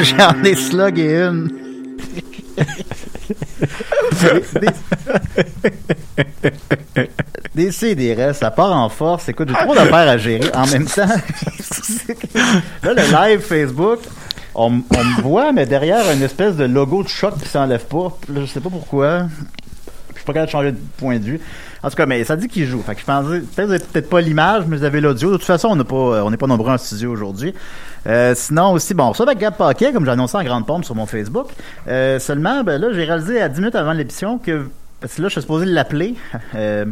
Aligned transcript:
J'en 0.00 0.42
ai 0.44 0.54
slugué 0.54 1.16
une. 1.16 1.50
des, 7.54 7.70
des, 7.70 7.94
des 7.94 8.14
restes, 8.14 8.40
ça 8.40 8.50
part 8.50 8.72
en 8.72 8.88
force. 8.88 9.28
Écoute, 9.28 9.48
j'ai 9.48 9.54
trop 9.54 9.74
d'affaires 9.74 10.08
à 10.08 10.16
gérer. 10.16 10.50
En 10.54 10.66
même 10.66 10.86
temps, 10.86 11.06
là, 12.82 12.94
le 12.94 13.30
live 13.30 13.40
Facebook, 13.40 14.00
on, 14.54 14.82
on 14.90 15.04
me 15.04 15.22
voit, 15.22 15.52
mais 15.52 15.66
derrière 15.66 16.10
une 16.10 16.22
espèce 16.22 16.56
de 16.56 16.64
logo 16.64 17.02
de 17.02 17.08
choc 17.08 17.34
qui 17.38 17.48
s'enlève 17.48 17.86
pas. 17.86 18.16
Je 18.34 18.46
sais 18.46 18.60
pas 18.60 18.70
pourquoi. 18.70 19.26
Je 20.10 20.16
suis 20.18 20.26
pas 20.26 20.32
capable 20.34 20.46
de 20.46 20.52
changer 20.52 20.72
de 20.72 20.78
point 20.98 21.18
de 21.18 21.24
vue. 21.24 21.40
En 21.82 21.90
tout 21.90 21.96
cas, 21.96 22.06
mais 22.06 22.22
ça 22.24 22.36
dit 22.36 22.46
qu'il 22.46 22.66
joue. 22.66 22.80
Fait 22.82 22.94
que 22.94 23.00
je 23.00 23.04
pensais, 23.06 23.40
peut-être 23.40 23.88
peut-être 23.88 24.08
pas 24.08 24.20
l'image, 24.20 24.64
mais 24.68 24.76
vous 24.76 24.84
avez 24.84 25.00
l'audio. 25.00 25.32
De 25.32 25.36
toute 25.36 25.44
façon, 25.46 25.68
on 25.68 25.76
n'est 25.76 25.84
pas, 25.84 26.24
on 26.24 26.30
n'est 26.30 26.36
pas 26.36 26.46
nombreux 26.46 26.70
en 26.70 26.78
studio 26.78 27.10
aujourd'hui. 27.10 27.54
Euh, 28.06 28.34
sinon 28.34 28.72
aussi, 28.72 28.94
bon, 28.94 29.14
ça 29.14 29.22
avec 29.24 29.38
Gab 29.38 29.56
Paquet, 29.56 29.92
comme 29.92 30.08
annoncé 30.08 30.36
en 30.36 30.44
grande 30.44 30.66
pompe 30.66 30.84
sur 30.84 30.94
mon 30.94 31.06
Facebook. 31.06 31.48
Euh, 31.88 32.18
seulement, 32.18 32.64
ben 32.64 32.80
là, 32.80 32.92
j'ai 32.92 33.04
réalisé 33.04 33.40
à 33.40 33.48
10 33.48 33.60
minutes 33.60 33.74
avant 33.74 33.92
l'émission 33.92 34.38
que, 34.38 34.66
parce 35.00 35.14
que 35.14 35.22
là, 35.22 35.28
je 35.28 35.32
suis 35.32 35.42
supposé 35.42 35.66
l'appeler. 35.66 36.14
Euh, 36.54 36.84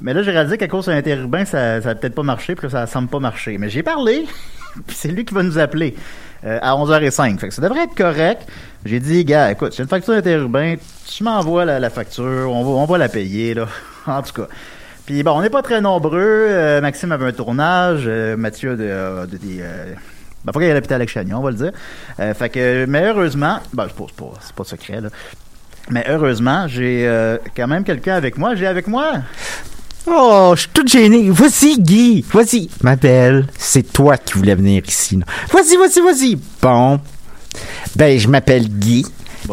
mais 0.00 0.12
là, 0.12 0.22
j'ai 0.22 0.30
réalisé 0.30 0.58
qu'à 0.58 0.68
cause 0.68 0.86
de 0.86 0.92
l'interurbain, 0.92 1.44
ça, 1.44 1.80
ça 1.80 1.90
a 1.90 1.94
peut-être 1.94 2.14
pas 2.14 2.22
marché, 2.22 2.54
puis 2.54 2.66
là, 2.66 2.70
ça 2.70 2.86
semble 2.86 3.08
pas 3.08 3.18
marcher. 3.18 3.56
Mais 3.58 3.70
j'ai 3.70 3.82
parlé, 3.82 4.26
puis 4.86 4.96
c'est 4.96 5.08
lui 5.08 5.24
qui 5.24 5.34
va 5.34 5.42
nous 5.42 5.58
appeler 5.58 5.96
euh, 6.44 6.58
à 6.60 6.74
11h05. 6.74 7.38
Fait 7.38 7.48
que 7.48 7.54
ça 7.54 7.62
devrait 7.62 7.84
être 7.84 7.94
correct. 7.94 8.46
J'ai 8.84 9.00
dit, 9.00 9.24
gars, 9.24 9.50
écoute, 9.50 9.74
j'ai 9.74 9.82
une 9.82 9.88
facture 9.88 10.14
d'interurbain, 10.14 10.76
tu 11.06 11.24
m'envoies 11.24 11.64
la, 11.64 11.80
la, 11.80 11.90
facture, 11.90 12.50
on 12.52 12.62
va, 12.62 12.70
on 12.70 12.84
va 12.84 12.98
la 12.98 13.08
payer, 13.08 13.54
là. 13.54 13.66
en 14.06 14.22
tout 14.22 14.32
cas. 14.34 14.48
Puis 15.06 15.22
bon, 15.22 15.32
on 15.32 15.40
n'est 15.40 15.50
pas 15.50 15.62
très 15.62 15.80
nombreux. 15.80 16.20
Euh, 16.20 16.80
Maxime 16.80 17.12
avait 17.12 17.26
un 17.26 17.32
tournage, 17.32 18.04
euh, 18.06 18.36
Mathieu 18.36 18.76
de, 18.76 19.26
de, 19.26 19.36
des... 19.36 19.62
Ben, 20.46 20.52
faut 20.52 20.60
qu'il 20.60 20.68
y 20.68 20.70
ait 20.70 20.74
l'hôpital 20.74 20.96
avec 20.96 21.08
Chagnon, 21.08 21.38
on 21.38 21.42
va 21.42 21.50
le 21.50 21.56
dire. 21.56 21.72
Euh, 22.20 22.32
fait 22.32 22.48
que, 22.48 22.86
mais 22.86 23.02
heureusement, 23.02 23.58
ben, 23.72 23.88
c'est 23.88 23.96
pas, 23.96 24.30
c'est 24.40 24.54
pas 24.54 24.64
secret, 24.64 25.00
là. 25.00 25.08
Mais 25.90 26.04
heureusement, 26.08 26.68
j'ai 26.68 27.06
euh, 27.06 27.38
quand 27.56 27.66
même 27.66 27.82
quelqu'un 27.82 28.14
avec 28.14 28.38
moi. 28.38 28.54
J'ai 28.54 28.66
avec 28.66 28.86
moi. 28.86 29.14
Oh, 30.06 30.52
je 30.54 30.60
suis 30.60 30.70
toute 30.70 30.88
gênée. 30.88 31.30
Vas-y, 31.30 31.80
Guy. 31.80 32.24
Vas-y. 32.32 32.70
Ma 32.82 32.94
belle, 32.94 33.46
c'est 33.58 33.92
toi 33.92 34.16
qui 34.16 34.34
voulais 34.34 34.54
venir 34.54 34.82
ici. 34.86 35.18
Vas-y, 35.52 35.76
vas-y, 35.76 36.00
vas-y. 36.00 36.38
Bon. 36.62 37.00
Ben, 37.96 38.18
je 38.18 38.28
m'appelle 38.28 38.68
Guy. 38.68 39.04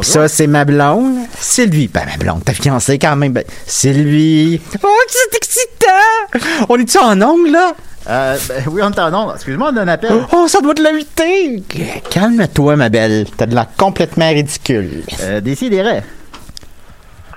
Ça, 0.02 0.28
c'est 0.28 0.48
ma 0.48 0.66
blonde. 0.66 1.26
Sylvie. 1.40 1.88
Ben, 1.88 2.06
ma 2.06 2.18
blonde, 2.18 2.44
ta 2.44 2.54
fiancée 2.54 3.00
quand 3.00 3.16
même. 3.16 3.34
Ben, 3.34 3.44
Sylvie. 3.66 4.62
Oh, 4.84 4.88
c'est 5.08 5.38
excitant! 5.38 6.68
On 6.70 6.78
est-tu 6.78 6.98
en 6.98 7.20
ongle, 7.22 7.52
là? 7.52 7.74
Euh, 8.10 8.38
ben, 8.50 8.64
oui, 8.70 8.82
on 8.84 8.92
est 8.92 9.00
en 9.00 9.14
ongle. 9.14 9.34
Excuse-moi, 9.36 9.72
on 9.74 9.78
a 9.78 9.82
un 9.82 9.88
appel. 9.88 10.12
Oh, 10.34 10.48
ça 10.48 10.60
doit 10.62 10.74
de 10.74 10.84
l'inviter. 10.84 11.64
Calme-toi, 12.10 12.76
ma 12.76 12.90
belle. 12.90 13.26
T'as 13.38 13.46
de 13.46 13.56
l'air 13.56 13.68
complètement 13.78 14.30
ridicule. 14.30 15.04
Euh, 15.22 15.40
Décidérez. 15.42 16.02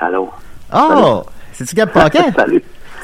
Allô? 0.00 0.30
Oh! 0.74 1.22
C'est-tu 1.52 1.74
Gab 1.74 1.90
Paquet? 1.90 2.18
Salut. 2.36 2.62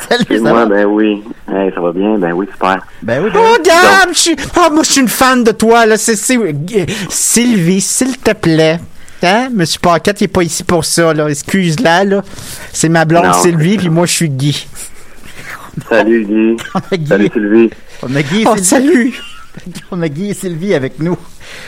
Salut, 0.08 0.40
moi, 0.40 0.66
ben 0.66 0.84
oui. 0.86 1.22
Hey, 1.48 1.70
ça 1.72 1.80
va 1.80 1.92
bien? 1.92 2.18
Ben 2.18 2.32
oui, 2.32 2.48
super. 2.52 2.78
Ben 3.02 3.22
oui, 3.22 3.30
ben 3.32 3.40
Oh, 3.40 3.56
Gab! 3.64 4.12
Je 4.12 4.18
suis... 4.18 4.36
Oh, 4.56 4.68
moi, 4.72 4.82
je 4.82 4.90
suis 4.90 5.00
une 5.00 5.08
fan 5.08 5.44
de 5.44 5.52
toi, 5.52 5.86
là. 5.86 5.96
C'est... 5.96 6.16
Sylvie, 6.16 7.80
s'il 7.80 8.18
te 8.18 8.32
plaît. 8.32 8.80
Hein? 9.22 9.50
Monsieur 9.52 9.78
Paquette, 9.80 10.20
il 10.20 10.24
est 10.24 10.28
pas 10.28 10.42
ici 10.42 10.64
pour 10.64 10.84
ça, 10.84 11.14
là. 11.14 11.28
Excuse-la, 11.28 12.02
là. 12.04 12.22
C'est 12.72 12.88
ma 12.88 13.04
blonde 13.04 13.26
Non, 13.26 13.32
Sylvie, 13.34 13.76
puis 13.76 13.88
moi, 13.88 14.06
je 14.06 14.12
suis 14.12 14.28
Guy. 14.28 14.66
Salut, 15.88 16.24
Guy. 16.24 16.56
On 16.74 16.80
a 16.90 16.96
Guy. 16.96 17.06
Salut, 17.06 17.30
Sylvie. 17.32 17.70
On 18.02 18.14
a 18.16 18.22
Guy 18.22 18.42
et 18.42 18.44
Oh, 18.46 18.56
Sylvie. 18.56 18.64
salut! 18.64 19.14
On 19.90 20.00
a 20.02 20.08
Guy 20.08 20.30
et 20.30 20.34
Sylvie 20.34 20.74
avec 20.74 20.98
nous. 20.98 21.16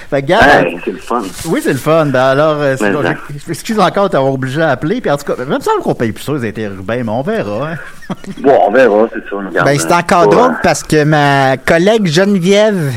Fait 0.09 0.23
Gab, 0.23 0.41
Hey, 0.43 0.79
c'est 0.85 0.91
le 0.93 0.97
fun. 0.99 1.23
oui, 1.47 1.61
c'est 1.63 1.73
le 1.75 1.79
fun. 1.79 2.07
Ben 2.07 2.21
alors, 2.23 2.57
euh, 2.61 2.77
ça. 2.77 2.91
je- 2.91 3.39
je 3.39 3.49
m'excuse 3.49 3.79
encore 3.79 4.05
de 4.05 4.13
t'avoir 4.13 4.33
obligé 4.33 4.63
à 4.63 4.71
appeler. 4.71 5.01
Puis 5.03 5.11
en 5.11 5.17
tout 5.19 5.25
cas, 5.33 5.45
même 5.45 5.61
semble 5.61 5.83
qu'on 5.83 5.95
paye 5.95 6.13
plus 6.13 6.25
ça, 6.25 6.33
les 6.33 6.49
interurbains, 6.49 7.03
mais 7.05 7.11
on 7.11 7.23
verra. 7.23 7.73
Hein. 7.73 7.77
Bon, 8.39 8.59
on 8.69 8.71
verra, 8.71 9.07
c'est 9.13 9.21
ça. 9.29 9.37
regarde, 9.37 9.67
Ben, 9.69 9.79
c'est 9.79 9.93
encore 9.93 10.29
pas, 10.31 10.35
drôle 10.37 10.55
parce 10.63 10.83
que 10.83 11.05
ma 11.05 11.57
collègue 11.59 12.07
Geneviève 12.07 12.91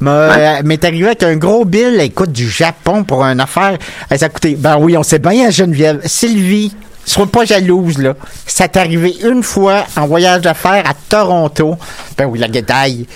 m'a, 0.00 0.10
euh, 0.10 0.62
m'est 0.64 0.84
arrivée 0.84 1.06
avec 1.06 1.22
un 1.24 1.36
gros 1.36 1.64
bill, 1.64 2.00
écoute, 2.00 2.30
du 2.30 2.48
Japon 2.48 3.02
pour 3.02 3.24
une 3.24 3.40
affaire. 3.40 3.76
Elle 4.10 4.18
s'est 4.20 4.28
coûté, 4.30 4.54
ben 4.56 4.76
oui, 4.78 4.96
on 4.96 5.02
sait 5.02 5.18
bien, 5.18 5.50
Geneviève. 5.50 6.00
Sylvie, 6.04 6.74
sois 7.04 7.26
pas 7.26 7.44
jalouse, 7.44 7.98
là. 7.98 8.14
Ça 8.46 8.68
t'est 8.68 8.78
arrivé 8.78 9.14
une 9.24 9.42
fois 9.42 9.84
en 9.96 10.06
voyage 10.06 10.42
d'affaires 10.42 10.88
à 10.88 10.94
Toronto. 10.94 11.76
Ben 12.16 12.26
oui, 12.26 12.38
la 12.38 12.48
guédaille. 12.48 13.06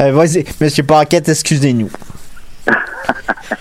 Euh, 0.00 0.12
vas-y, 0.12 0.44
Monsieur 0.60 0.82
Paquette, 0.82 1.28
excusez-nous. 1.28 1.90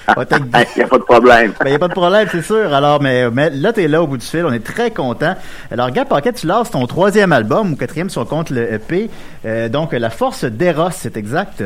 On 0.08 0.14
va 0.14 0.22
être 0.24 0.34
avec 0.34 0.52
Guy. 0.52 0.58
Hey, 0.58 0.68
y 0.78 0.82
a 0.84 0.88
pas 0.88 0.98
de 0.98 1.04
problème. 1.04 1.54
Ben, 1.64 1.70
y 1.72 1.76
a 1.76 1.80
pas 1.80 1.88
de 1.88 1.94
problème, 1.94 2.28
c'est 2.32 2.42
sûr. 2.42 2.74
Alors, 2.74 3.02
mais, 3.02 3.30
mais 3.30 3.50
là, 3.50 3.74
t'es 3.74 3.88
là 3.88 4.02
au 4.02 4.08
bout 4.08 4.18
du 4.18 4.26
fil. 4.26 4.46
On 4.46 4.54
est 4.54 4.64
très 4.64 4.92
content. 4.92 5.36
Alors, 5.72 5.92
Gab 5.92 6.08
Paquet, 6.08 6.34
tu 6.34 6.48
lances 6.48 6.72
ton 6.72 6.86
troisième 6.88 7.32
album, 7.32 7.74
ou 7.74 7.76
quatrième 7.76 8.10
si 8.10 8.18
on 8.18 8.26
compte 8.26 8.50
le 8.50 8.74
EP. 8.74 9.10
Euh, 9.46 9.70
donc, 9.70 9.94
La 9.94 10.10
Force 10.10 10.46
d'Eros, 10.46 10.92
c'est 10.92 11.18
exact. 11.18 11.64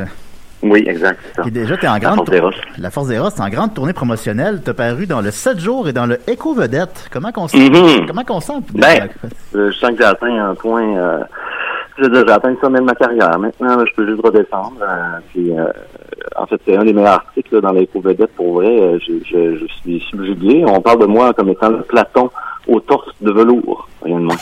Oui, 0.64 0.84
exact. 0.88 1.20
Puis 1.42 1.52
déjà, 1.52 1.76
t'es 1.78 1.88
en 1.88 1.94
La 1.94 2.00
grande 2.00 2.16
Force 2.18 2.30
des. 2.32 2.82
La 2.82 2.90
Force 2.90 3.08
des 3.10 3.20
Roches, 3.20 3.34
t'es 3.36 3.42
en 3.42 3.50
grande 3.50 3.74
tournée 3.74 3.94
promotionnelle. 3.94 4.62
T'as 4.64 4.74
paru 4.74 5.06
dans 5.06 5.22
le 5.22 5.30
7 5.32 5.60
jours 5.60 5.88
et 5.90 5.94
dans 5.94 6.06
le 6.06 6.20
Écho 6.28 6.54
Vedette. 6.54 7.10
Comment 7.12 7.32
qu'on 7.32 7.48
sent? 7.48 7.70
Mhm. 7.70 8.06
Comment 8.08 8.24
qu'on 8.24 8.40
sent? 8.40 8.54
Ben, 8.74 9.10
euh, 9.56 9.72
je 9.72 9.78
sens 9.78 9.92
que 9.92 9.98
j'ai 9.98 10.04
atteint 10.06 10.50
un 10.50 10.56
point. 10.56 10.98
Euh, 10.98 11.20
je 11.98 12.04
veux 12.06 12.10
dire, 12.10 12.24
j'ai 12.26 12.34
atteint 12.34 12.50
le 12.52 12.58
sommet 12.62 12.80
de 12.80 12.86
ma 12.86 12.96
carrière. 12.96 13.38
Maintenant, 13.38 13.76
là, 13.78 13.84
je 13.88 13.94
peux 13.96 14.08
juste 14.08 14.22
redescendre. 14.24 14.78
euh, 14.82 15.20
puis, 15.34 15.52
euh, 15.58 15.66
en 16.38 16.46
fait, 16.48 16.60
c'est 16.66 16.78
un 16.78 16.84
des 16.86 16.94
meilleurs 16.94 17.14
articles 17.14 17.54
là, 17.56 17.62
dans 17.62 17.72
les 17.74 17.90
vedette 17.94 18.34
pour 18.36 18.54
vrai. 18.56 18.98
Je, 19.06 19.14
je, 19.26 19.58
je 19.58 19.66
suis 19.82 20.00
subjugué. 20.10 20.64
On 20.68 20.82
parle 20.82 21.00
de 21.02 21.06
moi 21.06 21.34
comme 21.34 21.50
étant 21.50 21.70
le 21.70 21.82
Platon 21.82 22.30
au 22.68 22.80
torse 22.80 23.10
de 23.22 23.32
velours. 23.32 23.88
Rien 24.02 24.20
de 24.20 24.24
moins. 24.26 24.36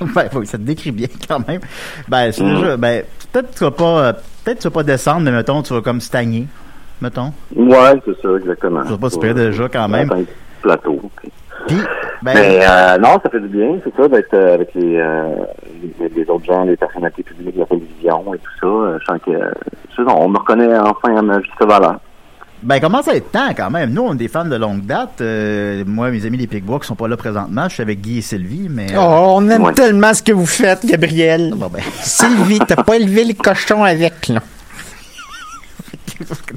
ben, 0.14 0.28
oui, 0.34 0.46
ça 0.46 0.56
te 0.58 0.62
décrit 0.62 0.90
bien 0.92 1.08
quand 1.28 1.46
même. 1.46 1.60
Ben, 2.08 2.32
c'est 2.32 2.42
Mhm. 2.42 2.54
déjà, 2.56 2.76
ben, 2.76 3.04
peut-être 3.32 3.50
que 3.52 3.58
tu 3.58 3.64
vas 3.64 3.70
pas, 3.70 4.12
peut-être 4.44 4.58
que 4.58 4.62
tu 4.62 4.68
vas 4.68 4.74
pas 4.74 4.82
descendre, 4.82 5.22
mais 5.22 5.32
mettons, 5.32 5.62
tu 5.62 5.72
vas 5.72 5.80
comme 5.80 6.00
stagner. 6.00 6.46
Mettons. 7.00 7.32
Ouais, 7.56 8.00
c'est 8.04 8.20
ça, 8.22 8.36
exactement. 8.36 8.82
Je 8.84 8.92
sais 8.92 8.98
pas 8.98 9.10
si 9.10 9.18
c'est 9.20 9.34
déjà 9.34 9.68
quand 9.68 9.88
même. 9.88 10.08
Le 10.08 10.26
plateau. 10.62 11.00
Puis, 11.66 11.76
ben, 12.22 12.34
Mais 12.34 12.60
euh, 12.62 12.98
non, 12.98 13.18
ça 13.22 13.30
fait 13.30 13.40
du 13.40 13.48
bien, 13.48 13.78
c'est 13.82 13.94
ça, 13.96 14.08
d'être 14.08 14.34
euh, 14.34 14.54
avec 14.54 14.74
les, 14.74 14.96
euh, 14.98 15.34
les, 16.00 16.08
les 16.08 16.30
autres 16.30 16.44
gens, 16.44 16.64
les 16.64 16.76
personnalités 16.76 17.22
publiques 17.22 17.56
la 17.56 17.66
télévision 17.66 18.34
et 18.34 18.38
tout 18.38 18.52
ça. 18.60 18.98
Je 18.98 19.04
sens 19.04 19.20
que, 19.24 20.02
on 20.08 20.28
me 20.28 20.38
reconnaît 20.38 20.78
enfin 20.78 21.16
à 21.16 21.22
ma 21.22 21.40
juste 21.40 21.60
valeur. 21.60 21.98
Ben, 22.62 22.78
commence 22.78 23.08
à 23.08 23.16
être 23.16 23.30
temps 23.32 23.52
quand 23.56 23.70
même. 23.70 23.92
Nous, 23.92 24.02
on 24.02 24.12
est 24.14 24.18
des 24.18 24.28
fans 24.28 24.44
de 24.44 24.54
longue 24.56 24.86
date. 24.86 25.20
Euh, 25.20 25.82
moi, 25.86 26.10
mes 26.10 26.24
amis 26.24 26.36
les 26.38 26.46
Pigbois 26.46 26.78
qui 26.78 26.86
sont 26.86 26.94
pas 26.94 27.08
là 27.08 27.16
présentement, 27.16 27.68
je 27.68 27.74
suis 27.74 27.82
avec 27.82 28.00
Guy 28.00 28.18
et 28.18 28.22
Sylvie, 28.22 28.68
mais. 28.70 28.92
euh, 28.92 28.98
Oh, 29.00 29.34
on 29.38 29.48
aime 29.50 29.62
Ouais. 29.64 29.72
tellement 29.72 30.14
ce 30.14 30.22
que 30.22 30.32
vous 30.32 30.46
faites, 30.46 30.86
Gabriel. 30.86 31.52
Bon, 31.56 31.68
ben, 31.68 31.82
Sylvie, 32.02 32.60
t'as 32.60 32.82
pas 32.82 32.96
élevé 32.96 33.24
le 33.24 33.34
cochon 33.34 33.82
avec, 33.82 34.28
là. 34.28 34.40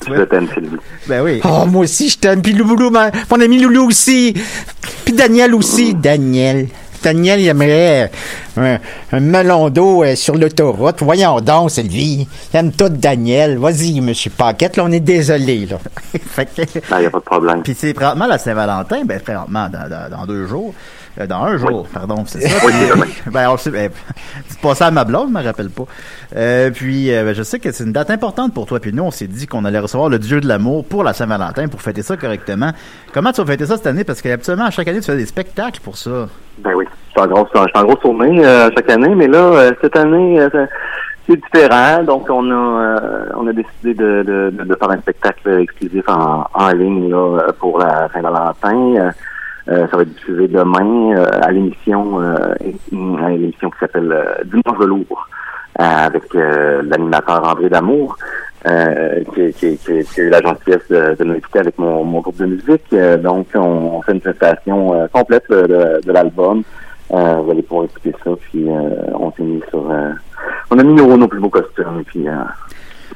Je 0.07 0.24
t'aime, 0.25 0.48
Sylvie. 0.54 0.78
Ben 1.07 1.24
oui. 1.24 1.42
Oh, 1.44 1.66
moi 1.66 1.84
aussi, 1.84 2.10
je 2.10 2.19
t'aime. 2.19 2.42
Puis 2.42 2.54
Loulou, 2.54 2.90
ma- 2.92 3.10
mon 3.31 3.42
ami 3.42 3.60
Loulou 3.60 3.88
aussi. 3.88 4.34
Puis 5.04 5.13
Daniel 5.13 5.56
aussi. 5.56 5.94
Daniel. 5.96 6.68
Daniel, 7.06 7.40
il 7.40 7.48
aimerait 7.48 8.10
euh, 8.57 8.78
un, 9.12 9.18
un 9.18 9.19
melon 9.19 9.69
d'eau 9.69 10.04
euh, 10.04 10.16
sur 10.16 10.34
l'autoroute. 10.36 11.04
Voyons 11.04 11.40
donc, 11.40 11.69
Sylvie. 11.69 12.28
Il 12.52 12.57
aime 12.57 12.72
tout 12.72 12.90
Daniel. 12.90 13.60
Vas-y, 13.60 14.02
monsieur 14.02 14.31
Paquette, 14.36 14.75
là, 14.75 14.86
on 14.86 14.92
est 14.92 15.00
désolé, 15.00 15.68
là. 15.68 15.78
Il 16.16 16.19
n'y 16.19 16.81
Ben, 16.90 17.06
a 17.06 17.10
pas 17.12 17.19
de 17.19 17.24
problème. 17.24 17.62
Puis 17.62 17.75
c'est 17.78 17.94
présentement 17.94 18.25
la 18.25 18.40
Saint-Valentin, 18.40 19.04
ben 19.06 19.22
dans, 19.28 19.69
dans, 19.69 20.10
dans 20.18 20.25
deux 20.25 20.48
jours. 20.48 20.74
Euh, 21.20 21.28
dans 21.28 21.44
un 21.44 21.58
jour, 21.58 21.88
pardon, 21.94 22.24
c'est 22.26 22.42
ça. 22.48 22.66
Demain. 22.68 23.06
ben, 23.32 23.50
on 23.50 23.58
sait, 23.58 23.72
ben, 23.72 23.90
c'est 24.48 24.60
pas 24.60 24.76
ça 24.76 24.88
à 24.88 24.92
ma 24.92 25.04
blonde, 25.06 25.30
je 25.30 25.34
me 25.40 25.44
rappelle 25.44 25.70
pas. 25.70 25.84
Euh, 26.36 26.72
puis, 26.72 27.14
euh, 27.14 27.24
ben, 27.24 27.34
je 27.34 27.44
sais 27.44 27.60
que 27.60 27.72
c'est 27.72 27.84
une 27.86 27.94
date 27.94 28.10
importante 28.10 28.54
pour 28.54 28.66
toi. 28.66 28.80
Puis 28.80 28.92
nous, 28.94 29.04
on 29.04 29.12
s'est 29.12 29.28
dit 29.28 29.48
qu'on 29.48 29.64
allait 29.66 29.80
recevoir 29.80 30.10
le 30.10 30.20
dieu 30.20 30.42
de 30.42 30.48
l'amour 30.48 30.86
pour 30.86 31.04
la 31.04 31.14
Saint-Valentin, 31.14 31.68
pour 31.68 31.82
fêter 31.82 32.02
ça 32.02 32.18
correctement. 32.18 32.72
Comment 33.14 33.32
tu 33.32 33.42
vas 33.42 33.48
fêter 33.48 33.66
ça 33.66 33.78
cette 33.78 33.88
année? 33.88 34.04
Parce 34.04 34.22
qu'habituellement, 34.22 34.66
à 34.66 34.72
chaque 34.72 34.88
année, 34.88 35.00
tu 35.00 35.06
fais 35.06 35.16
des 35.18 35.26
spectacles 35.26 35.80
pour 35.82 35.98
ça. 35.98 36.28
Ben 36.60 36.72
oui, 36.76 36.86
je 37.08 37.12
suis 37.12 37.22
en 37.22 37.28
grosse, 37.28 37.48
je 37.54 37.60
suis 37.60 37.72
en 37.76 37.84
grosse 37.84 38.00
tournée 38.02 38.46
euh, 38.46 38.70
chaque 38.76 38.90
année, 38.90 39.14
mais 39.16 39.28
là, 39.28 39.38
euh, 39.40 39.72
cette 39.82 39.96
année, 39.98 40.40
euh, 40.42 40.66
c'est 41.28 41.36
différent. 41.38 42.04
Donc, 42.04 42.30
on 42.30 42.50
a, 42.52 42.54
euh, 42.54 43.26
on 43.38 43.48
a 43.48 43.54
décidé 43.54 43.94
de, 43.94 44.24
de, 44.24 44.64
de- 44.64 44.76
faire 44.76 44.92
un 44.92 45.00
spectacle 45.00 45.60
exclusif 45.62 46.04
en, 46.08 46.46
en 46.54 46.70
ligne 46.70 47.10
là, 47.10 47.18
euh, 47.48 47.52
pour 47.60 47.80
la 47.80 48.10
Saint-Valentin. 48.14 49.12
Euh, 49.68 49.88
ça 49.88 49.98
va 49.98 50.04
être 50.04 50.14
diffusé 50.14 50.48
demain 50.48 51.18
euh, 51.18 51.26
à 51.42 51.52
l'émission, 51.52 52.22
euh, 52.22 52.54
à 53.24 53.30
l'émission 53.30 53.70
qui 53.72 53.80
s'appelle 53.80 54.16
Dimanche 54.46 54.78
velours 54.80 55.28
euh, 55.80 55.84
avec 55.84 56.34
l'animateur 56.34 57.44
André 57.48 57.70
Damour. 57.70 58.18
Euh, 58.68 59.24
qui, 59.36 59.54
qui, 59.54 59.78
qui, 59.78 60.04
qui 60.04 60.22
a 60.22 60.24
eu 60.24 60.30
la 60.30 60.42
gentillesse 60.42 60.88
de, 60.90 61.16
de 61.20 61.24
m'inviter 61.24 61.60
avec 61.60 61.78
mon, 61.78 62.04
mon 62.04 62.20
groupe 62.22 62.38
de 62.38 62.48
musique. 62.48 62.82
Euh, 62.94 63.16
donc, 63.16 63.46
on, 63.54 63.60
on 63.60 64.02
fait 64.02 64.14
une 64.14 64.22
prestation 64.22 64.92
euh, 64.96 65.06
complète 65.14 65.44
de, 65.52 65.68
de, 65.68 66.02
de 66.04 66.12
l'album. 66.12 66.64
Vous 67.12 67.52
allez 67.52 67.62
pouvoir 67.62 67.86
écouter 67.86 68.16
ça, 68.24 68.32
puis 68.42 68.66
on 69.14 69.32
s'est 69.34 69.44
mis 69.44 69.62
sur... 69.70 69.84
on 70.72 70.80
a 70.80 70.84
mis 70.84 70.94
nos, 70.96 71.16
nos 71.16 71.28
plus 71.28 71.40
beaux 71.40 71.50
costumes, 71.50 72.04
puis 72.08 72.26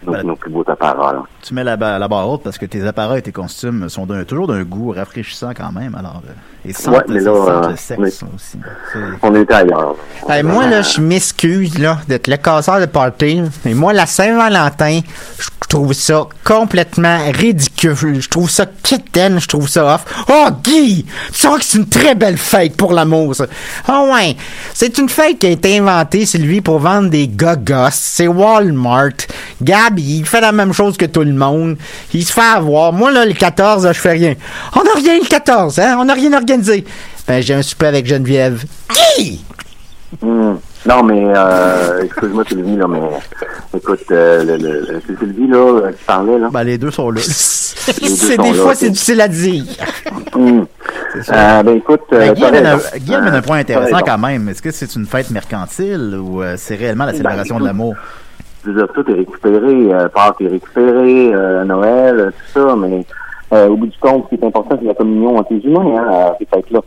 nos, 0.06 0.12
Ben- 0.14 0.24
nos 0.28 0.36
plus 0.36 0.50
beaux 0.52 0.64
là. 0.68 1.24
Tu 1.42 1.54
mets 1.54 1.64
la, 1.64 1.78
ba- 1.78 2.00
la 2.00 2.08
barre 2.08 2.30
haute 2.30 2.44
parce 2.44 2.58
que 2.58 2.66
tes 2.66 2.86
appareils 2.86 3.20
et 3.20 3.22
tes 3.22 3.32
costumes 3.32 3.90
sont 3.90 4.06
d'un- 4.06 4.24
toujours 4.24 4.48
d'un 4.48 4.64
goût 4.64 4.92
rafraîchissant 4.92 5.52
quand 5.56 5.72
même. 5.72 5.96
Alors, 5.96 6.22
euh, 6.28 6.32
et 6.70 6.74
sentent, 6.74 6.96
Ouais, 6.96 7.04
mais 7.08 7.20
là, 7.22 7.32
euh, 7.32 7.70
le 7.70 7.76
sexe 7.78 8.00
mais- 8.00 8.08
aussi. 8.36 8.58
On 9.22 9.34
était 9.36 9.54
ailleurs. 9.54 9.96
Hey, 10.28 10.44
moi, 10.44 10.68
là, 10.68 10.82
je 10.82 11.00
m'excuse, 11.02 11.78
là, 11.80 12.00
d'être 12.08 12.28
le 12.28 12.38
casseur 12.38 12.80
de 12.82 12.86
party. 12.86 13.42
Mais 13.66 13.74
moi, 13.74 13.94
la 13.94 14.06
Saint-Valentin, 14.06 15.00
je 15.40 15.48
trouve 15.70 15.94
ça 15.94 16.26
complètement 16.44 17.20
ridicule. 17.34 18.20
Je 18.22 18.28
trouve 18.30 18.50
ça 18.50 18.66
quétaine, 18.66 19.40
je 19.40 19.48
trouve 19.48 19.70
ça 19.70 19.96
off. 19.96 20.26
Oh, 20.30 20.48
Guy! 20.64 21.06
Tu 21.34 21.48
vois 21.48 21.58
que 21.60 21.64
c'est 21.66 21.78
une 21.78 21.88
très 21.90 22.16
belle 22.16 22.38
fête 22.38 22.76
pour 22.76 22.92
l'amour, 22.92 23.36
ça. 23.36 23.46
Ah 23.88 24.04
ouais. 24.14 24.36
C'est 24.74 24.98
une 24.98 25.08
fête 25.10 25.40
qui 25.40 25.48
a 25.48 25.52
été 25.52 25.78
inventée, 25.80 26.26
Sylvie, 26.26 26.60
pour 26.62 26.80
vendre 26.80 27.10
des 27.10 27.28
gogos. 27.28 27.90
C'est 27.92 28.28
Walmart. 28.28 29.10
Il 29.98 30.26
fait 30.26 30.42
la 30.42 30.52
même 30.52 30.74
chose 30.74 30.98
que 30.98 31.06
tout 31.06 31.22
le 31.24 31.34
monde. 31.34 31.78
Il 32.14 32.24
se 32.26 32.34
fait 32.34 32.42
avoir. 32.42 32.94
Moi, 32.94 33.12
là, 33.12 33.26
le 33.26 33.34
14, 33.34 33.86
là, 33.86 33.94
je 33.94 34.00
fais 34.00 34.12
rien. 34.12 34.36
On 34.76 34.84
n'a 34.84 34.94
rien 34.96 35.16
le 35.20 35.28
14, 35.28 35.80
hein? 35.80 35.98
On 36.00 36.06
n'a 36.06 36.14
rien 36.14 36.34
organisé. 36.34 36.84
Ben, 37.28 37.42
j'ai 37.42 37.54
un 37.54 37.62
souper 37.62 37.88
avec 37.88 38.06
Geneviève. 38.06 38.64
Guy! 39.18 39.42
Hmm. 40.22 40.56
Non, 40.86 41.04
mais 41.04 41.22
euh, 41.36 42.04
excuse-moi 42.04 42.44
Sylvie, 42.48 42.78
là, 42.78 42.88
mais 42.88 43.02
écoute, 43.78 44.00
euh, 44.12 44.44
le, 44.44 44.58
le, 44.58 44.80
le- 44.80 45.02
c'est 45.06 45.20
Sylvie 45.20 45.48
là, 45.48 45.58
euh, 45.58 45.92
qui 45.92 46.04
parlait, 46.06 46.40
là. 46.40 46.48
Ben, 46.52 46.64
les 46.64 46.78
deux 46.78 46.90
sont 46.90 47.12
là. 47.12 47.20
c'est 47.24 48.38
des 48.38 48.52
là, 48.52 48.54
fois, 48.54 48.76
c'est 48.76 48.90
difficile 48.90 49.20
à 49.22 49.28
dire. 49.28 49.66
Hmm. 50.34 50.62
Euh, 51.32 51.64
ben 51.64 51.76
écoute, 51.76 52.02
euh, 52.14 52.20
Ben, 52.20 52.34
Guy, 52.34 52.42
t'as 52.42 52.48
amène 52.48 53.34
un, 53.36 53.42
point 53.42 53.58
Euh, 53.58 53.62
intéressant 53.62 54.00
quand 54.06 54.18
même. 54.18 54.48
Est-ce 54.50 54.62
que 54.62 54.72
c'est 54.72 54.96
une 54.96 55.06
fête 55.06 55.30
mercantile 55.32 56.18
ou 56.20 56.42
euh, 56.42 56.56
c'est 56.58 56.76
réellement 56.76 57.06
la 57.06 57.12
célébration 57.12 57.56
de 57.56 57.60
écoute, 57.62 57.68
l'amour? 57.68 57.96
Je 58.64 58.72
veux 58.72 58.76
dire, 58.76 58.88
tout 58.94 59.10
est 59.10 59.14
récupéré, 59.14 59.94
euh, 59.94 60.08
Pâques 60.10 60.42
est 60.42 60.48
récupéré, 60.48 61.32
euh, 61.34 61.64
Noël, 61.64 62.20
euh, 62.20 62.30
tout 62.32 62.60
ça, 62.60 62.76
mais 62.76 63.06
euh, 63.54 63.68
au 63.68 63.76
bout 63.78 63.88
du 63.88 63.98
compte, 64.00 64.26
ce 64.30 64.36
qui 64.36 64.42
est 64.42 64.48
important, 64.48 64.78
c'est 64.80 64.88
la 64.88 64.94
communion 64.94 65.38
entre 65.38 65.54
les 65.54 65.66
humains, 65.66 65.96
hein, 65.98 66.08
à 66.10 66.36
ces 66.38 66.46
fêtes-là. 66.46 66.82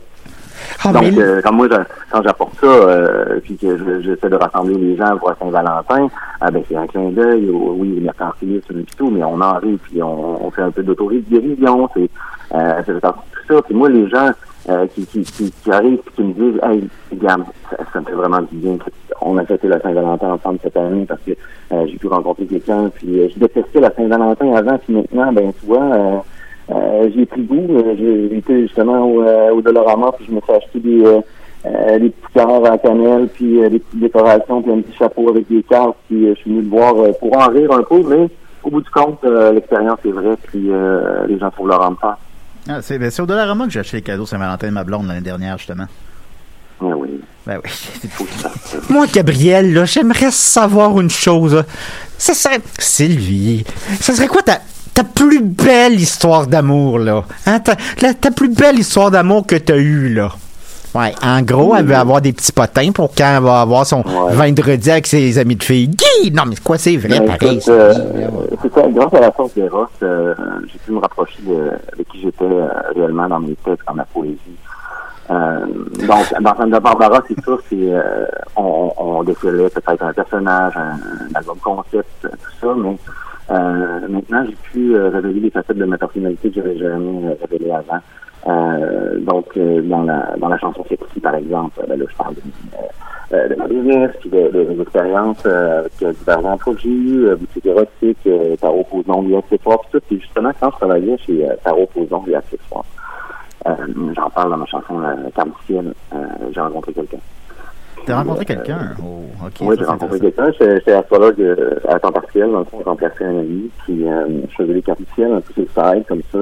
Ah, 0.85 0.91
Donc, 0.93 1.03
mais- 1.03 1.19
euh, 1.21 1.41
quand 1.43 1.53
moi, 1.53 1.67
je- 1.69 1.75
quand 2.11 2.21
j'apporte 2.23 2.53
ça, 2.59 2.67
euh, 2.67 3.39
puis 3.43 3.55
que 3.57 3.77
je- 3.77 4.01
j'essaie 4.01 4.29
de 4.29 4.35
rassembler 4.35 4.75
les 4.75 4.95
gens 4.95 5.17
pour 5.17 5.33
Saint-Valentin, 5.39 6.07
ah 6.41 6.51
ben 6.51 6.63
c'est 6.67 6.75
un 6.75 6.87
clin 6.87 7.09
d'œil, 7.11 7.49
oui, 7.51 7.95
le 7.95 8.01
mercantilisme 8.01 8.79
et 8.79 8.85
tout, 8.97 9.09
mais 9.09 9.23
on 9.23 9.39
en 9.41 9.53
rit, 9.59 9.77
puis 9.83 10.01
on, 10.01 10.45
on 10.45 10.51
fait 10.51 10.61
un 10.61 10.71
peu 10.71 10.83
d'autodérision, 10.83 11.89
c'est 11.95 12.09
euh, 12.53 12.81
de 12.87 12.99
tout 12.99 13.07
ça. 13.47 13.61
Puis 13.63 13.73
moi, 13.75 13.89
les 13.89 14.07
gens 14.09 14.29
euh, 14.69 14.87
qui, 14.87 15.05
qui, 15.05 15.21
qui, 15.23 15.51
qui 15.51 15.71
arrivent 15.71 15.99
et 16.07 16.11
qui 16.15 16.23
me 16.23 16.33
disent, 16.33 16.59
hey, 16.63 16.83
regarde, 17.11 17.43
ça, 17.69 17.77
ça 17.91 17.99
me 17.99 18.05
fait 18.05 18.13
vraiment 18.13 18.41
du 18.41 18.55
bien. 18.55 18.77
On 19.21 19.37
a 19.37 19.45
fêté 19.45 19.67
la 19.67 19.79
Saint-Valentin 19.81 20.33
ensemble 20.33 20.59
cette 20.63 20.77
année 20.77 21.05
parce 21.05 21.19
que 21.21 21.31
euh, 21.71 21.85
j'ai 21.87 21.97
pu 21.97 22.07
rencontrer 22.07 22.45
quelqu'un, 22.45 22.89
puis 22.95 23.19
euh, 23.19 23.27
je 23.33 23.39
détestais 23.39 23.81
la 23.81 23.93
Saint-Valentin 23.93 24.53
avant, 24.53 24.77
puis 24.77 24.93
maintenant, 24.95 25.33
ben 25.33 25.51
tu 25.59 25.65
vois. 25.65 25.83
Euh, 25.83 26.17
euh, 26.71 27.09
j'ai 27.13 27.25
pris 27.25 27.41
goût. 27.43 27.67
J'ai 27.97 28.37
été 28.37 28.61
justement 28.61 29.05
au, 29.05 29.21
au 29.21 29.61
Dollarama, 29.61 30.13
puis 30.13 30.25
je 30.27 30.31
me 30.31 30.39
suis 30.39 30.53
acheté 30.53 30.79
des, 30.79 31.99
des 31.99 32.09
petits 32.09 32.33
cœurs 32.33 32.65
à 32.65 32.77
cannelle, 32.77 33.27
puis 33.33 33.59
des 33.69 33.79
petites 33.79 33.99
décorations, 33.99 34.61
puis 34.61 34.71
un 34.71 34.79
petit 34.79 34.97
chapeau 34.97 35.27
avec 35.27 35.49
des 35.49 35.61
cartes, 35.63 35.97
puis 36.07 36.29
je 36.29 36.35
suis 36.35 36.51
venu 36.51 36.61
le 36.61 36.69
voir 36.69 36.93
pour 37.19 37.37
en 37.37 37.49
rire 37.49 37.69
un 37.73 37.83
peu, 37.83 38.01
mais 38.07 38.29
au 38.63 38.69
bout 38.69 38.79
du 38.79 38.89
compte, 38.89 39.25
l'expérience 39.53 39.99
est 40.05 40.11
vraie, 40.11 40.37
puis 40.43 40.71
les 41.27 41.37
gens 41.37 41.51
trouvent 41.51 41.67
leur 41.67 41.85
faire. 41.99 42.17
Ah, 42.69 42.79
c'est 42.81 42.97
ben, 42.97 43.11
au 43.19 43.25
Dollarama 43.25 43.65
que 43.65 43.71
j'ai 43.71 43.79
acheté 43.81 43.97
les 43.97 44.03
cadeaux 44.03 44.25
Saint-Valentin 44.25 44.67
de 44.67 44.71
ma 44.73 44.83
blonde 44.83 45.07
l'année 45.07 45.21
dernière, 45.21 45.57
justement. 45.57 45.85
Ouais, 46.81 46.93
oui, 46.93 47.21
Ben 47.45 47.59
oui. 47.63 47.69
Moi, 48.89 49.05
Gabriel, 49.13 49.73
là, 49.73 49.85
j'aimerais 49.85 50.31
savoir 50.31 50.99
une 50.99 51.09
chose. 51.09 51.63
Ça 52.17 52.33
serait... 52.33 52.59
Sylvie, 52.79 53.63
ça 53.99 54.13
serait 54.13 54.27
quoi 54.27 54.41
ta, 54.41 54.59
ta 54.93 55.03
plus 55.03 55.41
belle 55.41 55.99
histoire 55.99 56.47
d'amour, 56.47 56.99
là? 56.99 57.23
Hein? 57.45 57.59
Ta, 57.59 57.75
la- 58.01 58.13
ta 58.13 58.31
plus 58.31 58.49
belle 58.49 58.79
histoire 58.79 59.11
d'amour 59.11 59.45
que 59.45 59.55
t'as 59.55 59.77
eue, 59.77 60.13
là? 60.13 60.31
Ouais, 60.95 61.13
en 61.23 61.41
gros, 61.41 61.75
elle 61.75 61.85
veut 61.87 61.95
avoir 61.95 62.21
des 62.21 62.33
petits 62.33 62.51
potins 62.51 62.91
pour 62.91 63.15
quand 63.15 63.37
elle 63.37 63.41
va 63.43 63.61
avoir 63.61 63.83
son 63.85 64.03
Ouais. 64.05 64.35
vendredi 64.35 64.91
avec 64.91 65.07
ses 65.07 65.39
amis 65.39 65.55
de 65.55 65.63
filles. 65.63 65.87
Guy! 65.87 66.31
Non, 66.31 66.43
mais 66.45 66.55
quoi, 66.63 66.77
c'est 66.77 66.97
vrai, 66.97 67.19
Ben, 67.19 67.25
pareil. 67.25 67.57
écoute, 67.57 67.67
euh, 67.69 67.93
grâce 68.73 69.13
à 69.13 69.19
la 69.19 69.31
force 69.31 69.53
des 69.53 69.67
Ross, 69.67 69.89
j'ai 70.01 70.79
pu 70.79 70.91
me 70.91 70.99
rapprocher 70.99 71.41
de, 71.43 72.03
qui 72.03 72.21
j'étais 72.21 72.45
euh, 72.45 72.67
réellement 72.95 73.27
dans 73.27 73.39
mes 73.39 73.55
textes, 73.55 73.85
dans 73.87 73.93
ma 73.93 74.05
poésie. 74.05 74.39
Euh, 75.29 75.65
donc, 76.05 76.33
dans 76.41 76.65
de 76.65 76.79
Barbara, 76.79 77.21
c'est 77.27 77.41
sûr, 77.43 77.59
c'est 77.69 77.77
euh, 77.79 78.25
on, 78.55 78.91
on 78.97 79.23
peut-être 79.23 80.03
un 80.03 80.13
personnage, 80.13 80.73
un, 80.75 80.97
album 81.35 81.57
concept, 81.59 82.21
tout 82.21 82.27
ça, 82.61 82.73
mais 82.75 82.97
maintenant 84.09 84.45
j'ai 84.45 84.55
pu 84.71 84.97
révéler 84.97 85.41
des 85.41 85.49
facettes 85.49 85.77
de 85.77 85.85
ma 85.85 85.97
personnalité 85.97 86.49
que 86.49 86.55
j'avais 86.55 86.77
jamais 86.77 87.37
révélées 87.41 87.71
avant. 87.71 87.99
Euh, 88.45 89.19
donc, 89.19 89.45
euh, 89.55 89.81
dans, 89.83 90.03
la, 90.03 90.35
dans 90.37 90.49
la 90.49 90.57
chanson 90.57 90.83
Sexy, 90.89 91.19
par 91.21 91.35
exemple, 91.35 91.79
ben 91.87 91.97
là, 91.97 92.05
je 92.09 92.15
parle 92.15 92.35
de, 92.35 92.41
euh, 93.33 93.47
de 93.47 93.55
ma 93.55 93.67
business, 93.67 94.11
puis 94.19 94.29
de, 94.29 94.49
de 94.49 94.63
mes 94.65 94.81
expériences 94.81 95.45
euh, 95.45 95.79
avec 95.79 95.93
euh, 96.01 96.11
divers 96.11 96.45
emplois 96.45 96.73
que 96.73 96.81
j'ai 96.81 96.89
eu, 96.89 97.25
euh, 97.27 97.35
boutique 97.37 97.65
érotique, 97.65 98.17
euh, 98.27 98.55
tarot 98.57 98.83
posons, 98.83 99.29
et 99.29 99.37
accessoires, 99.37 99.79
puis 99.79 99.89
tout. 99.93 100.01
Puis 100.07 100.19
justement, 100.19 100.51
quand 100.59 100.71
je 100.71 100.75
travaillais 100.75 101.17
chez 101.19 101.49
euh, 101.49 101.55
Tarot 101.63 101.87
posons 101.93 102.23
et 102.27 102.35
accessoires, 102.35 102.85
euh, 103.65 103.71
j'en 104.13 104.29
parle 104.29 104.49
dans 104.49 104.57
ma 104.57 104.65
chanson 104.65 105.01
euh, 105.01 105.29
Carmiciel, 105.33 105.93
euh, 106.13 106.17
j'ai 106.51 106.59
rencontré 106.59 106.91
quelqu'un. 106.91 107.19
T'as 108.05 108.17
rencontré 108.17 108.43
quelqu'un? 108.43 108.91
Oh, 108.99 109.45
ok. 109.45 109.53
Oui, 109.61 109.75
j'ai 109.79 109.85
rencontré 109.85 110.19
quelqu'un. 110.19 110.51
J'étais 110.59 110.91
astrologue 110.91 111.39
euh, 111.39 111.79
à 111.87 111.97
temps 111.99 112.11
partiel. 112.11 112.51
Dans 112.51 112.59
le 112.59 112.65
fond, 112.65 112.79
je 112.81 112.85
remplaçais 112.89 113.23
un 113.23 113.39
ami. 113.39 113.69
Puis, 113.85 114.05
euh, 114.05 114.27
je 114.49 114.55
faisais 114.55 114.73
des 114.73 114.81
cartes 114.81 114.99
du 114.99 115.23
un 115.23 115.39
peu 115.39 115.53
sur 115.53 115.63
le 115.63 115.95
side, 115.95 116.05
comme 116.07 116.21
ça. 116.31 116.39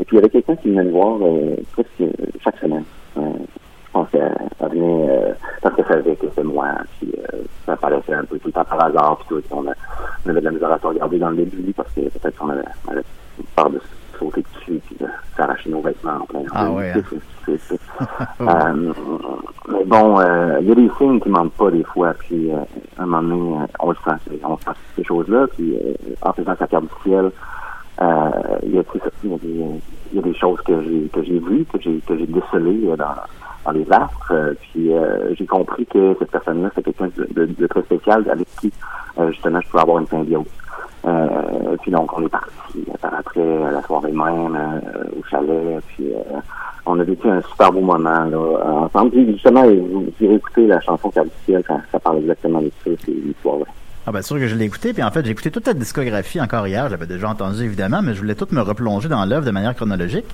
Et 0.00 0.04
puis, 0.04 0.16
il 0.16 0.20
y 0.20 0.22
avait 0.22 0.30
quelqu'un 0.30 0.56
qui 0.56 0.70
venait 0.70 0.84
me 0.84 0.90
voir 0.92 1.18
euh, 1.22 1.56
presque 1.72 2.02
chaque 2.42 2.58
semaine. 2.58 2.84
Euh, 3.16 3.20
je 3.86 3.92
pense 3.92 4.10
qu'elle 4.10 4.34
elle 4.60 4.68
venait 4.70 5.08
euh, 5.10 5.32
parce 5.62 5.74
qu'elle 5.76 5.86
savait 5.86 6.16
que 6.16 6.26
c'était 6.28 6.42
moi. 6.44 6.66
Puis, 7.00 7.12
euh, 7.18 7.38
ça 7.64 7.72
apparaissait 7.72 8.12
un 8.14 8.24
peu 8.24 8.38
tout 8.38 8.48
le 8.48 8.52
temps 8.52 8.64
par 8.64 8.84
hasard. 8.84 9.18
Puis, 9.18 9.28
tout. 9.28 9.42
On, 9.50 9.66
a- 9.66 9.72
on 10.26 10.30
avait 10.30 10.40
de 10.40 10.44
la 10.44 10.50
misère 10.50 10.72
à 10.72 10.78
se 10.78 10.86
regarder 10.86 11.18
dans 11.18 11.30
le 11.30 11.36
début 11.36 11.72
parce 11.72 11.90
que 11.92 12.00
peut-être 12.02 12.36
qu'on 12.36 12.50
avait, 12.50 12.62
on 12.86 12.92
avait 12.92 13.02
peur 13.54 13.70
de 13.70 13.80
sauter 14.18 14.42
dessus 14.42 14.80
puis 14.86 14.96
de 15.00 15.06
s'arracher 15.36 15.70
nos 15.70 15.80
vêtements 15.80 16.16
en 16.22 16.24
plein 16.26 16.40
Ah 16.52 16.70
mais 19.68 19.84
bon, 19.84 20.20
euh, 20.20 20.58
il 20.60 20.68
y 20.68 20.72
a 20.72 20.74
des 20.74 20.90
signes 20.98 21.20
qui 21.20 21.28
mentent 21.28 21.52
pas 21.52 21.70
des 21.70 21.84
fois, 21.84 22.14
puis 22.18 22.50
euh, 22.52 22.56
à 22.98 23.02
un 23.02 23.06
moment 23.06 23.22
donné, 23.22 23.66
on 23.80 23.90
le 23.90 23.96
sent, 24.04 24.38
on 24.44 24.56
sent 24.58 24.70
ces 24.96 25.04
choses-là, 25.04 25.46
puis 25.54 25.76
euh, 25.76 25.92
en 26.22 26.32
faisant 26.32 26.54
sa 26.58 26.66
carte 26.66 26.84
du 26.84 26.90
ciel, 27.10 27.30
il 28.00 28.74
y 28.74 28.78
a, 28.78 28.84
tu 28.84 28.98
sais, 28.98 29.04
il 29.24 29.30
y 29.30 29.34
a 29.34 29.38
des, 29.38 29.80
il 30.12 30.16
y 30.16 30.18
a 30.18 30.22
des 30.22 30.34
choses 30.34 30.60
que 30.62 30.80
j'ai 30.82 31.08
que 31.12 31.22
j'ai 31.22 31.38
vues, 31.38 31.64
que 31.72 31.80
j'ai 31.80 31.98
que 32.06 32.16
j'ai 32.16 32.26
décelées 32.26 32.88
euh, 32.88 32.96
dans, 32.96 33.14
dans 33.64 33.72
les 33.72 33.90
astres, 33.90 34.32
euh, 34.32 34.54
puis 34.60 34.92
euh, 34.92 35.34
j'ai 35.34 35.46
compris 35.46 35.86
que 35.86 36.14
cette 36.18 36.30
personne-là, 36.30 36.70
c'est 36.74 36.82
quelqu'un 36.82 37.08
de, 37.16 37.26
de- 37.34 37.54
de 37.58 37.66
très 37.66 37.82
spécial 37.82 38.24
avec 38.30 38.46
qui 38.60 38.72
euh, 39.18 39.30
justement 39.32 39.60
je 39.60 39.68
pouvais 39.70 39.82
avoir 39.82 39.98
une 39.98 40.06
symbiose. 40.06 40.44
Euh, 41.06 41.76
puis 41.82 41.90
donc 41.92 42.12
on 42.18 42.22
est 42.24 42.28
parti 42.28 42.50
euh, 42.88 42.94
par 43.00 43.14
après 43.14 43.40
euh, 43.40 43.70
la 43.70 43.82
soirée 43.82 44.10
même 44.12 44.56
euh, 44.56 45.18
au 45.18 45.22
chalet, 45.30 45.80
puis 45.88 46.12
euh, 46.12 46.38
on 46.84 46.98
a 47.00 47.04
vécu 47.04 47.28
un 47.28 47.40
super 47.42 47.72
beau 47.72 47.80
moment 47.80 48.24
là, 48.24 48.36
euh, 48.36 48.62
ensemble. 48.86 49.10
Puis 49.10 49.32
justement, 49.32 49.64
vous 49.66 50.06
écouter 50.20 50.66
la 50.66 50.80
chanson 50.80 51.10
Ciel, 51.44 51.62
ça, 51.66 51.80
ça 51.90 51.98
parle 52.00 52.18
exactement 52.18 52.60
de 52.60 52.70
ça, 52.84 52.90
c'est 53.04 53.10
l'histoire. 53.12 53.58
Ah 54.08 54.12
ben 54.12 54.22
sûr 54.22 54.36
que 54.36 54.46
je 54.46 54.54
l'ai 54.54 54.64
écouté, 54.66 54.92
puis 54.92 55.02
en 55.02 55.10
fait 55.10 55.24
j'ai 55.24 55.32
écouté 55.32 55.50
toute 55.50 55.64
ta 55.64 55.74
discographie 55.74 56.40
encore 56.40 56.66
hier, 56.68 56.88
j'avais 56.88 57.06
déjà 57.06 57.28
entendu 57.28 57.64
évidemment, 57.64 58.02
mais 58.02 58.14
je 58.14 58.20
voulais 58.20 58.36
tout 58.36 58.46
me 58.52 58.60
replonger 58.60 59.08
dans 59.08 59.24
l'œuvre 59.24 59.44
de 59.44 59.50
manière 59.50 59.74
chronologique. 59.74 60.26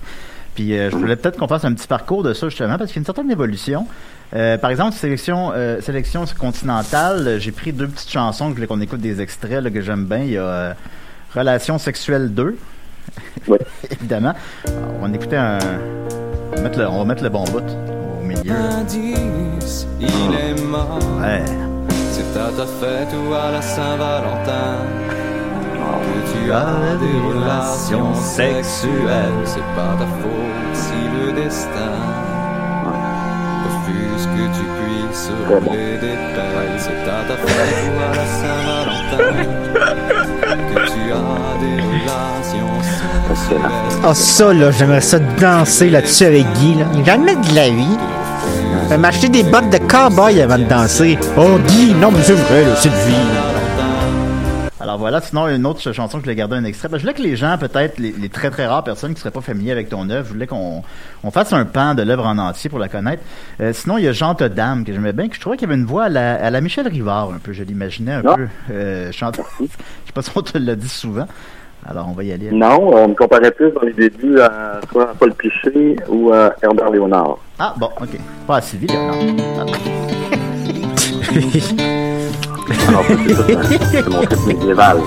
Puis 0.55 0.76
euh, 0.79 0.91
je 0.91 0.97
voulais 0.97 1.17
peut-être 1.17 1.38
qu'on 1.38 1.49
fasse 1.49 1.64
un 1.64 1.73
petit 1.73 1.87
parcours 1.87 2.23
de 2.23 2.35
ça 2.35 2.50
justement, 2.50 2.76
parce 2.76 2.91
qu'il 2.91 2.97
y 2.97 2.99
a 2.99 3.00
une 3.00 3.07
certaine 3.07 3.31
évolution. 3.31 3.87
Euh, 4.35 4.59
par 4.59 4.71
exemple, 4.71 4.93
sélection 4.95 5.52
euh, 5.55 5.81
sélection 5.81 6.25
continentale, 6.38 7.38
j'ai 7.41 7.52
pris 7.52 7.73
deux 7.73 7.87
petites 7.88 8.11
chansons 8.11 8.47
que 8.47 8.50
je 8.50 8.55
voulais 8.57 8.67
qu'on 8.67 8.81
écoute 8.83 9.00
des 9.00 9.23
extraits 9.23 9.62
là, 9.62 9.71
que 9.71 9.81
j'aime 9.81 10.05
bien. 10.05 10.19
Il 10.19 10.33
y 10.33 10.38
a 10.38 10.43
euh, 10.43 10.73
Relation 11.35 11.79
sexuelle 11.79 12.35
2, 12.35 12.57
Ouais. 13.49 13.59
évidemment. 13.91 14.35
Alors, 14.67 14.83
on 15.00 15.09
va 15.09 15.14
écouter 15.14 15.37
un... 15.37 15.59
On 16.52 16.57
va 16.57 16.62
mettre 16.62 16.79
le, 16.79 16.87
on 16.88 16.99
va 16.99 17.05
mettre 17.07 17.23
le 17.23 17.31
bon 17.31 17.45
bout 17.45 17.64
au 18.21 18.23
milieu. 18.23 18.52
Indice, 18.52 19.87
il 19.99 20.09
est 20.09 20.62
mort. 20.62 20.99
Ouais. 21.21 21.43
C'est 22.33 22.41
à 22.41 22.51
ta 22.57 22.65
fête 22.65 23.12
ou 23.12 23.35
à 23.35 23.51
la 23.51 23.61
Saint-Valentin 23.61 24.79
que 26.03 26.21
tu 26.33 26.51
as 26.51 26.97
des 26.99 27.19
relations 27.29 28.15
sexuelles. 28.15 29.43
C'est 29.45 29.61
pas 29.77 29.95
ta 29.99 30.07
faute 30.07 30.73
si 30.73 31.01
le 31.15 31.33
destin 31.33 31.99
refuse 33.67 34.25
que 34.27 34.45
tu 34.57 34.65
puisses 34.79 35.31
rouler 35.47 35.99
des 35.99 36.17
pelles. 36.35 36.79
C'est 36.79 37.05
à 37.07 37.23
ta 37.29 37.37
fête 37.37 37.83
ou 37.87 37.97
à 38.01 38.15
la 38.17 38.27
Saint-Valentin 38.41 39.29
que 40.69 40.79
tu 40.87 41.03
as 41.12 41.53
des 41.61 41.79
relations 41.83 42.75
sexuelles. 42.81 44.01
Ah, 44.05 44.15
ça, 44.15 44.55
là, 44.55 44.71
j'aimerais 44.71 45.03
ça 45.03 45.19
danser 45.19 45.91
là-dessus 45.91 46.25
avec 46.25 46.47
Guy, 46.55 46.77
là. 46.77 46.87
Jamais 47.05 47.37
de 47.37 47.55
la 47.55 47.69
vie. 47.69 47.99
Je 48.85 48.89
vais 48.89 48.99
m'acheter 48.99 49.29
des 49.29 49.43
bottes 49.43 49.71
de 49.71 49.79
cowboy 49.92 50.40
avant 50.40 50.58
de 50.58 50.64
danser. 50.64 51.18
Oh, 51.37 51.58
Guy, 51.68 51.92
non, 51.94 52.11
mais 52.11 52.22
c'est 52.22 52.32
vrai, 52.32 52.64
c'est 52.76 52.88
de 52.88 52.94
vie. 52.94 53.14
Alors 54.80 54.99
voilà, 54.99 55.20
sinon 55.20 55.46
une 55.49 55.64
autre 55.66 55.80
chanson 55.92 56.16
que 56.18 56.22
je 56.22 56.25
voulais 56.25 56.34
garder 56.34 56.56
un 56.56 56.64
extrait. 56.64 56.88
Ben, 56.88 56.96
je 56.96 57.02
voulais 57.02 57.14
que 57.14 57.22
les 57.22 57.37
gens, 57.37 57.56
peut-être 57.58 57.99
les, 57.99 58.12
les 58.18 58.28
très 58.30 58.50
très 58.50 58.66
rares 58.66 58.82
personnes 58.82 59.14
qui 59.14 59.20
seraient 59.20 59.30
pas 59.30 59.40
familiers 59.42 59.70
avec 59.70 59.88
ton 59.90 60.08
œuvre, 60.11 60.26
je 60.26 60.32
voulais 60.32 60.46
qu'on 60.49 60.82
on 61.22 61.30
fasse 61.30 61.52
un 61.52 61.64
pan 61.66 61.94
de 61.94 62.02
l'œuvre 62.02 62.26
en 62.26 62.37
entier 62.38 62.68
pour 62.70 62.78
la 62.80 62.88
connaître. 62.88 63.22
Euh, 63.61 63.72
sinon, 63.72 63.99
il 63.99 64.04
y 64.04 64.08
a 64.08 64.12
Jean 64.12 64.34
Dame 64.34 64.84
que 64.84 64.92
j'aimais 64.92 65.12
bien, 65.12 65.28
que 65.28 65.37
je 65.37 65.40
trouvais 65.40 65.56
qu'il 65.56 65.68
y 65.68 65.70
avait 65.70 65.78
une 65.80 65.87
voix 65.87 66.04
à 66.04 66.08
la, 66.08 66.34
à 66.34 66.50
la 66.50 66.61
Michel 66.61 66.88
Rivard 66.88 67.30
un 67.30 67.38
peu. 67.38 67.52
Je 67.52 67.62
l'imaginais 67.62 68.14
un 68.14 68.22
Ah. 68.26 68.34
peu 68.34 68.49
euh, 68.72 69.12
chanter. 69.12 69.42
Je 69.61 69.66
sais 69.66 70.12
pas 70.14 70.22
si 70.22 70.30
on 70.34 70.42
te 70.42 70.58
l'a 70.58 70.75
dit 70.75 70.88
souvent. 70.88 71.28
Alors 71.89 72.09
on 72.09 72.12
va 72.12 72.23
y 72.23 72.33
aller. 72.33 72.51
Non, 72.51 72.95
on 72.95 73.09
me 73.09 73.15
comparait 73.15 73.51
plus 73.51 73.73
dans 73.73 73.83
les 73.83 73.93
débuts 73.93 74.41
à 74.41 74.81
soit 74.91 75.11
à 75.11 75.15
Paul 75.15 75.35
Piché 75.35 75.97
ou 76.09 76.33
à 76.33 76.55
Herbert 76.62 76.91
Léonard. 76.91 77.39
Ah 77.59 77.75
bon, 77.77 77.89
ok. 78.01 78.19
Pas 78.47 78.57
à 78.57 78.61
Sylvie, 78.61 78.87
Léonard. 78.87 79.17
Alors, 82.89 83.05
tout, 83.07 83.12
hein. 83.15 83.79
c'est 83.91 84.09
mon 84.09 84.23
truc 84.23 84.47
médiéval. 84.47 84.99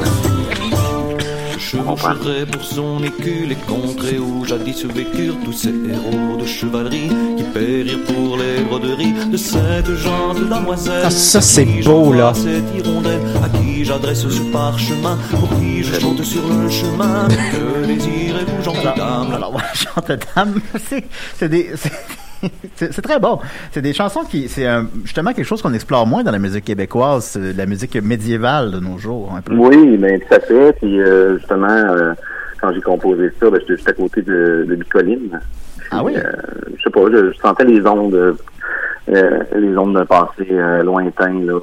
Je 1.75 1.81
chevaucherai 1.81 2.45
pour 2.45 2.63
son 2.63 3.03
écu 3.03 3.45
les 3.47 3.55
contrées 3.55 4.17
où 4.17 4.45
jadis 4.45 4.85
vécurent 4.85 5.35
tous 5.43 5.51
ces 5.51 5.69
héros 5.69 6.37
de 6.39 6.45
chevalerie 6.45 7.09
qui 7.37 7.43
périrent 7.53 8.03
pour 8.05 8.37
les 8.37 8.63
broderies 8.63 9.13
de 9.29 9.35
cette 9.35 9.93
gente 9.95 10.47
damoiselle. 10.49 11.03
Ah, 11.05 11.09
ça, 11.09 11.41
c'est 11.41 11.65
beau, 11.83 12.13
là. 12.13 12.33
Cette 12.33 12.63
hirondelle 12.77 13.19
à 13.43 13.49
qui 13.57 13.83
j'adresse 13.83 14.27
ce 14.27 14.41
parchemin 14.53 15.17
pour 15.31 15.49
qui 15.59 15.83
je 15.83 15.99
chante 15.99 16.23
sur 16.23 16.47
le 16.47 16.69
chemin. 16.69 17.27
Que 17.27 17.85
désirez-vous, 17.85 18.69
Alors, 18.79 18.95
Dame? 18.95 19.33
alors 19.33 19.57
Chante 19.73 20.11
Dame, 20.35 20.61
c'est 21.37 21.49
des 21.49 21.71
c'est- 22.75 23.01
très 23.01 23.19
bon. 23.19 23.39
C'est 23.71 23.81
des 23.81 23.93
chansons 23.93 24.23
qui 24.23 24.47
c'est 24.49 24.67
justement 25.03 25.33
quelque 25.33 25.45
chose 25.45 25.61
qu'on 25.61 25.73
explore 25.73 26.05
moins 26.07 26.23
dans 26.23 26.31
la 26.31 26.39
musique 26.39 26.65
québécoise, 26.65 27.25
c'est 27.25 27.53
la 27.53 27.65
musique 27.65 27.95
médiévale 28.01 28.71
de 28.71 28.79
nos 28.79 28.97
jours 28.97 29.33
un 29.37 29.41
peu. 29.41 29.53
Oui, 29.55 29.97
mais 29.97 30.19
tout 30.19 30.33
à 30.33 30.39
fait. 30.39 30.73
Puis 30.81 30.99
euh, 31.01 31.37
justement, 31.37 31.67
euh, 31.69 32.13
quand 32.61 32.73
j'ai 32.73 32.81
composé 32.81 33.29
ça, 33.39 33.49
ben, 33.49 33.59
j'étais 33.59 33.75
juste 33.75 33.89
à 33.89 33.93
côté 33.93 34.21
de, 34.21 34.65
de 34.67 34.75
Bicoline. 34.75 35.39
Ah 35.91 36.03
oui? 36.03 36.13
Euh, 36.15 36.31
je 36.77 36.83
sais 36.83 36.89
pas, 36.89 37.01
je, 37.11 37.31
je 37.31 37.37
sentais 37.37 37.65
les 37.65 37.85
ondes, 37.85 38.15
euh, 38.15 39.39
les 39.55 39.77
ondes 39.77 39.93
d'un 39.93 40.05
passé 40.05 40.47
euh, 40.51 40.81
lointain 40.83 41.33
là. 41.45 41.59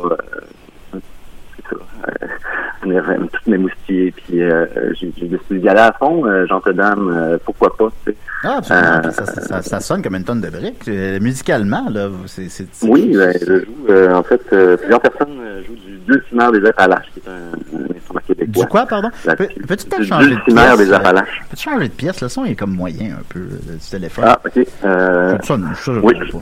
Venir 2.83 3.05
euh, 3.09 3.17
toutes 3.33 3.47
mes 3.47 3.59
moustillés, 3.59 4.13
puis 4.13 4.39
j'ai 4.39 5.13
j'ai 5.17 5.27
décidé 5.29 5.59
d'y 5.61 5.69
aller 5.69 5.81
à 5.81 5.93
fond. 5.99 6.27
Euh, 6.27 6.47
Jean 6.47 6.61
Dame, 6.75 7.11
euh, 7.15 7.39
pourquoi 7.45 7.77
pas, 7.77 7.89
tu 8.05 8.13
sais. 8.13 8.17
Ah, 8.45 8.57
absolument. 8.59 9.01
Euh, 9.05 9.11
ça, 9.13 9.25
ça, 9.27 9.63
ça- 9.63 9.81
sonne 9.81 10.03
comme 10.03 10.17
une 10.17 10.25
tonne 10.25 10.41
de 10.41 10.51
briques. 10.51 10.89
Musicalement, 11.21 11.89
là, 11.91 12.09
c'est. 12.27 12.49
Oui, 12.83 13.13
ben, 13.17 13.33
je 13.41 13.61
joue, 13.65 14.13
en 14.15 14.23
fait, 14.23 14.43
plusieurs 14.79 15.01
personnes 15.01 15.39
jouent 15.67 15.75
du 15.77 15.99
dulcimer 16.07 16.59
des 16.61 16.67
Appalaches, 16.69 17.07
qui 17.15 17.21
est 17.21 17.29
un, 17.31 17.79
un 17.79 17.97
instrument 17.97 18.21
québécois. 18.27 18.63
Du 18.65 18.69
quoi, 18.69 18.87
pardon? 18.87 19.11
Peux-tu 19.25 19.87
peut-être 19.87 20.03
changer 20.05 20.31
de 20.31 20.41
pièce? 20.41 20.79
des 20.79 20.93
Appalaches. 20.93 21.41
Peux-tu 21.51 21.63
changer 21.63 21.89
de 21.89 21.93
pièce? 21.95 22.21
Le 22.21 22.29
son 22.29 22.45
est 22.45 22.57
comme 22.57 22.75
moyen 22.75 23.17
un 23.21 23.23
peu 23.29 23.41
du 23.41 23.79
téléphone. 23.91 24.25
Ah, 24.27 24.41
ok. 24.45 24.67
Euh, 24.85 25.37
Ça 25.39 25.43
sonne- 25.43 25.69
ça, 25.77 25.93
je 25.95 26.01
oui, 26.01 26.15
je 26.21 26.25
tu 26.31 26.37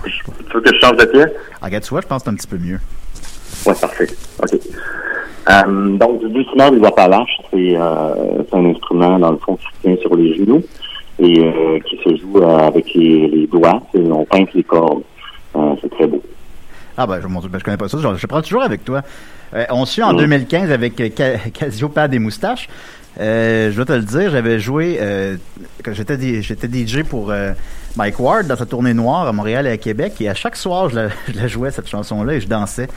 veux 0.54 0.60
que 0.62 0.74
je 0.74 0.80
change 0.80 0.96
de 0.96 1.04
pièce? 1.04 1.30
Ah, 1.60 1.66
regarde, 1.66 1.84
tu 1.84 1.90
vois, 1.90 2.00
je 2.00 2.06
pense 2.06 2.22
que 2.22 2.24
c'est 2.24 2.30
un 2.30 2.36
petit 2.36 2.46
peu 2.46 2.56
mieux. 2.58 2.78
Oui, 3.66 3.74
parfait. 3.78 4.06
OK. 4.42 4.58
Euh, 5.48 5.96
donc, 5.96 6.20
du 6.20 6.28
dulcimer 6.30 6.70
des 6.78 6.84
Appalaches, 6.86 7.38
c'est 7.50 7.76
euh, 7.76 8.42
c'est 8.48 8.56
un 8.56 8.66
instrument, 8.66 9.18
dans 9.18 9.32
le 9.32 9.38
fond, 9.38 9.56
qui 9.56 9.64
se 9.66 9.82
tient 9.82 9.96
sur 10.02 10.14
les 10.14 10.36
genoux 10.36 10.62
et 11.18 11.40
euh, 11.44 11.78
qui 11.80 11.96
se 12.04 12.16
joue 12.16 12.42
avec 12.44 12.92
les, 12.94 13.26
les 13.28 13.46
doigts. 13.46 13.82
On 13.94 14.24
pince 14.24 14.48
les 14.54 14.62
cordes. 14.64 15.02
C'est 15.82 15.90
très 15.90 16.06
beau. 16.06 16.22
Ah 16.96 17.06
ben, 17.06 17.20
je, 17.22 17.26
mon 17.26 17.40
Dieu, 17.40 17.48
ben, 17.48 17.58
je 17.58 17.64
connais 17.64 17.76
pas 17.76 17.88
ça. 17.88 17.98
Je, 18.00 18.16
je 18.16 18.26
prends 18.26 18.42
toujours 18.42 18.62
avec 18.62 18.84
toi. 18.84 19.02
On 19.70 19.84
suit 19.84 20.02
en 20.02 20.12
Mm. 20.12 20.18
2015 20.18 20.70
avec 20.70 20.94
Ca- 21.16 21.38
Casio 21.52 21.88
Pad 21.88 22.14
et 22.14 22.18
Moustache. 22.18 22.68
Je 23.18 23.74
dois 23.74 23.84
te 23.84 23.92
le 23.92 24.02
dire, 24.02 24.30
j'avais 24.30 24.60
joué 24.60 24.98
quand 25.84 25.92
j'étais 25.92 26.16
DJ 26.16 27.02
pour 27.02 27.32
Mike 27.96 28.20
Ward 28.20 28.46
dans 28.46 28.56
sa 28.56 28.66
tournée 28.66 28.94
noire 28.94 29.26
à 29.26 29.32
Montréal 29.32 29.66
et 29.66 29.70
à 29.70 29.76
Québec 29.78 30.12
et 30.20 30.28
à 30.28 30.34
chaque 30.34 30.54
soir 30.56 30.88
je 30.90 30.94
la, 30.96 31.08
je 31.28 31.38
la 31.40 31.48
jouais 31.48 31.70
cette 31.72 31.88
chanson 31.88 32.22
là 32.22 32.34
et 32.34 32.40
je 32.40 32.46
dansais. 32.46 32.88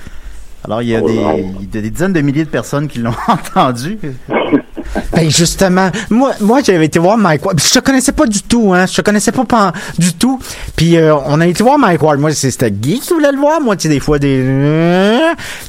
Alors 0.63 0.81
il 0.81 0.89
y 0.89 0.95
a 0.95 1.01
Oh, 1.03 1.07
des, 1.07 1.13
il 1.59 1.75
y 1.75 1.77
a 1.77 1.81
des 1.81 1.89
dizaines 1.89 2.13
de 2.13 2.21
milliers 2.21 2.45
de 2.45 2.49
personnes 2.49 2.87
qui 2.87 2.99
l'ont 2.99 3.11
entendu. 3.27 3.97
Ben 5.15 5.29
justement, 5.29 5.89
moi, 6.09 6.31
moi 6.39 6.61
j'avais 6.63 6.85
été 6.85 6.99
voir 6.99 7.17
Mike 7.17 7.45
Ward. 7.45 7.59
Je 7.59 7.69
te 7.69 7.79
connaissais 7.79 8.11
pas 8.11 8.25
du 8.25 8.41
tout, 8.41 8.73
hein. 8.73 8.85
Je 8.85 8.95
te 8.95 9.01
connaissais 9.01 9.31
pas, 9.31 9.43
du 9.97 10.13
tout. 10.13 10.39
Puis 10.75 10.97
euh, 10.97 11.15
on 11.25 11.39
a 11.41 11.47
été 11.47 11.63
voir 11.63 11.77
Mike 11.77 12.01
Ward. 12.01 12.19
Moi, 12.19 12.31
c'était 12.33 12.71
Guy 12.71 12.99
qui 12.99 13.13
voulait 13.13 13.31
le 13.31 13.37
voir. 13.37 13.59
Moi, 13.61 13.75
tu 13.75 13.83
sais, 13.83 13.89
des 13.89 13.99
fois 13.99 14.19
des. 14.19 14.41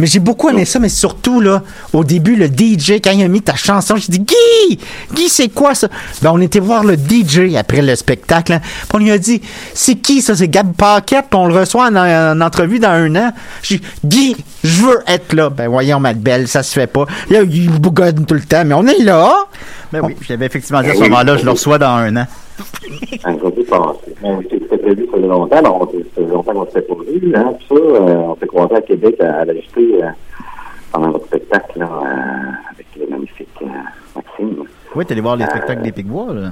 Mais 0.00 0.06
j'ai 0.06 0.18
beaucoup 0.20 0.48
aimé 0.48 0.64
ça. 0.64 0.78
Mais 0.78 0.88
surtout 0.88 1.40
là, 1.40 1.62
au 1.92 2.04
début, 2.04 2.36
le 2.36 2.46
DJ 2.46 3.00
quand 3.02 3.10
il 3.12 3.22
a 3.22 3.28
mis 3.28 3.42
ta 3.42 3.54
chanson, 3.54 3.96
j'ai 3.96 4.08
dit 4.08 4.20
Guy, 4.20 4.78
Guy, 5.14 5.28
c'est 5.28 5.48
quoi 5.48 5.74
ça? 5.74 5.88
Ben 6.22 6.30
on 6.32 6.40
était 6.40 6.60
voir 6.60 6.84
le 6.84 6.94
DJ 6.96 7.54
après 7.56 7.82
le 7.82 7.94
spectacle. 7.96 8.52
hein. 8.54 8.60
On 8.92 8.98
lui 8.98 9.10
a 9.10 9.18
dit, 9.18 9.40
c'est 9.74 9.96
qui 9.96 10.22
ça? 10.22 10.36
C'est 10.36 10.48
Gab 10.48 10.72
Paquette? 10.74 11.26
On 11.34 11.46
le 11.46 11.54
reçoit 11.54 11.88
en, 11.88 11.96
en 11.96 12.40
entrevue 12.40 12.78
dans 12.78 12.90
un 12.90 13.14
an. 13.16 13.32
J'ai 13.62 13.78
dit, 13.78 14.34
Guy, 14.34 14.36
je 14.62 14.82
veux 14.82 14.98
être 15.06 15.32
là. 15.34 15.50
Ben 15.50 15.68
voyons, 15.68 16.00
ma 16.00 16.12
belle, 16.14 16.46
ça 16.48 16.62
se 16.62 16.72
fait 16.72 16.86
pas. 16.86 17.06
Là, 17.30 17.40
il 17.42 17.70
bougonne 17.70 18.24
tout 18.24 18.34
le 18.34 18.40
temps, 18.42 18.64
mais 18.64 18.74
on 18.74 18.86
est 18.86 19.02
là. 19.04 19.44
Ben 19.92 20.00
oui, 20.02 20.16
je 20.20 20.32
l'avais 20.32 20.46
effectivement 20.46 20.82
dit 20.82 20.90
à 20.90 20.94
ce 20.94 21.00
moment-là, 21.00 21.36
je 21.36 21.44
le 21.44 21.50
reçois 21.52 21.78
dans 21.78 21.86
un 21.96 22.16
an. 22.16 22.26
Un 23.24 23.34
gros 23.34 23.50
passé. 23.50 24.14
Mais 24.22 24.36
C'était 24.50 24.78
prévu, 24.78 25.06
ça 25.10 25.16
longtemps. 25.18 25.56
Alors, 25.56 25.80
on- 25.82 25.86
ça 26.14 26.20
longtemps 26.28 26.52
qu'on 26.52 26.60
ne 26.62 26.66
s'était 26.66 26.82
pas 26.82 26.94
vu. 26.94 27.32
Hein, 27.36 27.52
ça, 27.68 27.74
euh, 27.74 27.98
on 28.28 28.36
s'est 28.36 28.46
croisés 28.46 28.74
à 28.76 28.80
Québec 28.82 29.20
à, 29.20 29.40
à 29.40 29.44
euh, 30.02 30.08
pendant 30.92 31.08
notre 31.12 31.26
spectacle 31.26 31.78
là, 31.78 31.86
euh, 31.88 32.72
avec 32.72 32.86
le 32.98 33.06
magnifique 33.08 33.48
euh, 33.62 33.66
Maxime. 34.16 34.64
Oui, 34.94 35.04
t'es 35.06 35.12
allé 35.12 35.20
voir 35.20 35.36
les 35.36 35.44
spectacles 35.46 35.82
des 35.82 35.92
Picbois, 35.92 36.32
là. 36.32 36.50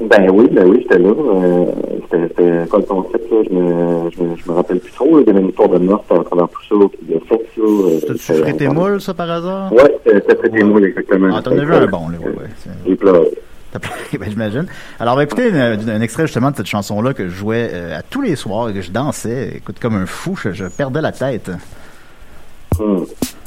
Ben 0.00 0.30
oui, 0.30 0.48
ben 0.52 0.66
oui, 0.66 0.80
j'étais 0.82 0.98
là. 0.98 1.08
Euh, 1.08 1.64
c'était, 2.10 2.68
quoi 2.68 2.78
le 2.80 2.84
concept, 2.84 3.30
là? 3.30 3.36
Je 3.48 3.54
me, 3.54 4.10
je 4.10 4.22
me, 4.22 4.36
je 4.36 4.50
me 4.50 4.54
rappelle 4.56 4.78
plus 4.80 4.92
trop. 4.92 5.16
là. 5.16 5.22
Il 5.22 5.26
y 5.28 5.30
avait 5.30 5.40
une 5.40 5.48
histoire 5.48 5.68
de 5.70 5.78
noces 5.78 6.00
à 6.10 6.22
travers 6.24 6.48
tout 6.48 6.62
ça, 6.80 6.96
qui 6.98 7.14
a 7.14 7.18
fait 7.20 7.42
ça. 7.54 7.60
euh, 7.62 8.00
T'as-tu 8.06 8.18
c'était- 8.18 8.40
frais 8.42 8.52
tes 8.54 8.68
moules, 8.68 9.00
ça, 9.00 9.14
par 9.14 9.30
hasard? 9.30 9.72
Ouais, 9.72 9.98
c'était 10.04 10.48
tes 10.50 10.62
moules, 10.62 10.84
exactement. 10.84 11.34
Ah, 11.34 11.42
t'en 11.42 11.52
as 11.52 11.64
vu 11.64 11.72
un 11.74 11.86
bon, 11.86 12.08
là, 12.10 12.18
ouais, 12.18 12.26
ouais. 12.26 12.50
c'est- 12.62 12.70
J'ai 12.86 12.96
pleuré. 12.96 13.26
Ben, 14.18 14.30
j'imagine. 14.30 14.66
Alors, 15.00 15.16
ben, 15.16 15.22
écoutez, 15.22 15.50
un, 15.52 15.76
un 15.88 16.00
extrait 16.00 16.26
justement 16.26 16.50
de 16.50 16.56
cette 16.56 16.66
chanson-là 16.66 17.12
que 17.12 17.24
je 17.28 17.34
jouais 17.34 17.70
euh, 17.72 17.98
à 17.98 18.02
tous 18.02 18.22
les 18.22 18.34
soirs 18.36 18.68
et 18.70 18.74
que 18.74 18.80
je 18.80 18.90
dansais. 18.90 19.52
Écoute, 19.56 19.76
comme 19.80 19.96
un 19.96 20.06
fou, 20.06 20.34
je, 20.42 20.52
je 20.52 20.64
perdais 20.64 21.02
la 21.02 21.12
tête. 21.12 21.50
Hmm. 22.78 23.02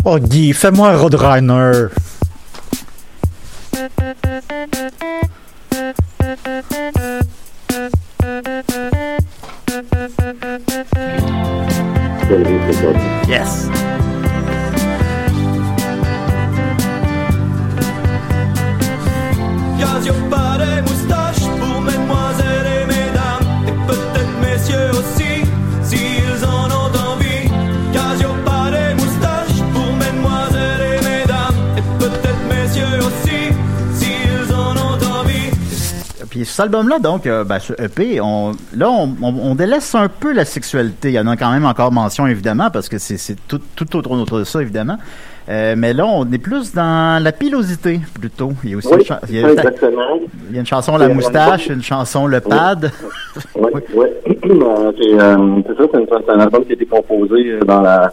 Oh 0.06 0.18
Guy, 0.20 0.54
fais-moi 0.54 0.90
un 0.90 0.98
Roadrunner. 0.98 1.88
Quel 12.28 12.44
risque, 12.46 12.64
c'est 12.68 12.74
ça. 12.74 12.92
Yes! 13.28 13.70
Casio 19.80 20.14
pas 20.30 20.58
des 20.58 20.82
moustaches 20.82 21.19
Puis 36.40 36.46
cet 36.46 36.62
album-là, 36.62 37.00
donc, 37.00 37.28
euh, 37.28 37.44
ben, 37.44 37.60
ce 37.60 37.74
EP, 37.84 38.22
on, 38.22 38.54
là, 38.74 38.90
on, 38.90 39.14
on, 39.22 39.36
on 39.52 39.56
délaisse 39.56 39.94
un 39.94 40.08
peu 40.08 40.32
la 40.32 40.46
sexualité. 40.46 41.10
Il 41.10 41.16
y 41.16 41.20
en 41.20 41.28
a 41.28 41.36
quand 41.36 41.52
même 41.52 41.66
encore 41.66 41.92
mention, 41.92 42.28
évidemment, 42.28 42.70
parce 42.72 42.88
que 42.88 42.98
c'est 42.98 43.36
tout, 43.46 43.60
tout 43.76 43.98
autour 43.98 44.16
de 44.40 44.44
ça, 44.46 44.62
évidemment. 44.62 44.96
Euh, 45.50 45.76
mais 45.78 45.92
là, 45.92 46.06
on 46.06 46.32
est 46.32 46.38
plus 46.38 46.74
dans 46.74 47.22
la 47.22 47.34
pilosité, 47.34 48.00
plutôt. 48.18 48.54
Il 48.64 48.70
y 48.70 48.74
a 48.74 48.78
aussi 48.78 48.88
Oui, 48.88 49.06
il 49.28 49.36
y 49.36 49.40
a 49.40 49.42
une, 49.42 49.50
exactement. 49.50 50.20
il 50.50 50.56
y 50.56 50.58
a 50.58 50.62
une 50.62 50.66
chanson 50.66 50.96
La 50.96 51.10
Moustache, 51.10 51.68
une 51.68 51.84
chanson 51.84 52.26
Le 52.26 52.40
Pad. 52.40 52.90
Oui, 53.56 53.72
oui. 53.94 54.08
Euh, 54.50 54.92
c'est 54.98 55.14
euh, 55.14 55.62
ça, 55.78 56.18
c'est 56.26 56.32
un 56.32 56.40
album 56.40 56.66
qui 56.66 56.72
a 56.72 56.74
été 56.74 56.86
composé 56.86 57.52
euh, 57.52 57.60
dans 57.66 57.82
la 57.82 58.12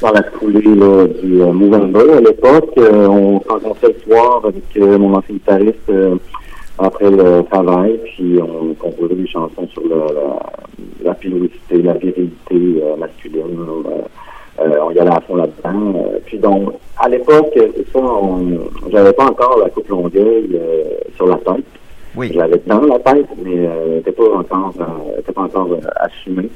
dans 0.00 0.12
la 0.12 0.22
foulée 0.22 0.62
là, 0.62 1.06
du 1.22 1.40
euh, 1.40 1.52
Movember. 1.52 2.12
À 2.16 2.20
l'époque, 2.20 2.72
euh, 2.78 3.06
on 3.06 3.40
se 3.40 3.48
rencontrait 3.48 3.88
le 3.88 4.12
soir 4.12 4.42
avec 4.44 4.64
euh, 4.76 4.98
mon 4.98 5.14
ancien 5.14 5.34
guitariste 5.34 5.90
euh, 5.90 6.16
après 6.78 7.10
le 7.10 7.42
travail, 7.50 7.98
puis 8.04 8.38
on 8.42 8.74
composait 8.74 9.14
des 9.14 9.26
chansons 9.26 9.66
sur 9.72 9.82
le- 9.82 10.14
la, 10.14 11.08
la 11.10 11.14
pilosité, 11.14 11.82
la 11.82 11.94
virilité 11.94 12.82
euh, 12.82 12.96
masculine. 12.96 13.58
euh, 13.58 14.00
euh, 14.60 14.76
on 14.82 14.90
y 14.90 14.98
allait 14.98 15.10
à 15.10 15.20
fond 15.20 15.36
là-dedans. 15.36 15.92
Euh, 15.96 16.18
puis 16.26 16.38
donc, 16.38 16.72
à 16.98 17.08
l'époque, 17.08 17.52
c'est 17.54 17.92
ça, 17.92 17.98
on- 18.00 18.58
j'avais 18.90 19.12
pas 19.12 19.24
encore 19.26 19.58
la 19.62 19.70
coupe 19.70 19.88
longueuil 19.88 20.48
euh, 20.54 20.84
sur 21.16 21.26
la 21.26 21.36
tête. 21.36 21.64
Oui. 22.16 22.30
Je 22.32 22.38
l'avais 22.38 22.60
dans 22.66 22.80
la 22.80 22.98
tête, 22.98 23.26
mais 23.44 23.54
euh, 23.68 24.00
pas 24.16 24.56
encore, 24.56 24.72
était 25.18 25.32
pas 25.32 25.42
encore 25.42 25.68
assumé. 25.96 26.48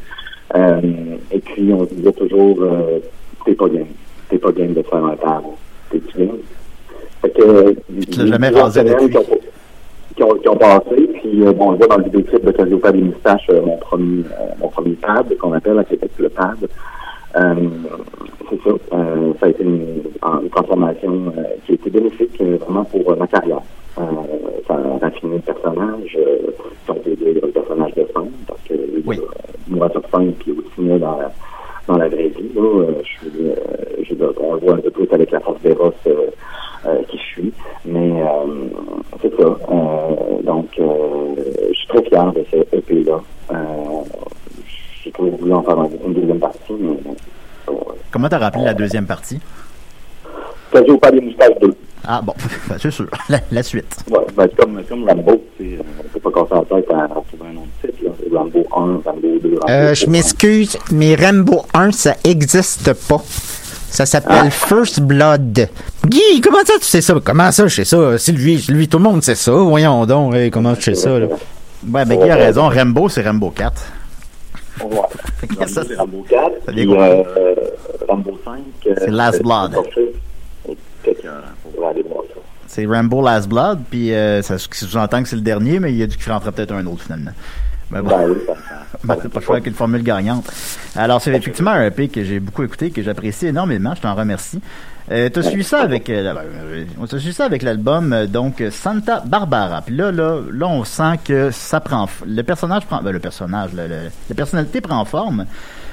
Euh, 0.57 0.81
et 1.31 1.39
puis, 1.39 1.73
on 1.73 1.85
disait 1.85 2.13
toujours, 2.13 2.59
euh, 2.63 2.99
t'es 3.45 3.55
pas 3.55 3.69
game. 3.69 3.87
T'es 4.29 4.39
pas 4.39 4.51
game 4.53 4.73
de 4.73 4.83
faire 4.83 5.05
un 5.05 5.17
table. 5.17 5.47
T'es-tu 5.91 6.19
game? 6.19 6.37
Fait 7.21 7.31
que, 7.31 7.75
Tu 8.11 8.19
l'as 8.21 8.27
jamais 8.27 8.49
rasé 8.49 8.83
depuis. 8.83 9.17
Qui 10.17 10.23
ont, 10.23 10.35
qui, 10.35 10.49
ont, 10.49 10.57
passé, 10.57 11.09
puis 11.15 11.43
euh, 11.43 11.53
bon, 11.53 11.69
on 11.69 11.71
le 11.73 11.79
voit 11.79 11.87
dans 11.87 11.97
le 11.97 12.05
vidéoclip 12.05 12.45
de 12.45 12.51
Cassiopeia 12.53 12.93
des 12.93 13.01
moustaches, 13.03 13.47
euh, 13.51 13.63
mon 13.63 13.77
premier, 13.79 14.25
euh, 14.25 14.45
mon 14.61 14.69
premier 14.69 14.93
pad, 14.95 15.35
qu'on 15.39 15.53
appelle 15.53 15.79
à 15.79 15.85
Québec 15.85 16.11
le 16.19 16.29
pad. 16.29 16.69
Euh, 17.37 17.55
c'est 18.51 18.63
ça. 18.63 18.77
Euh, 18.93 19.33
ça 19.41 19.47
a 19.47 19.49
été 19.49 19.63
une, 19.63 20.03
une 20.43 20.51
transformation 20.51 21.33
euh, 21.39 21.43
qui 21.65 21.73
a 21.73 21.75
été 21.77 21.89
bénéfique 21.91 22.39
euh, 22.43 22.59
vraiment 22.61 22.85
pour 22.85 23.17
ma 23.17 23.27
carrière. 23.27 23.63
Euh, 23.99 24.03
ça 24.69 24.75
a 24.75 24.99
raffiné 25.05 25.37
le 25.37 25.41
personnage, 25.41 26.19
euh, 26.19 26.51
on 26.89 26.95
peut 26.95 27.15
dire 27.15 27.35
le 27.43 27.49
personnage 27.49 27.95
de 27.95 28.07
scène, 28.15 28.31
parce 28.47 28.61
que 28.69 28.75
Oui. 29.07 29.19
moi 29.69 29.89
sur 29.91 30.03
scène, 30.11 30.33
puis 30.35 30.53
aussi 30.53 30.81
moi 30.81 30.99
dans 30.99 31.17
la, 31.19 31.33
dans 31.89 31.97
la 31.97 32.09
vraie 32.09 32.29
vie, 32.29 32.51
là, 32.55 32.63
euh, 32.63 32.93
je 33.03 33.09
suis, 33.09 33.31
euh, 33.41 33.55
je, 34.03 34.15
on 34.41 34.55
le 34.55 34.61
voit 34.61 34.75
un 34.75 34.79
peu 34.79 34.91
plus 34.91 35.09
avec 35.11 35.31
la 35.31 35.41
force 35.41 35.61
des 35.63 35.73
Ross 35.73 35.95
euh, 36.07 36.27
qui 37.09 37.17
je 37.19 37.23
suis, 37.23 37.53
mais 37.85 38.23
euh, 38.23 38.69
c'est 39.23 39.35
ça. 39.37 39.43
Euh, 39.45 40.43
donc, 40.45 40.69
euh, 40.79 41.35
je 41.71 41.75
suis 41.79 41.87
très 41.89 42.03
fier 42.05 42.33
de 42.33 42.45
ce 42.51 42.57
EP-là. 42.77 43.21
Euh, 43.53 43.55
j'ai 45.05 45.11
toujours 45.13 45.37
voulu 45.37 45.53
en 45.53 45.63
faire 45.63 45.79
un- 45.79 45.89
une 46.07 46.15
deuxième 46.15 46.39
partie, 46.41 46.73
mais 46.79 46.97
bon, 47.05 47.15
euh, 47.69 47.73
Comment 48.11 48.29
t'as 48.29 48.39
rappelé 48.39 48.65
la 48.65 48.75
deuxième 48.75 49.07
partie? 49.07 49.41
Casio 50.73 50.97
pas 50.99 51.11
des 51.11 51.21
moustaches 51.21 51.59
2. 51.61 51.75
Ah 52.05 52.21
bon, 52.23 52.35
ben, 52.69 52.77
c'est 52.81 52.91
sûr. 52.91 53.07
La, 53.29 53.39
la 53.53 53.63
suite. 53.63 53.97
Ouais, 54.11 54.19
ben, 54.37 54.47
c'est 54.51 54.57
comme, 54.57 54.83
comme 54.89 55.09
Rambo, 55.09 55.41
tu 55.59 55.77
sais, 55.77 55.79
on 55.81 56.19
peut 56.19 56.31
pas 56.31 56.41
casser 56.41 56.55
la 56.71 56.77
tête 56.81 56.91
à, 56.91 57.09
trouver 57.09 57.51
un 57.51 57.53
nom 57.53 57.63
de 57.83 57.89
titre, 57.91 58.05
là. 58.05 58.39
Rambo 58.39 58.67
1, 58.75 59.01
Rambo 59.05 59.39
2, 59.43 59.59
Rambo 59.61 59.67
Euh, 59.69 59.95
je 59.95 60.01
3. 60.03 60.13
m'excuse, 60.13 60.79
mais 60.91 61.15
Rambo 61.15 61.63
1, 61.75 61.93
ça 61.93 62.15
existe 62.25 62.93
pas. 63.09 63.23
Ça 63.93 64.07
s'appelle 64.07 64.51
First 64.51 65.01
Blood. 65.03 65.69
Guy, 66.07 66.41
comment 66.43 66.65
ça 66.65 66.73
tu 66.81 66.87
sais 66.87 67.03
ça? 67.03 67.15
Comment 67.23 67.53
ça 67.53 67.67
je 67.67 67.75
sais 67.75 67.85
ça? 67.85 68.17
Sylvie, 68.17 68.59
Sylvie, 68.59 68.89
tout 68.89 68.97
le 68.97 69.05
monde 69.05 69.23
sait 69.23 69.35
ça. 69.35 69.53
Voyons 69.53 70.07
donc, 70.07 70.35
hey, 70.35 70.51
comment 70.51 70.75
tu 70.75 70.83
sais 70.83 70.95
ça? 70.95 71.19
Là? 71.19 71.27
Ouais, 71.27 72.05
ben, 72.07 72.19
Guy 72.19 72.31
a 72.31 72.37
raison. 72.37 72.71
Rambo, 72.71 73.11
c'est 73.11 73.21
Rambo 73.23 73.51
4. 73.51 73.83
Ouais. 74.83 74.89
Rambo, 75.59 75.67
Ça, 75.67 75.83
c'est 75.87 75.95
Rambo 75.97 76.25
4. 76.27 76.41
ça 76.65 76.73
Puis, 76.73 76.87
vient 76.87 76.97
euh, 76.97 77.23
euh, 77.37 77.55
Rambo 78.09 78.41
5. 78.43 78.53
euh, 78.87 78.95
C'est 78.99 79.11
Last 79.11 79.43
Blood. 79.43 79.77
C'est 82.67 82.87
Rambo 82.87 83.21
Last 83.23 83.49
Blood, 83.49 83.81
puis 83.91 84.15
euh, 84.15 84.41
ça 84.41 84.57
sous-entend 84.57 85.23
que 85.23 85.29
c'est 85.29 85.37
le 85.37 85.43
dernier, 85.43 85.79
mais 85.79 85.93
il 85.93 85.99
y 85.99 86.03
a 86.03 86.07
du 86.07 86.17
qui 86.17 86.31
rentrer 86.31 86.51
peut-être 86.53 86.73
un 86.73 86.87
autre 86.87 87.03
finalement. 87.03 87.33
Ben 87.93 88.03
bon. 88.03 88.09
Ben 88.09 88.31
oui, 88.31 88.39
ça 88.47 88.55
Ben, 89.05 89.17
c'est 89.23 89.29
pas 89.29 89.41
choix 89.41 89.57
avec 89.57 89.67
une 89.69 89.75
formule 89.75 90.03
gagnante. 90.03 90.51
Alors, 90.97 91.21
c'est 91.21 91.31
effectivement 91.31 91.71
un 91.73 91.87
EP 91.87 92.09
que 92.09 92.25
j'ai 92.25 92.41
beaucoup 92.41 92.63
écouté, 92.63 92.91
que 92.91 93.03
j'apprécie 93.03 93.47
énormément. 93.49 93.95
Je 93.95 94.01
t'en 94.01 94.15
remercie. 94.15 94.61
Euh, 95.11 95.29
t'as 95.29 95.43
suivi 95.43 95.65
ça 95.65 95.81
avec, 95.83 96.09
euh, 96.09 96.33
ben, 96.33 96.41
euh, 96.41 96.85
on 97.01 97.07
t'a 97.07 97.19
suivi 97.19 97.35
ça 97.35 97.45
avec 97.45 97.63
l'album, 97.63 98.13
euh, 98.13 98.27
donc, 98.27 98.63
Santa 98.71 99.23
Barbara. 99.27 99.83
Puis 99.83 99.97
là, 99.97 100.13
là, 100.13 100.39
là, 100.51 100.67
on 100.69 100.85
sent 100.85 101.19
que 101.25 101.51
ça 101.51 101.81
prend, 101.81 102.09
le 102.27 102.43
personnage 102.43 102.87
prend, 102.87 103.03
ben, 103.03 103.11
le 103.11 103.19
personnage, 103.19 103.71
le- 103.75 103.89
le- 103.89 104.11
la 104.29 104.35
personnalité 104.35 104.81
prend 104.81 105.05
forme. 105.05 105.45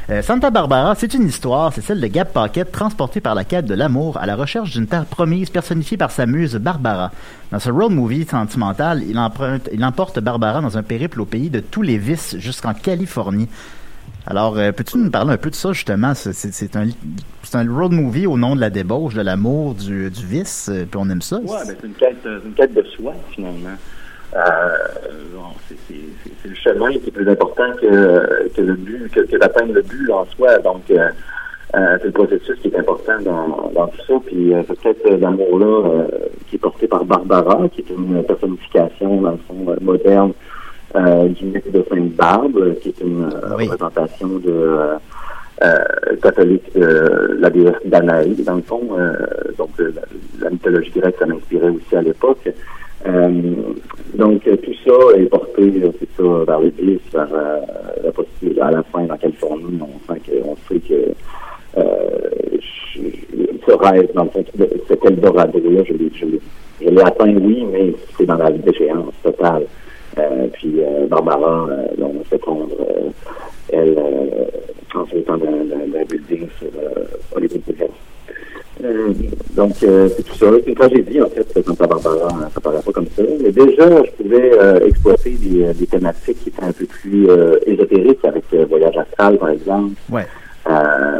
Euh, 0.09 0.23
Santa 0.23 0.49
Barbara, 0.49 0.95
c'est 0.95 1.13
une 1.13 1.27
histoire, 1.27 1.71
c'est 1.71 1.81
celle 1.81 2.01
de 2.01 2.07
Gab 2.07 2.29
Paquette 2.29 2.71
transporté 2.71 3.21
par 3.21 3.35
la 3.35 3.43
quête 3.43 3.65
de 3.65 3.75
l'amour 3.75 4.17
à 4.17 4.25
la 4.25 4.35
recherche 4.35 4.71
d'une 4.71 4.87
terre 4.87 5.05
promise 5.05 5.51
personnifiée 5.51 5.97
par 5.97 6.09
sa 6.09 6.25
muse 6.25 6.55
Barbara. 6.55 7.11
Dans 7.51 7.59
ce 7.59 7.69
road 7.69 7.91
movie 7.91 8.25
sentimental, 8.25 9.03
il, 9.07 9.19
emprunte, 9.19 9.69
il 9.71 9.85
emporte 9.85 10.19
Barbara 10.19 10.61
dans 10.61 10.79
un 10.79 10.81
périple 10.81 11.21
au 11.21 11.25
pays 11.25 11.51
de 11.51 11.59
tous 11.59 11.83
les 11.83 11.99
vices 11.99 12.35
jusqu'en 12.39 12.73
Californie. 12.73 13.47
Alors, 14.25 14.57
euh, 14.57 14.71
peux-tu 14.71 14.97
nous 14.97 15.11
parler 15.11 15.33
un 15.33 15.37
peu 15.37 15.51
de 15.51 15.55
ça, 15.55 15.73
justement? 15.73 16.13
C'est, 16.15 16.75
un, 16.75 17.71
road 17.71 17.91
movie 17.91 18.25
au 18.25 18.35
nom 18.35 18.55
de 18.55 18.61
la 18.61 18.71
débauche, 18.71 19.13
de 19.13 19.21
l'amour, 19.21 19.75
du, 19.75 20.09
vice, 20.09 20.69
euh, 20.71 20.85
puis 20.89 20.99
on 20.99 21.07
aime 21.11 21.21
ça. 21.21 21.37
Ouais, 21.37 21.45
ben, 21.67 21.75
c'est 21.79 21.85
une 21.85 21.93
quête, 21.93 22.25
une 22.25 22.53
quête 22.53 22.73
de 22.73 22.83
soi, 22.95 23.13
finalement. 23.29 23.77
Euh, 24.35 24.39
c'est, 25.87 26.49
le 26.49 26.55
chemin 26.55 26.91
qui 26.91 27.07
est 27.09 27.11
plus 27.11 27.29
important 27.29 27.71
que, 27.81 28.49
que 28.55 28.61
le 28.61 28.73
but, 28.73 29.11
que, 29.11 29.21
que 29.21 29.37
d'atteindre 29.37 29.73
le 29.73 29.81
but 29.81 30.09
en 30.11 30.25
soi. 30.25 30.57
Donc, 30.59 30.83
euh, 30.91 31.09
Euh, 31.75 31.97
c'est 31.99 32.07
le 32.07 32.11
processus 32.13 32.57
qui 32.61 32.69
est 32.69 32.79
important 32.79 33.19
dans, 33.21 33.69
dans 33.75 33.87
tout 33.89 34.01
ça. 34.07 34.13
Puis 34.25 34.51
euh, 34.55 34.63
c'est 34.67 34.79
peut-être 34.81 35.05
euh, 35.05 35.17
l'amour-là 35.17 35.67
euh, 35.87 36.07
qui 36.47 36.55
est 36.55 36.59
porté 36.59 36.87
par 36.87 37.05
Barbara, 37.05 37.69
qui 37.69 37.81
est 37.81 37.89
une 37.91 38.23
personnification, 38.23 39.21
dans 39.21 39.31
le 39.37 39.41
fond, 39.47 39.75
moderne 39.79 40.33
du 41.37 41.45
mythe 41.45 41.71
de 41.71 41.85
Sainte-Barbe, 41.87 42.73
qui 42.81 42.89
est 42.89 43.01
une 43.01 43.25
Oui. 43.55 43.65
représentation 43.67 44.29
de 44.39 44.55
catholique 46.23 46.73
de 46.73 47.37
la 47.39 47.49
déesse 47.51 47.75
Danaï, 47.85 48.33
dans 48.43 48.55
le 48.55 48.63
fond. 48.63 48.81
Donc 49.59 49.69
la, 49.77 50.01
la 50.41 50.49
mythologie 50.49 50.89
grecque, 50.89 51.17
ça 51.19 51.27
m'inspirait 51.27 51.69
aussi 51.69 51.95
à 51.95 52.01
l'époque. 52.01 52.49
Euh, 53.05 53.29
donc 54.13 54.45
euh, 54.47 54.57
tout 54.57 54.73
ça 54.85 55.17
est 55.17 55.25
porté, 55.25 55.61
euh, 55.61 55.91
c'est 55.99 56.09
ça, 56.17 56.43
vers 56.45 56.59
l'église, 56.59 56.99
vers 57.13 57.29
euh, 57.33 57.61
la 58.03 58.11
possibilité 58.11 58.61
à 58.61 58.71
la 58.71 58.83
fin 58.83 59.07
en 59.09 59.17
Californie, 59.17 59.79
on 59.81 60.13
sent 60.13 60.19
que 60.25 60.31
on 60.43 60.55
sait 60.67 60.79
que 60.79 61.13
ce 63.67 63.71
rêve, 63.71 64.09
dans 64.13 64.23
le 64.25 64.29
fond, 64.31 64.43
cet 64.87 65.05
Eldorado-là, 65.05 65.83
je 65.87 65.93
l'ai, 65.93 66.11
je 66.13 66.25
je 66.81 66.89
l'ai 66.89 67.01
atteint, 67.01 67.33
oui, 67.35 67.65
mais 67.71 67.93
c'est 68.17 68.25
dans 68.25 68.35
la 68.35 68.51
déchéance 68.51 69.13
totale. 69.23 69.65
Euh, 70.17 70.47
puis 70.53 70.75
euh, 70.79 71.07
Barbara, 71.07 71.67
euh, 71.69 71.87
dont 71.97 72.13
on 72.19 72.23
fait 72.23 72.37
prendre, 72.37 72.69
elle, 73.71 73.95
euh, 73.97 74.45
en 74.95 75.05
sautant 75.07 75.37
d'un 75.37 76.03
building 76.09 76.47
sur 76.57 76.67
euh, 76.81 77.03
Hollywood 77.35 77.61
Boulevard. 77.67 77.89
Euh, 78.83 79.09
donc, 79.55 79.73
euh, 79.83 80.07
c'est 80.15 80.23
tout 80.23 80.35
ça. 80.35 80.47
C'est 80.63 80.69
une 80.69 80.75
tragédie, 80.75 81.21
en 81.21 81.29
fait, 81.29 81.45
à 81.57 81.87
Barbara, 81.87 82.27
hein, 82.31 82.49
ça 82.53 82.61
paraît 82.61 82.81
pas 82.81 82.91
comme 82.91 83.07
ça. 83.15 83.23
Mais 83.41 83.51
déjà, 83.51 84.03
je 84.03 84.11
pouvais 84.23 84.51
euh, 84.57 84.87
exploiter 84.87 85.31
des, 85.31 85.63
euh, 85.65 85.73
des 85.73 85.85
thématiques 85.87 86.39
qui 86.43 86.49
étaient 86.49 86.63
un 86.63 86.71
peu 86.71 86.85
plus 86.85 87.29
euh, 87.29 87.57
ésotériques, 87.65 88.23
avec 88.23 88.45
Voyage 88.69 88.97
astral, 88.97 89.37
par 89.37 89.49
exemple, 89.49 89.93
Ouais. 90.11 90.25
euh, 90.69 91.19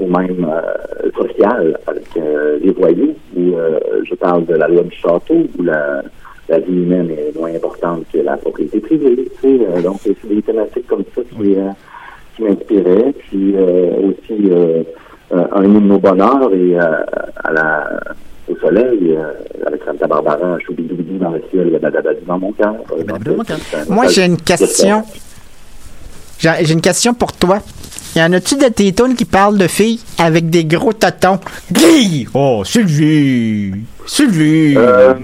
ou 0.00 0.06
même 0.06 0.44
euh, 0.50 1.10
social, 1.16 1.78
avec 1.86 2.04
euh, 2.16 2.58
Les 2.62 2.72
Voyous, 2.72 3.14
où 3.36 3.54
euh, 3.54 3.78
je 4.04 4.14
parle 4.16 4.44
de 4.46 4.54
la 4.54 4.66
loi 4.66 4.82
du 4.82 4.96
château, 4.96 5.46
où 5.58 5.62
la, 5.62 6.02
la 6.48 6.58
vie 6.58 6.72
humaine 6.82 7.10
est 7.10 7.38
moins 7.38 7.54
importante 7.54 8.04
que 8.12 8.18
la 8.18 8.36
propriété 8.38 8.80
privée. 8.80 9.14
Tu 9.40 9.58
sais, 9.58 9.66
euh, 9.70 9.82
donc, 9.82 9.98
c'est 10.02 10.16
des 10.28 10.42
thématiques 10.42 10.88
comme 10.88 11.04
ça 11.14 11.22
qui, 11.22 11.54
qui 12.34 12.42
m'inspiraient. 12.42 13.12
Puis 13.28 13.54
euh, 13.56 14.08
aussi 14.08 14.50
euh, 15.62 15.66
euh, 15.66 15.68
un 15.68 15.78
hymne 15.78 15.92
au 15.92 15.98
bonheur 15.98 16.52
et 16.52 16.78
euh, 16.78 17.04
à 17.44 17.52
la, 17.52 17.90
au 18.48 18.56
soleil, 18.56 19.16
euh, 19.16 19.32
avec 19.66 19.82
Santa 19.84 20.06
Barbara, 20.06 20.58
choubidoubidou 20.66 21.18
dans 21.18 21.30
le 21.30 21.42
ciel, 21.50 21.78
badabadou 21.80 22.24
dans 22.26 22.38
mon 22.38 22.52
cœur. 22.52 22.74
par 22.88 22.98
exemple. 22.98 23.24
Badabadou 23.24 23.30
dans 23.30 23.36
mon 23.36 23.44
cœur. 23.44 23.58
Un 23.88 23.94
Moi, 23.94 24.06
j'ai 24.08 24.24
une 24.24 24.36
question. 24.36 25.02
J'ai 26.38 26.72
une 26.72 26.80
question 26.80 27.14
pour 27.14 27.32
toi. 27.32 27.60
Y 28.14 28.20
en 28.22 28.32
a-tu 28.34 28.56
de 28.56 28.68
tes 28.68 28.92
tunes 28.92 29.14
qui 29.14 29.24
parlent 29.24 29.56
de 29.56 29.66
filles 29.68 30.00
avec 30.18 30.50
des 30.50 30.64
gros 30.64 30.92
totons? 30.92 31.38
Guy! 31.70 32.26
Oh, 32.34 32.62
Sylvie! 32.64 33.72
Sylvie! 34.06 34.74
Euh, 34.76 35.14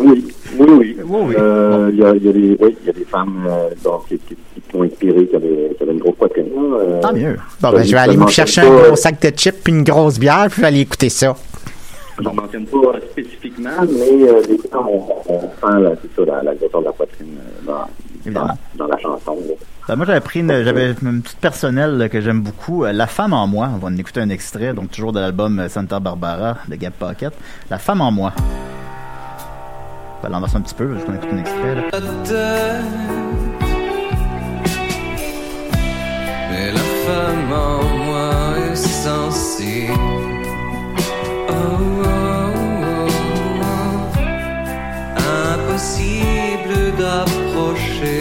oui, 0.00 0.24
oui, 0.58 0.66
oui. 0.70 0.96
Oui, 1.06 1.20
oui. 1.26 1.34
Euh, 1.38 1.90
Il 1.92 1.98
y, 1.98 2.04
a, 2.04 2.14
il 2.14 2.24
y 2.24 2.28
a 2.28 2.32
des, 2.32 2.56
oui, 2.60 2.76
il 2.82 2.86
y 2.86 2.90
a 2.90 2.92
des 2.92 3.04
femmes 3.04 3.44
euh, 3.46 3.68
donc, 3.84 4.08
qui, 4.08 4.18
qui, 4.18 4.36
qui 4.70 4.76
m'ont 4.76 4.84
inspiré, 4.84 5.26
qui 5.26 5.36
avaient, 5.36 5.74
qui 5.76 5.82
avaient 5.82 5.92
une 5.92 5.98
grosse 6.00 6.16
poitrine. 6.16 6.44
là, 6.54 6.78
euh, 6.78 7.00
Tant 7.00 7.12
mieux. 7.12 7.36
Bon, 7.60 7.70
ben, 7.72 7.82
je 7.84 7.92
vais 7.92 7.98
aller 7.98 8.16
me 8.16 8.26
chercher 8.28 8.60
un 8.62 8.70
gros 8.70 8.96
sac 8.96 9.20
de 9.20 9.28
chips 9.30 9.62
puis 9.64 9.72
une 9.72 9.84
grosse 9.84 10.18
bière, 10.18 10.46
puis 10.48 10.56
je 10.56 10.60
vais 10.62 10.66
aller 10.68 10.80
écouter 10.80 11.08
ça. 11.08 11.34
Je 12.20 12.28
ne 12.28 12.34
mentionne 12.34 12.66
pas 12.66 12.78
spécifiquement, 13.12 13.70
mais 13.88 14.28
euh, 14.28 14.42
des 14.42 14.58
fois, 14.58 14.84
on, 14.88 15.32
on 15.32 15.40
sent 15.40 15.80
la, 15.82 15.90
ça, 15.94 16.24
la, 16.26 16.42
la 16.42 16.54
grosseur 16.56 16.80
de 16.80 16.86
la 16.86 16.92
poitrine 16.92 17.36
euh, 17.38 17.66
dans, 17.66 17.86
Évidemment. 18.26 18.58
dans, 18.74 18.84
dans 18.86 18.90
la 18.92 18.98
chanson. 18.98 19.36
là. 19.48 19.54
Ben, 19.86 19.94
moi, 19.96 20.04
j'avais 20.04 20.20
pris 20.20 20.40
une, 20.40 20.64
j'avais 20.64 20.94
une 21.00 21.22
petite 21.22 21.38
personnelle 21.38 21.96
là, 21.96 22.08
que 22.08 22.20
j'aime 22.20 22.40
beaucoup, 22.42 22.84
euh, 22.84 22.92
La 22.92 23.06
femme 23.06 23.32
en 23.32 23.46
moi. 23.46 23.70
On 23.72 23.78
va 23.78 23.86
en 23.88 23.96
écouter 23.96 24.20
un 24.20 24.30
extrait, 24.30 24.74
donc 24.74 24.90
toujours 24.90 25.12
de 25.12 25.20
l'album 25.20 25.60
euh, 25.60 25.68
Santa 25.68 26.00
Barbara 26.00 26.56
de 26.68 26.74
Gab 26.74 26.92
Pocket. 26.92 27.32
La 27.70 27.78
femme 27.78 28.00
en 28.00 28.10
moi. 28.10 28.32
On 30.18 30.22
va 30.26 30.28
l'enverser 30.28 30.56
un 30.56 30.62
petit 30.62 30.74
peu, 30.74 30.88
je 30.98 31.06
vais 31.10 31.16
écouter 31.18 31.32
un 31.32 31.38
extrait. 31.38 31.74
Là. 33.62 33.67
Femme 37.08 37.52
en 37.52 37.82
moi 38.06 38.32
est 38.70 38.82
sensible. 39.06 39.92
Oh, 41.48 41.62
oh, 42.04 42.58
oh. 42.92 43.10
Impossible 45.52 46.76
d'approcher 47.00 48.20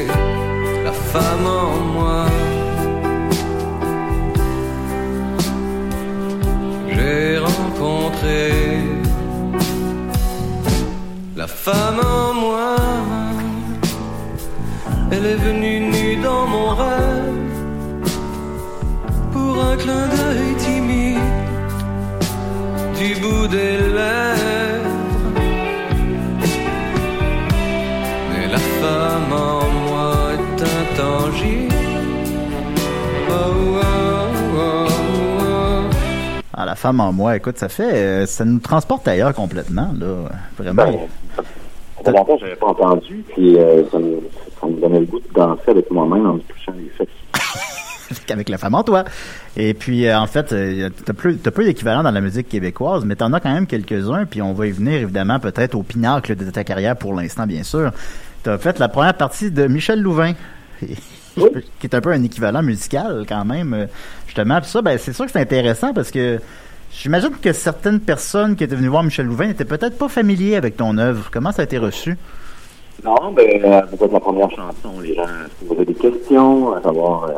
la 0.87 0.93
femme 1.11 1.45
en 1.63 1.71
moi. 1.95 2.21
J'ai 6.93 7.37
rencontré 7.49 8.41
la 11.41 11.47
femme 11.47 12.01
en 12.19 12.33
moi. 12.43 12.75
Elle 15.11 15.25
est 15.33 15.41
venue 15.47 15.79
nue 15.93 16.15
dans 16.27 16.45
mon 16.53 16.69
rêve 16.81 17.26
pour 19.57 19.65
un 19.65 19.77
clin 19.77 20.07
d'œil 20.07 20.55
timide 20.59 21.17
du 22.97 23.19
bout 23.21 23.47
des 23.47 23.77
lèvres. 23.77 24.93
Mais 28.31 28.47
la 28.51 28.57
femme 28.59 29.33
en 29.33 29.69
moi 29.87 30.13
est 30.33 30.61
intangible. 30.61 31.73
Oh, 33.29 33.33
oh, 33.33 34.57
oh. 34.57 34.87
Ah, 36.53 36.65
La 36.65 36.75
femme 36.75 36.99
en 36.99 37.11
moi, 37.11 37.35
écoute, 37.35 37.57
ça 37.57 37.69
fait, 37.69 37.93
euh, 37.93 38.25
ça 38.27 38.45
nous 38.45 38.59
transporte 38.59 39.07
ailleurs 39.07 39.33
complètement, 39.33 39.89
là. 39.99 40.29
Vraiment. 40.57 40.85
Ben, 40.85 41.43
ça 42.05 42.11
longtemps 42.11 42.35
que 42.35 42.41
je 42.41 42.45
n'avais 42.45 42.55
pas 42.57 42.67
entendu, 42.67 43.23
puis 43.29 43.57
euh, 43.57 43.83
ça, 43.89 43.97
me, 43.97 44.19
ça 44.61 44.67
me 44.67 44.79
donnait 44.79 44.99
le 44.99 45.05
goût 45.07 45.19
de 45.19 45.33
danser 45.33 45.71
avec 45.71 45.89
moi-même 45.89 46.27
en 46.27 46.33
me 46.33 46.39
touchant 46.41 46.73
les 46.77 46.89
fesses. 46.89 47.07
Qu'avec 48.27 48.49
la 48.49 48.59
femme 48.59 48.75
en 48.75 48.83
toi. 48.83 49.05
Et 49.55 49.73
puis, 49.73 50.05
euh, 50.05 50.19
en 50.19 50.27
fait, 50.27 50.53
euh, 50.53 50.89
t'as 51.05 51.13
peu, 51.13 51.33
peu 51.33 51.63
d'équivalent 51.63 52.03
dans 52.03 52.11
la 52.11 52.21
musique 52.21 52.47
québécoise, 52.47 53.05
mais 53.05 53.15
t'en 53.15 53.33
as 53.33 53.39
quand 53.39 53.51
même 53.51 53.65
quelques-uns, 53.65 54.25
puis 54.25 54.41
on 54.41 54.53
va 54.53 54.67
y 54.67 54.71
venir, 54.71 55.01
évidemment, 55.01 55.39
peut-être 55.39 55.73
au 55.73 55.81
pinacle 55.81 56.35
de 56.35 56.49
ta 56.51 56.63
carrière 56.63 56.95
pour 56.95 57.15
l'instant, 57.15 57.47
bien 57.47 57.63
sûr. 57.63 57.91
T'as 58.43 58.57
fait 58.59 58.77
la 58.77 58.89
première 58.89 59.15
partie 59.15 59.49
de 59.49 59.67
Michel 59.67 60.01
Louvain, 60.01 60.33
qui 60.81 60.87
est 61.83 61.95
un 61.95 62.01
peu 62.01 62.11
un 62.11 62.23
équivalent 62.23 62.61
musical, 62.61 63.25
quand 63.27 63.45
même, 63.45 63.73
euh, 63.73 63.85
justement. 64.27 64.61
Puis 64.61 64.69
ça, 64.69 64.81
ben, 64.81 64.97
c'est 64.97 65.13
sûr 65.13 65.25
que 65.25 65.31
c'est 65.31 65.41
intéressant, 65.41 65.93
parce 65.93 66.11
que 66.11 66.39
j'imagine 66.91 67.31
que 67.41 67.53
certaines 67.53 67.99
personnes 67.99 68.55
qui 68.55 68.63
étaient 68.63 68.75
venues 68.75 68.89
voir 68.89 69.03
Michel 69.03 69.25
Louvain 69.25 69.47
n'étaient 69.47 69.65
peut-être 69.65 69.97
pas 69.97 70.07
familiers 70.07 70.55
avec 70.55 70.77
ton 70.77 70.97
œuvre. 70.97 71.29
Comment 71.31 71.51
ça 71.51 71.63
a 71.63 71.65
été 71.65 71.77
reçu? 71.77 72.17
Non, 73.03 73.31
ben, 73.31 73.63
euh, 73.63 73.81
pourquoi 73.89 74.07
ma 74.07 74.19
première 74.19 74.49
chanson, 74.49 74.99
les 75.01 75.13
gens 75.13 75.27
se 75.59 75.65
posaient 75.65 75.85
des 75.85 75.93
questions, 75.93 76.73
à 76.73 76.81
savoir 76.81 77.25
euh, 77.25 77.33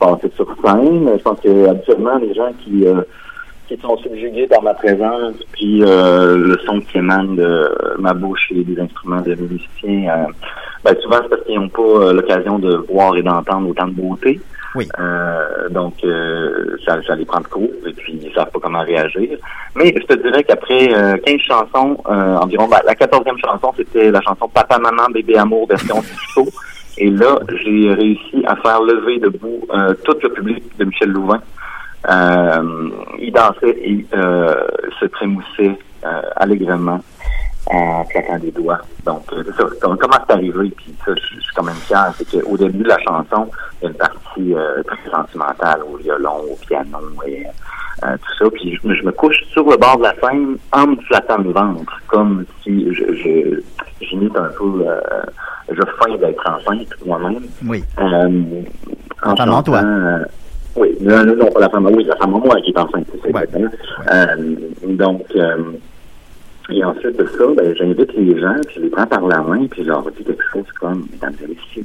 passait 0.00 0.30
sur 0.34 0.46
scène. 0.64 1.10
Je 1.16 1.22
pense 1.22 1.40
que 1.40 1.68
habituellement, 1.68 2.16
les 2.18 2.34
gens 2.34 2.50
qui, 2.64 2.86
euh, 2.86 3.02
qui 3.68 3.76
sont 3.80 3.96
subjugués 3.98 4.46
par 4.46 4.62
ma 4.62 4.74
présence, 4.74 5.36
puis 5.52 5.82
euh, 5.82 6.36
le 6.36 6.58
son 6.66 6.80
qui 6.80 6.98
émane 6.98 7.36
de 7.36 7.70
ma 7.98 8.14
bouche 8.14 8.50
et 8.50 8.64
des 8.64 8.80
instruments 8.80 9.20
de 9.20 9.34
musiciens, 9.34 10.08
euh, 10.08 10.32
ben, 10.84 10.96
souvent 11.02 11.18
c'est 11.22 11.28
parce 11.28 11.44
qu'ils 11.44 11.60
n'ont 11.60 11.68
pas 11.68 11.82
euh, 11.82 12.12
l'occasion 12.14 12.58
de 12.58 12.84
voir 12.90 13.16
et 13.16 13.22
d'entendre 13.22 13.68
autant 13.68 13.86
de 13.86 13.92
beauté. 13.92 14.40
Oui. 14.74 14.88
Euh, 15.00 15.68
donc, 15.70 15.94
euh, 16.04 16.76
ça, 16.86 17.02
ça 17.02 17.16
les 17.16 17.24
prend 17.24 17.40
de 17.40 17.46
court 17.46 17.70
et 17.86 17.92
puis 17.92 18.20
ils 18.22 18.32
savent 18.32 18.50
pas 18.50 18.60
comment 18.60 18.82
réagir. 18.82 19.36
Mais 19.74 19.92
je 19.96 20.06
te 20.06 20.14
dirais 20.14 20.44
qu'après 20.44 20.94
euh, 20.94 21.16
15 21.26 21.36
chansons, 21.40 21.96
euh, 22.08 22.36
environ, 22.36 22.68
ben, 22.68 22.78
la 22.86 22.94
14e 22.94 23.38
chanson, 23.44 23.72
c'était 23.76 24.10
la 24.10 24.20
chanson 24.20 24.48
Papa, 24.48 24.78
Maman, 24.78 25.08
Bébé, 25.12 25.36
Amour, 25.36 25.66
version 25.68 26.00
Tissot. 26.02 26.48
Et 26.98 27.10
là, 27.10 27.38
j'ai 27.62 27.94
réussi 27.94 28.44
à 28.46 28.56
faire 28.56 28.82
lever 28.82 29.18
debout 29.18 29.66
euh, 29.72 29.94
tout 30.04 30.16
le 30.22 30.28
public 30.30 30.62
de 30.78 30.84
Michel 30.84 31.10
Louvain. 31.10 31.40
Euh, 32.08 32.90
il 33.18 33.32
dansait 33.32 33.76
et 33.82 34.06
euh, 34.14 34.66
se 34.98 35.06
trémoussait 35.06 35.78
euh, 36.04 36.22
allègrement 36.36 37.00
en 37.66 38.04
claquant 38.04 38.38
des 38.38 38.50
doigts. 38.50 38.80
Donc, 39.04 39.22
euh, 39.32 39.44
ça. 39.56 39.64
Comment 39.80 40.18
c'est 40.26 40.32
arrivé? 40.32 40.70
Puis 40.76 40.94
ça, 41.04 41.12
je 41.14 41.40
suis 41.40 41.54
quand 41.54 41.62
même 41.62 41.74
fier. 41.76 42.12
C'est 42.16 42.42
qu'au 42.42 42.56
début 42.56 42.82
de 42.82 42.88
la 42.88 42.98
chanson, 42.98 43.50
il 43.80 43.84
y 43.84 43.86
a 43.86 43.90
une 43.90 43.96
partie 43.96 44.54
euh, 44.54 44.82
très 44.82 45.10
sentimentale 45.10 45.80
au 45.90 45.96
violon, 45.96 46.38
au 46.50 46.56
piano 46.66 46.98
et 47.26 47.44
euh, 48.04 48.16
tout 48.16 48.44
ça. 48.44 48.50
Puis 48.50 48.76
je, 48.82 48.88
me- 48.88 48.94
je 48.94 49.04
me 49.04 49.12
couche 49.12 49.42
sur 49.52 49.68
le 49.68 49.76
bord 49.76 49.98
de 49.98 50.02
la 50.04 50.14
scène 50.20 50.56
en 50.72 50.86
me 50.88 50.96
flattant 51.02 51.38
le 51.38 51.50
ventre, 51.52 52.00
comme 52.08 52.44
si 52.62 52.86
je, 52.94 53.14
je, 53.14 53.60
j'imite 54.04 54.36
un 54.36 54.50
peu, 54.58 54.84
euh, 54.86 55.00
je 55.70 55.80
feins 55.98 56.16
d'être 56.18 56.42
enceinte 56.48 56.88
moi-même. 57.04 57.42
Oui. 57.66 57.84
Euh, 57.98 58.30
en 59.22 59.34
toi. 59.34 59.44
chantant, 59.46 59.74
euh, 59.76 60.18
oui, 60.76 60.96
non, 61.00 61.24
non, 61.24 61.36
non, 61.36 61.50
pas 61.50 61.60
la 61.60 61.68
femme, 61.68 61.86
oui, 61.92 62.04
la 62.04 62.16
femme 62.16 62.34
en 62.34 62.38
moi 62.40 62.60
qui 62.62 62.70
est 62.70 62.78
enceinte, 62.78 63.06
c'est 63.22 63.34
Ouais. 63.34 63.46
Euh, 64.12 64.54
donc, 64.88 65.24
euh, 65.36 65.56
et 66.70 66.84
ensuite 66.84 67.16
de 67.18 67.26
ça, 67.26 67.44
ben, 67.56 67.74
j'invite 67.76 68.12
les 68.14 68.38
gens, 68.40 68.54
puis 68.66 68.76
je 68.76 68.80
les 68.82 68.90
prends 68.90 69.06
par 69.06 69.26
la 69.26 69.42
main, 69.42 69.66
puis 69.66 69.82
je 69.82 69.88
leur 69.88 70.08
dis 70.12 70.22
quelque 70.24 70.44
chose 70.52 70.66
comme, 70.80 71.06
mesdames 71.12 71.34
et 71.42 71.48
messieurs, 71.48 71.84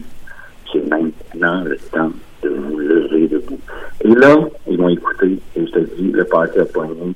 c'est 0.71 0.87
maintenant 0.87 1.63
le 1.63 1.77
temps 1.91 2.11
de 2.43 2.49
vous 2.49 2.77
lever. 2.77 3.27
debout. 3.27 3.59
Et 4.03 4.09
là, 4.09 4.35
ils 4.69 4.79
et 4.79 5.39
je 5.54 5.54
te 5.79 5.95
dis, 5.95 6.11
le 6.11 6.23
party 6.25 6.59
a 6.59 6.65
poigné. 6.65 7.13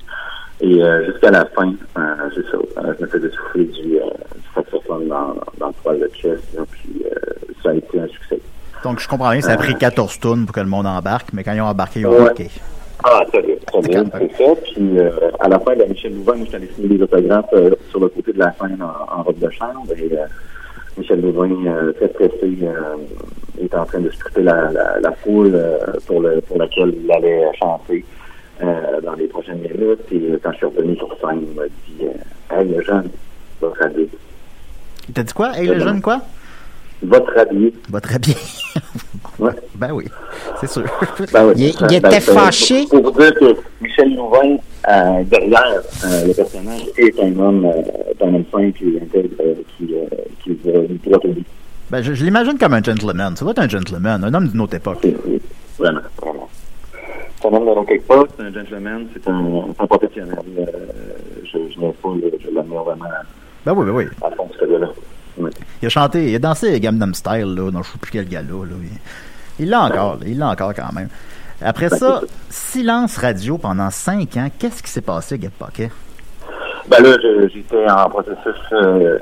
Et 0.62 0.82
euh, 0.82 1.06
jusqu'à 1.06 1.30
la 1.30 1.44
fin, 1.46 1.72
euh, 1.98 2.00
c'est 2.34 2.42
ça, 2.50 2.56
euh, 2.58 2.92
je 2.98 3.04
me 3.04 3.08
faisais 3.10 3.30
souffler 3.30 3.64
du, 3.64 3.96
euh, 3.98 4.04
du 4.62 5.08
dans, 5.08 5.34
dans 5.58 5.66
le 5.68 5.72
poil 5.82 5.98
de 5.98 6.10
chest, 6.14 6.42
là, 6.54 6.62
puis 6.70 7.02
ça 7.62 7.70
a 7.70 7.74
été 7.74 7.98
un 8.00 8.06
succès. 8.08 8.38
Donc, 8.84 9.00
je 9.00 9.08
comprends 9.08 9.30
bien, 9.30 9.40
ça 9.40 9.52
a 9.52 9.56
pris 9.56 9.74
14 9.74 10.18
tonnes 10.20 10.44
pour 10.46 10.54
que 10.54 10.60
le 10.60 10.66
monde 10.66 10.86
embarque, 10.86 11.28
mais 11.32 11.44
quand 11.44 11.52
ils 11.52 11.60
ont 11.60 11.66
embarqué, 11.66 12.00
ils 12.00 12.06
ont 12.06 12.10
Ouais. 12.10 12.20
embarqué. 12.20 12.48
Ah, 13.02 13.22
très 13.32 13.40
bien, 13.42 13.54
très 13.66 13.80
bien, 13.80 14.04
c'est 14.12 14.44
ça. 14.44 14.52
Puis 14.62 14.98
à 15.40 15.48
la 15.48 15.58
fin 15.60 15.74
la 15.74 15.86
Michel 15.86 16.14
Louvain, 16.14 16.34
je 16.40 16.44
suis 16.44 16.56
allé 16.56 16.70
signer 16.74 16.96
des 16.98 17.02
autographes 17.02 17.54
sur 17.90 17.98
le 18.00 18.08
côté 18.08 18.32
de 18.34 18.38
la 18.38 18.52
scène 18.60 18.78
en, 18.82 19.18
en 19.20 19.22
robe 19.22 19.38
de 19.38 19.48
chambre. 19.50 19.86
Et 19.96 20.10
Michel 20.98 21.20
Louvain, 21.22 21.50
euh, 21.66 21.92
très 21.92 22.08
pressé, 22.08 22.58
euh, 22.62 22.96
est 23.62 23.74
en 23.74 23.84
train 23.86 24.00
de 24.00 24.10
scruter 24.10 24.42
la, 24.42 24.70
la, 24.70 25.00
la 25.00 25.12
foule 25.12 25.52
euh, 25.54 25.78
pour, 26.06 26.20
le, 26.20 26.40
pour 26.42 26.58
laquelle 26.58 26.94
il 27.02 27.10
allait 27.10 27.46
chanter 27.58 28.04
euh, 28.62 29.00
dans 29.02 29.14
les 29.14 29.26
prochaines 29.26 29.58
minutes. 29.58 30.00
Et 30.12 30.16
euh, 30.16 30.40
quand 30.42 30.52
je 30.52 30.56
suis 30.58 30.66
revenu 30.66 30.96
sur 30.96 31.08
scène, 31.20 31.42
il 31.50 31.54
m'a 31.56 31.64
dit 31.66 32.02
euh, 32.06 32.56
Hey, 32.56 32.68
le 32.68 32.82
jeune, 32.82 33.08
votre 33.60 33.82
habillé. 33.82 34.08
Il 35.08 35.14
t'a 35.14 35.22
dit 35.22 35.32
quoi? 35.32 35.56
Hey, 35.58 35.66
le 35.66 35.78
jeune, 35.80 36.00
quoi? 36.00 36.20
Votre 37.02 37.38
habillé. 37.38 37.72
Va 37.88 38.00
très 38.00 38.18
bien. 38.20 38.34
Ouais. 39.38 39.52
Ben 39.76 39.90
oui, 39.92 40.04
c'est 40.60 40.68
sûr. 40.68 40.82
Ben 41.32 41.46
oui. 41.46 41.52
Il- 41.56 41.64
il 41.68 41.74
Ben, 41.80 41.92
était 41.96 42.08
ben, 42.10 42.20
fâché. 42.20 42.86
Pour 42.90 43.10
dire 43.12 43.34
que 43.34 43.56
Michel 43.80 44.14
Louvain, 44.14 44.56
euh, 44.88 45.22
derrière 45.24 45.80
euh, 46.04 46.26
le 46.26 46.34
personnage, 46.34 46.82
est 46.98 47.18
un 47.20 47.38
homme, 47.38 47.64
est 47.64 48.22
un 48.22 48.34
homme 48.34 48.44
simple 48.52 48.84
et 48.84 49.00
intègre 49.02 49.30
qui, 49.78 49.94
qui 50.44 50.58
va 50.64 50.72
droit 51.04 51.18
au 51.24 51.32
but. 51.32 51.46
Ben, 51.90 52.02
je, 52.02 52.12
je 52.12 52.22
l'imagine 52.24 52.58
comme 52.58 52.74
un 52.74 52.82
gentleman. 52.82 53.34
Ça 53.34 53.44
doit 53.46 53.52
être 53.52 53.60
un 53.60 53.68
gentleman, 53.68 54.22
un 54.22 54.34
homme 54.34 54.48
d'une 54.48 54.60
autre 54.60 54.74
époque. 54.76 54.98
C'est- 55.02 55.16
Vraiment, 55.78 56.00
vraiment. 57.48 58.26
C'est 58.36 58.42
un 58.44 58.52
c'est 58.52 58.52
gentleman, 58.52 59.06
c'est 59.12 59.28
un, 59.28 59.64
un 59.78 59.86
professionnel. 59.86 60.38
Euh, 60.58 60.64
je 61.44 61.58
je 61.74 61.80
n'ai 61.80 61.92
pas, 61.92 62.08
je 62.42 62.54
l'admire 62.54 62.82
vraiment 62.82 63.06
Ben 63.64 63.72
oui, 63.72 63.86
ben 63.86 63.92
oui. 63.92 64.04
à 64.22 64.30
fond, 64.32 64.48
ce 64.58 64.64
gars-là. 64.66 64.88
Il 65.80 65.86
a 65.86 65.88
chanté, 65.88 66.30
il 66.30 66.34
a 66.34 66.38
dansé 66.38 66.78
Gamnam 66.80 67.14
Style, 67.14 67.54
là, 67.56 67.70
dans 67.70 67.82
je 67.82 67.92
sais 67.92 67.98
plus 67.98 68.10
quel 68.10 68.28
gala, 68.28 68.46
là. 68.48 68.74
Il- 69.58 69.70
l'a 69.70 69.82
encore, 69.82 70.14
là, 70.16 70.26
il 70.26 70.38
l'a 70.38 70.48
encore 70.50 70.74
quand 70.74 70.92
même. 70.92 71.08
Après 71.62 71.88
Ben, 71.88 71.96
ça, 71.96 72.20
silence 72.50 73.16
radio 73.18 73.56
pendant 73.58 73.90
cinq 73.90 74.36
ans. 74.36 74.48
Qu'est-ce 74.58 74.82
qui 74.82 74.90
s'est 74.90 75.00
passé, 75.02 75.38
Gab 75.38 75.50
Paquet? 75.52 75.90
Ben 76.88 77.02
là, 77.02 77.16
je- 77.22 77.48
j'étais 77.48 77.88
en 77.90 78.08
processus 78.08 78.60
euh, 78.72 79.18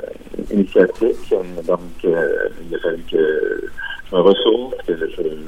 initiatique, 0.52 1.32
euh, 1.32 1.42
donc 1.66 1.80
euh, 2.04 2.48
il 2.68 2.74
a 2.74 2.78
fallu 2.78 3.02
que 3.10 3.64
je 4.10 4.16
me 4.16 4.20
ressource, 4.20 4.74
que 4.86 4.96
je, 4.96 5.04
je, 5.06 5.16
je 5.16 5.22
amène 5.22 5.38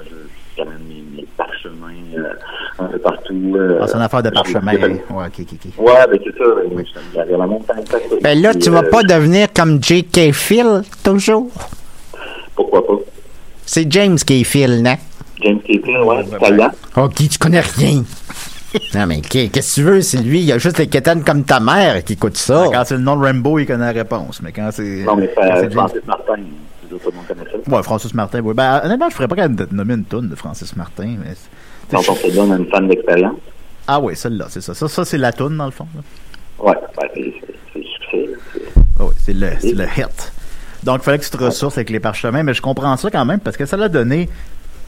mes, 0.64 1.02
mes 1.16 1.26
parchemins 1.36 1.92
euh, 2.16 2.32
un 2.78 2.84
peu 2.86 2.98
partout. 2.98 3.54
euh, 3.56 3.78
Ah, 3.82 3.86
c'est 3.86 3.96
une 3.96 4.02
affaire 4.02 4.22
de 4.22 4.30
parchemin. 4.30 4.72
Ouais, 4.74 5.02
ok, 5.10 5.40
ok, 5.40 5.48
ok. 5.78 5.86
Ouais, 5.86 6.06
ben 6.10 6.18
c'est 6.24 6.38
ça. 6.38 6.44
Oui. 6.70 6.84
Je 6.94 7.00
suis 7.10 7.18
allé 7.20 7.34
à 7.34 7.38
la 7.38 7.46
montagne. 7.46 7.84
Ben 8.22 8.40
là, 8.42 8.50
Puis, 8.50 8.58
tu 8.60 8.70
vas 8.70 8.82
euh, 8.84 8.90
pas 8.90 9.02
devenir 9.02 9.48
comme 9.52 9.82
J.K. 9.82 10.32
Phil, 10.32 10.82
toujours? 11.02 11.50
Pourquoi 12.54 12.86
pas? 12.86 12.94
C'est 13.66 13.90
James 13.92 14.18
est 14.28 14.44
Phil, 14.44 14.82
non? 14.82 14.96
James 15.42 15.60
Capill, 15.60 15.98
ouais, 15.98 16.24
Taillant. 16.38 16.70
Ok, 16.96 17.14
tu 17.28 17.38
connais 17.38 17.60
rien? 17.60 18.02
non, 18.94 19.06
mais 19.06 19.20
qu'est- 19.20 19.48
qu'est-ce 19.48 19.76
que 19.76 19.80
tu 19.80 19.86
veux? 19.86 20.00
C'est 20.02 20.18
lui, 20.18 20.40
il 20.42 20.52
a 20.52 20.58
juste 20.58 20.78
les 20.78 20.86
quétaines 20.88 21.24
comme 21.24 21.44
ta 21.44 21.60
mère 21.60 22.04
qui 22.04 22.12
écoute 22.14 22.36
ça. 22.36 22.66
Quand 22.72 22.82
c'est 22.84 22.94
le 22.96 23.00
nom 23.00 23.16
de 23.16 23.24
Rambo, 23.26 23.58
il 23.58 23.66
connaît 23.66 23.86
la 23.86 23.92
réponse. 23.92 24.40
Mais 24.42 24.52
quand 24.52 24.68
c'est. 24.72 25.02
Non, 25.04 25.16
mais 25.16 25.30
c'est 25.34 25.42
c'est 25.42 25.60
James- 25.62 25.72
Francis 25.72 26.00
Martin. 26.06 26.42
Tout 26.90 27.10
le 27.10 27.16
monde 27.16 27.26
connaît 27.26 27.44
ça. 27.44 27.70
Ouais, 27.76 27.82
Francis 27.82 28.12
Martin, 28.14 28.40
oui. 28.40 28.54
Ben, 28.54 28.80
honnêtement, 28.84 29.08
je 29.08 29.14
ferais 29.14 29.28
pas 29.28 29.36
capable 29.36 29.56
de 29.56 29.64
te 29.64 29.74
nommer 29.74 29.94
une 29.94 30.04
toune 30.04 30.28
de 30.28 30.34
Francis 30.34 30.74
Martin. 30.76 31.16
Mais 31.24 31.34
Quand 31.90 31.98
on 32.08 32.14
se 32.14 32.34
donne 32.34 32.52
une 32.52 32.66
fan 32.66 32.88
d'expérience. 32.88 33.38
ah 33.86 34.00
oui, 34.00 34.16
celle-là, 34.16 34.46
c'est 34.48 34.60
ça. 34.60 34.74
Ça, 34.74 34.88
ça 34.88 35.04
c'est 35.04 35.18
la 35.18 35.32
toune, 35.32 35.56
dans 35.56 35.66
le 35.66 35.70
fond. 35.70 35.86
là. 35.94 36.02
Ouais, 36.64 36.74
ben, 37.00 37.08
c'est 37.14 37.34
c'est- 37.72 37.78
le 37.78 37.84
succès. 37.84 38.28
Ah 38.98 39.04
oui, 39.04 39.14
c'est 39.18 39.32
le, 39.32 39.84
hit. 39.96 40.32
Donc, 40.82 40.98
il 41.00 41.04
fallait 41.04 41.18
que 41.18 41.24
tu 41.24 41.30
te 41.30 41.42
ressources 41.42 41.76
avec 41.78 41.90
les 41.90 42.00
parchemins, 42.00 42.42
mais 42.42 42.54
je 42.54 42.62
comprends 42.62 42.96
ça 42.96 43.10
quand 43.10 43.24
même 43.24 43.40
parce 43.40 43.56
que 43.56 43.66
ça 43.66 43.76
l'a 43.76 43.88
donné 43.88 44.28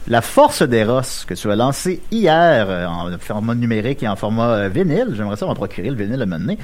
la 0.07 0.21
force 0.21 0.63
d'Eros 0.63 1.01
que 1.25 1.33
tu 1.33 1.49
as 1.49 1.55
lancé 1.55 2.01
hier 2.11 2.65
euh, 2.67 2.85
en 2.87 3.17
format 3.19 3.55
numérique 3.55 4.03
et 4.03 4.07
en 4.07 4.15
format 4.15 4.49
euh, 4.49 4.69
vinyle. 4.69 5.13
J'aimerais 5.15 5.37
ça 5.37 5.45
m'en 5.45 5.55
procurer 5.55 5.89
le 5.89 5.95
vinyle 5.95 6.21
à 6.21 6.25
donné. 6.25 6.57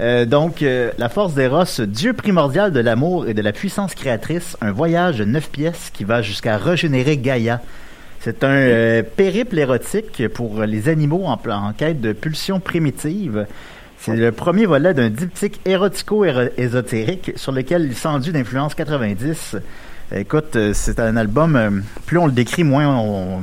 Euh, 0.00 0.24
donc, 0.24 0.62
euh, 0.62 0.90
la 0.96 1.10
force 1.10 1.34
d'Eros, 1.34 1.64
Dieu 1.86 2.14
primordial 2.14 2.72
de 2.72 2.80
l'amour 2.80 3.28
et 3.28 3.34
de 3.34 3.42
la 3.42 3.52
puissance 3.52 3.94
créatrice, 3.94 4.56
un 4.62 4.72
voyage 4.72 5.18
de 5.18 5.24
neuf 5.24 5.50
pièces 5.50 5.90
qui 5.92 6.04
va 6.04 6.22
jusqu'à 6.22 6.56
régénérer 6.56 7.18
Gaïa. 7.18 7.60
C'est 8.20 8.42
un 8.42 8.48
euh, 8.48 9.02
périple 9.02 9.58
érotique 9.58 10.26
pour 10.28 10.62
les 10.62 10.88
animaux 10.88 11.24
en, 11.26 11.38
en 11.50 11.72
quête 11.74 12.00
de 12.00 12.12
pulsions 12.12 12.60
primitives. 12.60 13.46
C'est 13.98 14.16
le 14.16 14.32
premier 14.32 14.64
volet 14.64 14.94
d'un 14.94 15.10
diptyque 15.10 15.60
érotico-ésotérique 15.66 17.32
sur 17.36 17.52
lequel 17.52 17.84
il 17.84 17.94
s'enduit 17.94 18.32
d'influence 18.32 18.74
90. 18.74 19.56
Écoute, 20.16 20.56
c'est 20.72 20.98
un 20.98 21.18
album, 21.18 21.82
plus 22.06 22.16
on 22.16 22.24
le 22.24 22.32
décrit, 22.32 22.64
moins 22.64 22.88
on... 22.88 23.42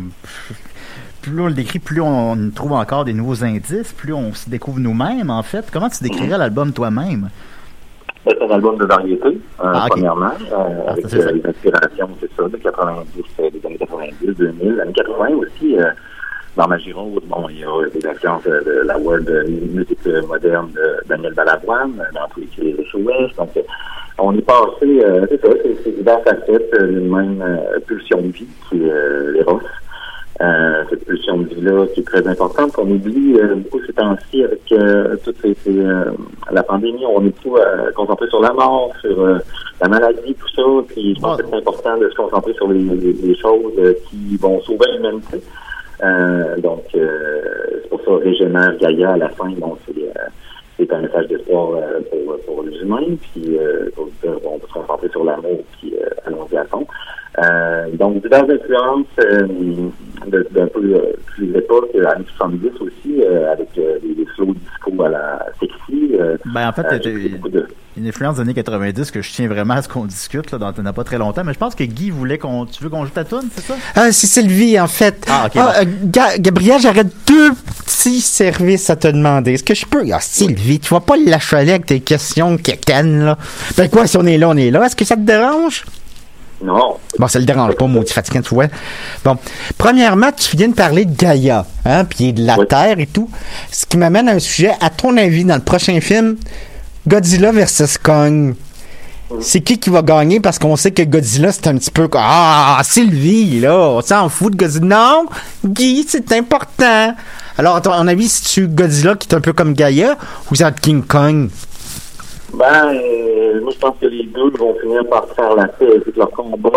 Plus 1.22 1.42
on 1.42 1.48
le 1.48 1.54
décrit, 1.54 1.80
plus 1.80 2.00
on 2.02 2.52
trouve 2.56 2.74
encore 2.74 3.04
des 3.06 3.14
nouveaux 3.14 3.44
indices, 3.44 3.92
plus 3.94 4.14
on 4.14 4.34
se 4.34 4.50
découvre 4.50 4.80
nous-mêmes, 4.80 5.30
en 5.30 5.44
fait. 5.44 5.70
Comment 5.72 5.90
tu 5.90 6.04
décrirais 6.04 6.38
l'album 6.38 6.72
toi-même? 6.72 7.30
C'est 8.26 8.42
un 8.42 8.50
album 8.50 8.78
de 8.78 8.86
variété, 8.86 9.26
euh, 9.28 9.32
Ah, 9.60 9.86
ok. 9.86 9.90
premièrement, 9.92 10.32
euh, 10.52 10.56
Ah, 10.88 10.92
avec 10.92 11.04
ça, 11.08 11.10
c'est 11.10 11.22
ça. 11.22 11.30
euh, 11.30 11.34
des 11.34 11.48
inspirations, 11.50 12.10
c'est 12.20 12.30
ça, 12.36 12.44
de 12.48 12.58
90, 12.58 13.24
euh, 13.40 13.50
des 13.52 13.66
années 13.66 13.78
90, 13.78 14.28
2000, 14.38 14.82
années 14.82 14.94
80 14.94 15.28
aussi. 15.36 15.78
euh, 15.78 15.86
dans 16.58 16.68
ma 16.68 16.78
gironde, 16.80 17.22
bon, 17.28 17.48
il 17.50 17.60
y 17.60 17.64
a 17.64 17.68
des 17.94 18.08
influences 18.08 18.44
de 18.44 18.82
la 18.86 18.98
world 18.98 19.30
euh, 19.30 19.44
musique 19.74 20.00
moderne 20.28 20.70
de 20.74 21.08
Daniel 21.08 21.34
Balavoine, 21.36 22.02
dans 22.14 22.28
tous 22.34 22.42
les 22.62 22.74
les 22.74 22.86
shows 22.86 23.00
West. 23.00 23.38
Donc, 23.38 23.50
on 24.18 24.36
est 24.36 24.42
passé, 24.42 25.04
c'est 25.30 25.40
ça, 25.42 25.48
c'est 25.84 25.96
diverses 25.96 26.24
facettes 26.24 26.72
d'une 26.84 27.16
même 27.16 27.60
pulsion 27.86 28.20
de 28.22 28.28
vie 28.30 28.48
qui 28.70 28.84
est 28.84 29.32
l'éros. 29.34 29.62
Euh, 30.40 30.84
cette 30.92 31.04
pulsion 31.06 31.40
de 31.40 31.48
vie-là 31.48 31.88
qui 31.96 32.02
est 32.02 32.04
très 32.04 32.28
importante, 32.28 32.72
qu'on 32.74 32.88
oublie 32.92 33.40
euh, 33.40 33.56
beaucoup 33.56 33.82
ces 33.88 33.94
temps-ci 33.94 34.44
avec 34.44 34.62
euh, 34.72 35.16
toutes 35.24 35.38
ces, 35.42 35.56
ces, 35.64 35.80
euh, 35.80 36.12
la 36.52 36.62
pandémie, 36.62 37.04
on 37.08 37.22
est 37.26 37.30
beaucoup 37.36 37.58
euh, 37.58 37.92
concentré 37.96 38.28
sur 38.28 38.40
la 38.42 38.54
mort, 38.54 38.94
sur 39.02 39.20
euh, 39.20 39.40
la 39.82 39.88
maladie, 39.88 40.36
tout 40.36 40.48
ça, 40.56 40.62
puis 40.90 41.16
je 41.16 41.20
pense 41.22 41.38
que 41.42 41.48
c'est 41.50 41.56
important 41.56 41.98
de 41.98 42.08
se 42.10 42.16
concentrer 42.16 42.54
sur 42.54 42.68
les, 42.68 42.84
les- 42.84 43.14
les 43.14 43.36
choses 43.36 43.74
qui 44.10 44.38
vont 44.38 44.62
sauver 44.62 44.86
l'humanité. 44.94 45.42
Donc, 46.60 46.84
c'est 46.94 47.90
pour 47.90 48.00
ça 48.06 48.12
Régénère 48.24 48.78
Gaïa 48.78 49.14
à 49.14 49.18
la 49.18 49.30
fin, 49.30 49.50
bon, 49.58 49.76
c'est 49.88 49.94
c'est 50.80 50.94
un 50.94 51.02
message 51.02 51.28
d'espoir 51.30 51.72
euh, 51.72 52.00
pour, 52.12 52.38
pour 52.46 52.64
les 52.64 52.78
humains, 52.78 53.16
puis 53.34 53.58
euh, 53.58 53.90
pour 53.96 54.06
bon, 54.24 54.40
on 54.54 54.60
peut 54.60 54.68
se 54.68 54.74
concentrer 54.74 55.10
sur 55.10 55.24
l'amour, 55.24 55.64
puis 55.80 55.96
euh, 56.00 56.06
allons-y 56.28 56.56
à 56.58 56.66
fond. 56.66 56.86
Donc, 57.94 58.22
diverses 58.22 58.50
influences 58.50 59.06
d'un 60.26 60.68
peu 60.68 60.80
euh, 60.84 61.14
toutes 61.28 61.46
les 61.48 61.60
époques, 61.60 61.90
euh, 61.96 62.06
années 62.10 62.26
70 62.38 62.70
aussi, 62.80 63.22
euh, 63.22 63.52
avec 63.52 63.70
euh, 63.78 63.98
des, 64.02 64.16
des 64.16 64.26
slow 64.36 64.54
disco 64.54 65.04
à 65.04 65.10
la 65.10 65.46
sexy. 65.60 66.12
Euh, 66.20 66.38
Ben, 66.46 66.68
en 66.70 66.74
fait, 66.74 66.86
euh, 66.92 67.00
de... 67.00 67.68
une 67.98 68.08
influence 68.08 68.36
des 68.36 68.42
années 68.42 68.54
90 68.54 69.12
que 69.12 69.22
je 69.22 69.32
tiens 69.32 69.48
vraiment 69.48 69.76
à 69.76 69.82
ce 69.82 69.90
qu'on 69.90 70.06
discute, 70.06 70.52
là, 70.52 70.58
dans 70.58 70.74
t'en 70.74 70.86
as 70.86 70.94
pas 70.94 71.04
très 71.04 71.18
longtemps, 71.18 71.44
mais 71.46 71.54
je 71.54 71.60
pense 71.60 71.76
que 71.76 71.84
Guy 71.84 72.10
voulait 72.10 72.38
qu'on, 72.38 72.66
tu 72.66 72.84
veux 72.84 72.90
qu'on 72.90 73.06
joue 73.06 73.12
ta 73.12 73.24
toune, 73.24 73.48
c'est 73.56 73.64
ça? 73.64 73.76
Ah, 73.96 74.12
c'est 74.12 74.28
Sylvie, 74.28 74.80
en 74.80 74.88
fait. 74.88 75.26
Ah, 75.30 75.48
ok, 75.48 75.56
euh, 75.58 75.86
Ga- 76.06 76.38
Gabriel, 76.40 76.80
j'aurais 76.82 77.04
deux 77.04 77.52
petits 77.86 78.22
services 78.22 78.90
à 78.90 78.96
te 78.96 79.08
demander. 79.08 79.54
Est-ce 79.54 79.64
que 79.64 79.76
je 79.76 79.86
peux... 79.86 80.04
Ah, 80.12 80.20
Sylvie, 80.20 80.80
tu 80.80 80.94
vas 80.94 81.00
pas 81.02 81.16
l'achaler 81.18 81.72
avec 81.72 81.86
tes 81.86 82.00
questions 82.00 82.58
quétaines, 82.58 83.24
là. 83.24 83.38
Ben 83.78 83.90
quoi, 83.90 84.08
si 84.08 84.18
on 84.18 84.26
est 84.26 84.38
là, 84.38 84.50
on 84.50 84.58
est 84.58 84.72
là. 84.72 84.86
Est-ce 84.86 84.96
que 84.96 85.06
ça 85.06 85.16
te 85.16 85.22
dérange? 85.22 85.86
Non, 86.64 86.98
Bon, 87.20 87.28
ça 87.28 87.38
le 87.40 87.46
dérange 87.46 87.76
pas, 87.76 87.86
maudit 87.86 88.12
fatigant, 88.12 88.42
tu 88.42 88.56
vois. 88.56 88.66
Bon, 89.24 89.38
premièrement, 89.78 90.32
tu 90.36 90.58
viens 90.58 90.70
de 90.70 90.74
parler 90.74 91.06
de 91.06 91.16
Gaïa, 91.16 91.66
hein, 91.86 92.04
puis 92.06 92.34
de 92.34 92.44
la 92.46 92.58
Oui. 92.58 92.66
Terre 92.68 92.98
et 93.00 93.06
tout. 93.06 93.30
Ce 93.72 93.86
qui 93.86 93.98
m'amène 93.98 94.28
à 94.28 94.34
un 94.34 94.40
sujet, 94.40 94.72
à 94.82 94.90
ton 94.90 95.16
avis, 95.18 95.46
dans 95.46 95.56
le 95.56 95.62
prochain 95.62 96.00
film, 96.02 96.38
Godzilla 97.08 97.52
versus 97.52 97.98
Kong. 97.98 98.56
C'est 99.42 99.60
qui 99.62 99.78
qui 99.78 99.90
va 99.90 100.02
gagner? 100.02 100.40
Parce 100.40 100.58
qu'on 100.58 100.76
sait 100.78 100.92
que 100.92 101.04
Godzilla, 101.04 101.52
c'est 101.52 101.68
un 101.68 101.76
petit 101.78 101.92
peu... 101.92 102.08
comme, 102.08 102.22
Ah, 102.24 102.80
Sylvie, 102.84 103.60
là, 103.60 103.78
on 103.78 104.02
s'en 104.02 104.30
fout 104.30 104.54
de 104.54 104.58
Godzilla. 104.58 104.86
Non, 104.86 105.26
Guy, 105.66 106.06
c'est 106.10 106.32
important. 106.32 107.14
Alors, 107.58 107.76
à 107.76 107.82
ton 107.82 107.92
avis, 108.08 108.30
si 108.30 108.44
tu 108.44 108.68
Godzilla 108.68 109.16
qui 109.16 109.28
est 109.28 109.36
un 109.36 109.42
peu 109.42 109.52
comme 109.54 109.74
Gaïa, 109.74 110.18
ou 110.50 110.56
c'est 110.56 110.64
entre 110.64 110.80
King 110.80 111.04
Kong? 111.04 111.50
Ben, 112.54 112.94
euh, 112.94 113.62
moi, 113.62 113.72
je 113.74 113.80
pense 113.80 113.96
que 114.00 114.06
les 114.08 114.24
deux 114.26 114.50
vont 114.58 114.76
finir 114.82 115.06
par 115.10 115.28
faire 115.36 115.56
la 115.56 115.68
paix 115.68 115.88
avec 115.88 116.16
leur 116.16 116.32
combat 116.32 116.70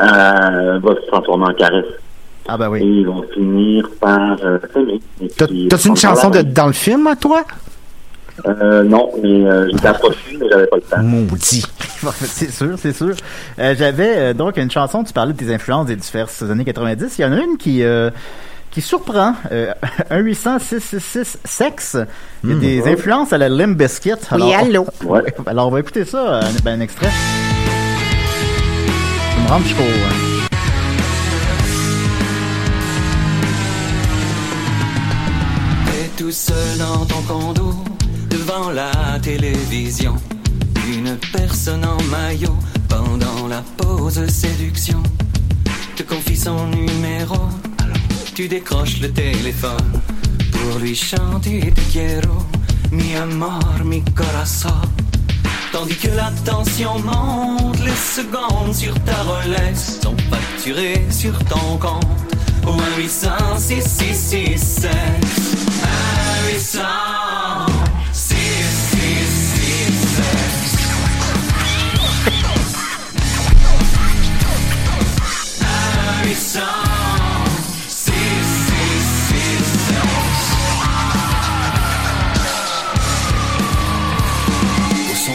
euh, 0.00 0.78
va 0.82 0.94
se 0.94 1.06
transformer 1.08 1.46
en 1.46 1.54
caresse. 1.54 1.84
Ah, 2.46 2.56
ben 2.58 2.66
Et 2.66 2.70
oui. 2.70 2.80
ils 3.00 3.06
vont 3.06 3.24
finir 3.32 3.88
par 4.00 4.36
euh, 4.44 4.58
s'aimer. 4.72 5.00
Et 5.20 5.28
T'as-tu 5.28 5.88
une 5.88 5.96
chanson 5.96 6.30
de, 6.30 6.42
dans 6.42 6.66
le 6.66 6.72
film, 6.72 7.06
à 7.06 7.16
toi? 7.16 7.42
Euh, 8.46 8.82
non, 8.82 9.10
mais 9.22 9.46
euh, 9.46 9.68
j'étais 9.70 9.86
approché, 9.86 10.36
mais 10.40 10.48
j'avais 10.50 10.66
pas 10.66 10.76
le 10.76 10.82
temps. 10.82 11.02
Maudit. 11.02 11.64
c'est 12.12 12.50
sûr, 12.50 12.74
c'est 12.76 12.92
sûr. 12.92 13.14
Euh, 13.60 13.74
J'avais 13.78 14.34
donc 14.34 14.56
une 14.56 14.70
chanson, 14.70 15.04
tu 15.04 15.12
parlais 15.12 15.32
de 15.32 15.38
tes 15.38 15.54
influences 15.54 15.86
des 15.86 15.96
diverses 15.96 16.42
années 16.42 16.64
90. 16.64 17.18
Il 17.18 17.22
y 17.22 17.24
en 17.24 17.32
a 17.32 17.36
une 17.40 17.56
qui 17.56 17.82
euh, 17.84 18.10
qui 18.74 18.80
surprend. 18.82 19.34
Euh, 19.52 19.72
1 20.10 20.18
800 20.18 20.58
666 20.58 21.38
sexe. 21.44 21.96
Il 22.42 22.50
y 22.50 22.52
a 22.52 22.56
des 22.56 22.88
influences 22.92 23.32
à 23.32 23.38
la 23.38 23.48
Limb 23.48 23.74
Biscuit. 23.76 24.10
Oui, 24.32 24.52
allô? 24.52 24.86
Ouais. 25.04 25.22
Alors 25.46 25.68
on 25.68 25.70
va 25.70 25.80
écouter 25.80 26.04
ça, 26.04 26.40
un, 26.40 26.50
ben, 26.64 26.78
un 26.78 26.80
extrait. 26.82 27.08
Je 29.36 29.42
me 29.42 29.48
rends 29.48 29.60
jusqu'au. 29.60 29.82
euh, 29.82 30.44
T'es 35.86 36.10
tout 36.16 36.30
seul 36.32 36.78
dans 36.78 37.04
ton 37.06 37.22
condo, 37.22 37.74
devant 38.30 38.70
la 38.70 38.90
télévision. 39.22 40.14
Une 40.88 41.16
personne 41.32 41.84
en 41.84 42.02
maillot, 42.10 42.56
pendant 42.88 43.48
la 43.48 43.62
pause 43.76 44.26
séduction, 44.28 45.02
te 45.96 46.02
confie 46.02 46.36
son 46.36 46.66
numéro. 46.68 47.36
Tu 48.34 48.48
décroches 48.48 49.00
le 49.00 49.12
téléphone 49.12 49.92
pour 50.50 50.80
lui 50.80 50.96
chanter 50.96 51.72
Te 51.72 51.80
quiero, 51.92 52.44
mi 52.90 53.14
amor, 53.14 53.84
mi 53.84 54.02
corazón. 54.12 54.72
Tandis 55.70 55.96
que 55.96 56.08
la 56.08 56.32
tension 56.44 56.98
monte, 56.98 57.78
les 57.84 57.94
secondes 57.94 58.74
sur 58.74 58.94
ta 59.04 59.14
Rolex 59.22 60.00
sont 60.02 60.16
facturées 60.30 61.06
sur 61.10 61.38
ton 61.44 61.76
compte. 61.78 62.34
Au 62.66 62.72
1 62.72 62.96
800 62.98 63.28
666 63.56 64.86
1 66.50 66.52
800 66.54 67.33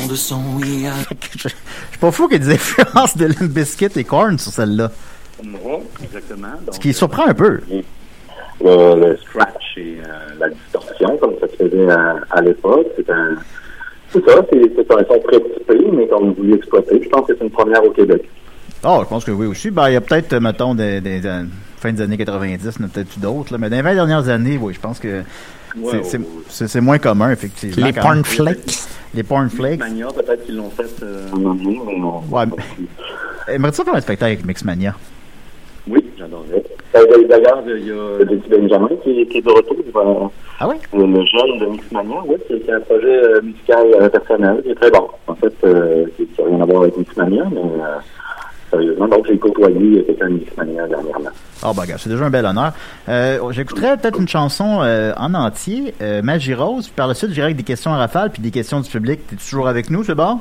de 0.10 0.15
son 0.15 0.41
oui 0.58 0.88
à 0.88 0.93
Je 1.38 1.39
je 1.43 1.48
suis 1.50 2.00
pas 2.00 2.12
fou 2.12 2.28
qu'il 2.28 2.41
y 2.41 2.45
ait 2.45 2.48
des 2.48 2.54
influences 2.54 3.15
de 3.17 3.26
Limb 3.26 3.50
Biscuit 3.52 3.88
et 3.95 4.04
Korn 4.04 4.38
sur 4.38 4.52
celle-là. 4.52 4.91
Non, 5.43 5.84
exactement. 6.04 6.48
Donc, 6.65 6.76
Ce 6.76 6.80
qui 6.80 6.93
surprend 6.93 7.28
un 7.28 7.34
peu. 7.34 7.60
le, 7.69 7.82
le 8.62 9.17
scratch 9.17 9.78
et 9.78 9.98
euh, 10.06 10.36
la 10.39 10.50
distorsion, 10.50 11.17
comme 11.17 11.34
ça 11.39 11.48
se 11.48 11.56
faisait 11.56 11.89
à, 11.89 12.15
à 12.32 12.41
l'époque. 12.41 12.88
C'est 12.98 13.10
un. 13.10 13.36
C'est 14.12 14.26
ça, 14.26 14.41
c'est 14.52 14.91
un 14.91 15.04
son 15.08 15.19
très 15.28 15.39
typé, 15.39 15.78
mais 15.93 16.08
qu'on 16.08 16.32
voulu 16.32 16.56
exploiter. 16.56 17.00
Je 17.04 17.10
pense 17.10 17.28
que 17.28 17.34
c'est 17.38 17.43
une 17.43 17.52
première 17.52 17.84
au 17.84 17.91
Québec. 17.91 18.28
Oh, 18.84 19.02
je 19.04 19.08
pense 19.08 19.24
que 19.24 19.30
oui 19.32 19.45
aussi. 19.45 19.69
Ben, 19.69 19.88
il 19.89 19.93
y 19.93 19.98
a 19.98 20.02
peut-être, 20.02 20.34
euh, 20.34 20.39
mettons, 20.39 20.74
des, 20.74 21.00
des, 21.00 21.19
des- 21.19 21.43
fin 21.80 21.92
des 21.94 22.02
années 22.02 22.18
90, 22.18 22.60
il 22.62 22.82
y 22.82 22.84
en 22.84 22.88
a 22.88 22.89
peut-être 22.89 23.15
eu 23.18 23.20
d'autres. 23.20 23.58
Mais 23.58 23.70
dans 23.70 23.76
les 23.78 23.82
20 23.82 23.96
dernières 23.96 24.30
années, 24.30 24.58
oui, 24.62 24.74
je 24.74 24.80
pense 24.80 25.00
que 25.00 25.22
c'est- 26.04 26.18
Ouais, 26.18 26.22
c'est- 26.50 26.82
moins 26.82 26.98
commun, 26.98 27.32
effectivement. 27.32 27.86
Les 27.86 27.94
cornflakes. 27.94 28.80
Les 29.13 29.24
pornflakes. 29.24 29.80
Mania, 29.80 30.08
peut-être 30.15 30.46
qu'ils 30.46 30.58
l'ont 30.58 30.70
fait 30.70 30.89
euh, 31.04 31.28
en 31.34 31.44
anglais, 31.46 31.80
mais 31.88 31.98
non. 31.98 32.22
Ouais, 32.32 32.44
mais- 32.46 33.54
Aimerais-tu 33.56 33.84
faire 33.84 33.96
un 33.96 34.02
spectacle 34.02 34.32
avec 34.34 34.46
Mixmania? 34.46 34.94
Oui, 35.88 36.06
j'adorerais. 36.18 36.63
Euh, 36.96 37.28
D'ailleurs, 37.28 37.63
il 37.68 37.88
y 37.88 37.92
a 37.92 38.26
Betty 38.26 38.50
Benjamin 38.50 38.89
qui, 39.04 39.26
qui 39.28 39.38
est 39.38 39.42
de 39.42 39.50
retour. 39.52 39.78
euh, 39.96 40.28
Ah 40.60 40.68
oui? 40.68 40.76
le, 40.94 41.00
jeune 41.26 41.60
de 41.60 41.65
Mixmania, 41.72 42.18
oui, 42.28 42.36
c'est 42.48 42.62
c'est 42.65 42.72
un 42.74 42.80
projet 42.82 43.08
euh, 43.24 43.42
musical 43.42 43.88
euh, 44.00 44.10
personnel 44.10 44.62
qui 44.63 44.70
est 44.72 44.76
très 44.76 44.92
bon. 44.92 45.08
En 45.28 45.36
fait, 45.36 45.54
euh, 45.63 46.06
qui 46.18 46.28
n'a 46.38 46.46
rien 46.48 46.62
à 46.62 46.65
voir 46.65 46.82
avec 46.84 46.98
Mixmania, 46.98 47.46
mais 47.52 47.58
euh, 47.60 47.98
sérieusement. 48.69 49.08
Donc, 49.08 49.25
j'ai 49.27 49.38
côtoyé 49.38 50.03
quelqu'un 50.05 50.29
de 50.29 50.34
Mixmania 50.34 50.88
dernièrement. 50.88 51.29
Ah, 51.62 51.73
bah, 51.75 51.82
regarde, 51.82 51.99
c'est 52.01 52.10
déjà 52.10 52.25
un 52.25 52.29
bel 52.29 52.45
honneur. 52.45 52.73
Euh, 53.08 53.51
J'écouterais 53.51 53.97
peut-être 53.97 54.19
une 54.19 54.27
chanson 54.27 54.79
euh, 54.82 55.13
en 55.17 55.34
entier, 55.34 55.93
euh, 56.01 56.21
Magie 56.21 56.53
Rose, 56.53 56.86
puis 56.88 56.95
par 56.95 57.08
la 57.08 57.13
suite, 57.13 57.32
j'irai 57.32 57.45
avec 57.45 57.58
des 57.58 57.63
questions 57.63 57.93
à 57.93 57.97
rafale, 57.97 58.32
puis 58.32 58.41
des 58.41 58.51
questions 58.51 58.79
du 58.79 58.89
public. 58.89 59.21
T'es 59.27 59.36
toujours 59.36 59.67
avec 59.67 59.89
nous, 59.89 60.03
c'est 60.03 60.15
bon? 60.15 60.39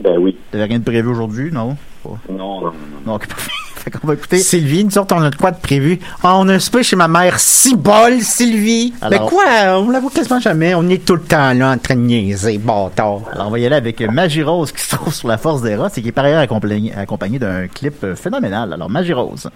Ben 0.00 0.18
oui. 0.18 0.36
T'avais 0.50 0.64
rien 0.64 0.78
de 0.78 0.84
prévu 0.84 1.08
aujourd'hui, 1.08 1.50
non? 1.50 1.76
Non, 2.04 2.18
non, 2.30 2.62
non. 2.62 2.72
Non, 3.06 3.14
ok, 3.14 3.26
parfait. 3.26 3.50
Fait 3.86 3.96
qu'on 3.96 4.08
va 4.08 4.14
écouter. 4.14 4.38
Sylvie, 4.38 4.84
nous 4.84 4.98
autres, 4.98 5.14
on 5.14 5.22
a 5.22 5.30
de 5.30 5.36
quoi 5.36 5.52
de 5.52 5.60
prévu? 5.60 6.00
Ah, 6.20 6.38
on 6.38 6.48
a 6.48 6.54
un 6.54 6.58
souper 6.58 6.82
chez 6.82 6.96
ma 6.96 7.06
mère. 7.06 7.38
Six 7.38 7.76
bols, 7.76 8.20
Sylvie. 8.20 8.92
Mais 9.08 9.18
quoi? 9.18 9.44
On 9.78 9.90
la 9.90 10.00
voit 10.00 10.10
quasiment 10.10 10.40
jamais. 10.40 10.74
On 10.74 10.88
est 10.88 11.04
tout 11.04 11.14
le 11.14 11.22
temps 11.22 11.52
là 11.52 11.70
en 11.70 11.78
train 11.78 11.94
de 11.94 12.00
niaiser, 12.00 12.58
bâtard. 12.58 13.20
Alors, 13.32 13.46
on 13.46 13.50
va 13.50 13.60
y 13.60 13.64
aller 13.64 13.76
avec 13.76 14.00
Magie 14.00 14.42
Rose 14.42 14.72
qui 14.72 14.82
se 14.82 14.96
trouve 14.96 15.14
sur 15.14 15.28
la 15.28 15.38
force 15.38 15.62
des 15.62 15.76
rats 15.76 15.88
et 15.96 16.02
qui 16.02 16.08
est 16.08 16.12
par 16.12 16.24
ailleurs 16.24 16.40
accompagné, 16.40 16.92
accompagné 16.96 17.38
d'un 17.38 17.68
clip 17.68 18.02
euh, 18.02 18.16
phénoménal. 18.16 18.72
Alors, 18.72 18.90
Magie 18.90 19.12
Rose. 19.12 19.48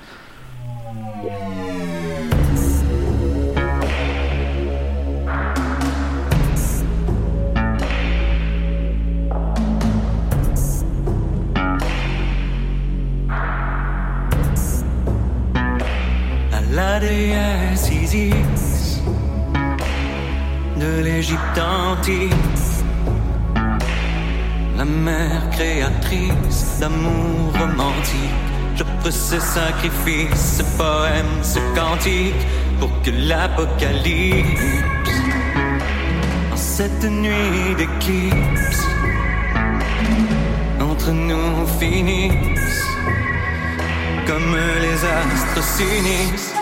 D'amour 26.80 27.52
romantique. 27.58 28.50
J'offre 28.76 29.10
ce 29.10 29.38
sacrifice, 29.38 30.58
ce 30.58 30.62
poème, 30.78 31.32
ce 31.42 31.58
cantique 31.74 32.42
pour 32.78 32.90
que 33.02 33.10
l'apocalypse, 33.10 34.62
en 36.52 36.56
cette 36.56 37.04
nuit 37.04 37.74
d'éclipse, 37.76 38.82
entre 40.80 41.10
nous 41.10 41.66
finisse 41.78 42.80
comme 44.26 44.56
les 44.80 45.04
astres 45.04 45.62
s'unissent. 45.62 46.59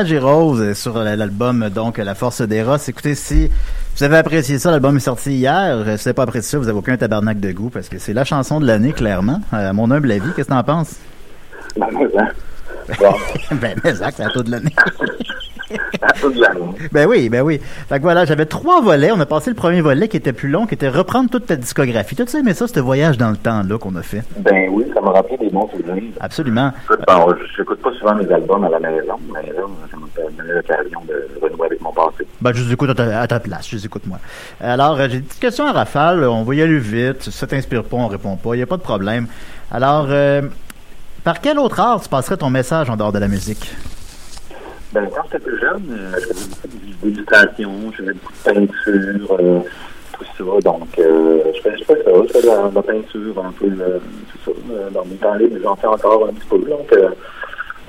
Magie 0.00 0.16
Rose 0.16 0.62
est 0.62 0.72
sur 0.72 0.96
l'album 0.98 1.68
donc 1.68 1.98
La 1.98 2.14
Force 2.14 2.40
des 2.40 2.62
Roses. 2.62 2.88
Écoutez, 2.88 3.14
si 3.14 3.50
vous 3.98 4.02
avez 4.02 4.16
apprécié 4.16 4.58
ça, 4.58 4.70
l'album 4.70 4.96
est 4.96 5.00
sorti 5.00 5.32
hier. 5.32 5.76
Si 5.76 5.82
vous 5.82 5.90
n'avez 5.90 6.12
pas 6.14 6.22
apprécié 6.22 6.52
ça, 6.52 6.56
vous 6.58 6.68
avez 6.68 6.78
aucun 6.78 6.96
tabarnak 6.96 7.38
de 7.38 7.52
goût 7.52 7.68
parce 7.68 7.90
que 7.90 7.98
c'est 7.98 8.14
la 8.14 8.24
chanson 8.24 8.60
de 8.60 8.66
l'année, 8.66 8.94
clairement. 8.94 9.42
Euh, 9.52 9.68
À 9.68 9.72
mon 9.74 9.90
humble 9.90 10.10
avis, 10.10 10.32
qu'est-ce 10.34 10.48
que 10.48 10.54
t'en 10.54 10.64
penses? 10.64 10.94
Ben, 11.76 11.88
mais, 11.92 12.08
hein. 12.18 12.28
Ben, 13.60 13.78
c'est 13.84 14.22
à 14.22 14.30
tout 14.30 14.42
de 14.42 14.50
l'année. 14.52 14.74
À 16.20 16.30
toute 16.30 16.36
l'année. 16.36 16.88
ben 16.92 17.06
oui, 17.08 17.28
ben 17.28 17.42
oui. 17.42 17.60
Fait 17.88 17.96
que 17.96 18.02
voilà, 18.02 18.24
j'avais 18.24 18.46
trois 18.46 18.80
volets. 18.80 19.10
On 19.12 19.20
a 19.20 19.26
passé 19.26 19.50
le 19.50 19.56
premier 19.56 19.80
volet 19.80 20.08
qui 20.08 20.16
était 20.16 20.32
plus 20.32 20.48
long, 20.48 20.66
qui 20.66 20.74
était 20.74 20.88
reprendre 20.88 21.30
toute 21.30 21.46
ta 21.46 21.56
discographie. 21.56 22.16
Tout 22.16 22.24
ça, 22.26 22.38
mais 22.44 22.54
ça, 22.54 22.66
ce 22.66 22.80
voyage 22.80 23.18
dans 23.18 23.30
le 23.30 23.36
temps-là 23.36 23.78
qu'on 23.78 23.94
a 23.96 24.02
fait? 24.02 24.22
Ben 24.38 24.68
oui, 24.70 24.84
ça 24.94 25.00
m'a 25.00 25.12
rappelé 25.12 25.36
des 25.38 25.50
bons 25.50 25.68
souvenirs. 25.68 26.12
Absolument. 26.20 26.72
Écoute, 26.84 27.00
bon, 27.06 27.34
je 27.56 27.60
n'écoute 27.60 27.80
pas 27.80 27.92
souvent 27.98 28.14
mes 28.14 28.30
albums 28.32 28.64
à 28.64 28.68
la 28.68 28.80
maison, 28.80 29.14
mais 29.32 29.52
là, 29.52 29.62
ça 29.90 29.96
m'a 29.96 30.30
donné 30.36 30.52
l'occasion 30.52 31.00
de 31.08 31.28
renouer 31.42 31.66
avec 31.66 31.80
mon 31.80 31.92
passé. 31.92 32.26
Ben, 32.40 32.52
je 32.54 32.64
les 32.64 32.72
écoute 32.72 32.90
à 32.90 32.94
ta, 32.94 33.20
à 33.20 33.26
ta 33.26 33.40
place, 33.40 33.68
je 33.68 33.76
les 33.76 33.86
écoute 33.86 34.06
moi. 34.06 34.18
Alors, 34.60 34.98
euh, 34.98 35.08
j'ai 35.10 35.18
des 35.18 35.22
petites 35.22 35.40
questions 35.40 35.66
à 35.66 35.72
rafale, 35.72 36.24
on 36.24 36.42
va 36.42 36.54
y 36.54 36.62
aller 36.62 36.78
vite. 36.78 37.22
Si 37.22 37.32
ça 37.32 37.46
t'inspire 37.46 37.84
pas, 37.84 37.96
on 37.96 38.08
répond 38.08 38.36
pas, 38.36 38.54
il 38.54 38.58
n'y 38.58 38.62
a 38.62 38.66
pas 38.66 38.76
de 38.76 38.82
problème. 38.82 39.26
Alors, 39.70 40.06
euh, 40.10 40.42
par 41.24 41.40
quel 41.40 41.58
autre 41.58 41.80
art 41.80 42.00
tu 42.00 42.08
passerais 42.08 42.36
ton 42.36 42.50
message 42.50 42.88
en 42.90 42.96
dehors 42.96 43.12
de 43.12 43.18
la 43.18 43.28
musique? 43.28 43.74
Ben, 44.92 45.08
quand 45.14 45.22
j'étais 45.24 45.44
plus 45.44 45.60
jeune, 45.60 45.82
euh, 45.92 46.18
je 46.20 46.26
faisais 46.26 46.46
beaucoup 46.48 47.08
d'illustration, 47.08 47.70
je 47.92 47.96
faisais 47.96 48.12
beaucoup 48.12 48.32
de 48.32 48.52
peinture, 48.52 49.36
euh, 49.40 49.60
tout 50.12 50.24
ça. 50.36 50.60
Donc, 50.64 50.98
euh, 50.98 51.38
je 51.54 51.60
fais, 51.60 51.78
je 51.78 51.84
fais 51.84 52.02
ça, 52.04 52.10
je 52.26 52.32
fais 52.32 52.42
de 52.42 52.74
la, 52.74 52.82
peinture 52.82 53.44
un 53.44 53.52
peu, 53.52 53.66
euh, 53.66 53.98
tout 54.32 54.50
ça. 54.52 54.58
euh, 54.72 54.90
dans 54.90 55.04
mes 55.04 55.14
temps 55.16 55.34
libres, 55.34 55.56
j'en 55.62 55.76
fais 55.76 55.86
encore 55.86 56.26
un 56.28 56.32
petit 56.32 56.46
peu. 56.48 56.58
Donc, 56.58 56.92
euh, 56.92 57.08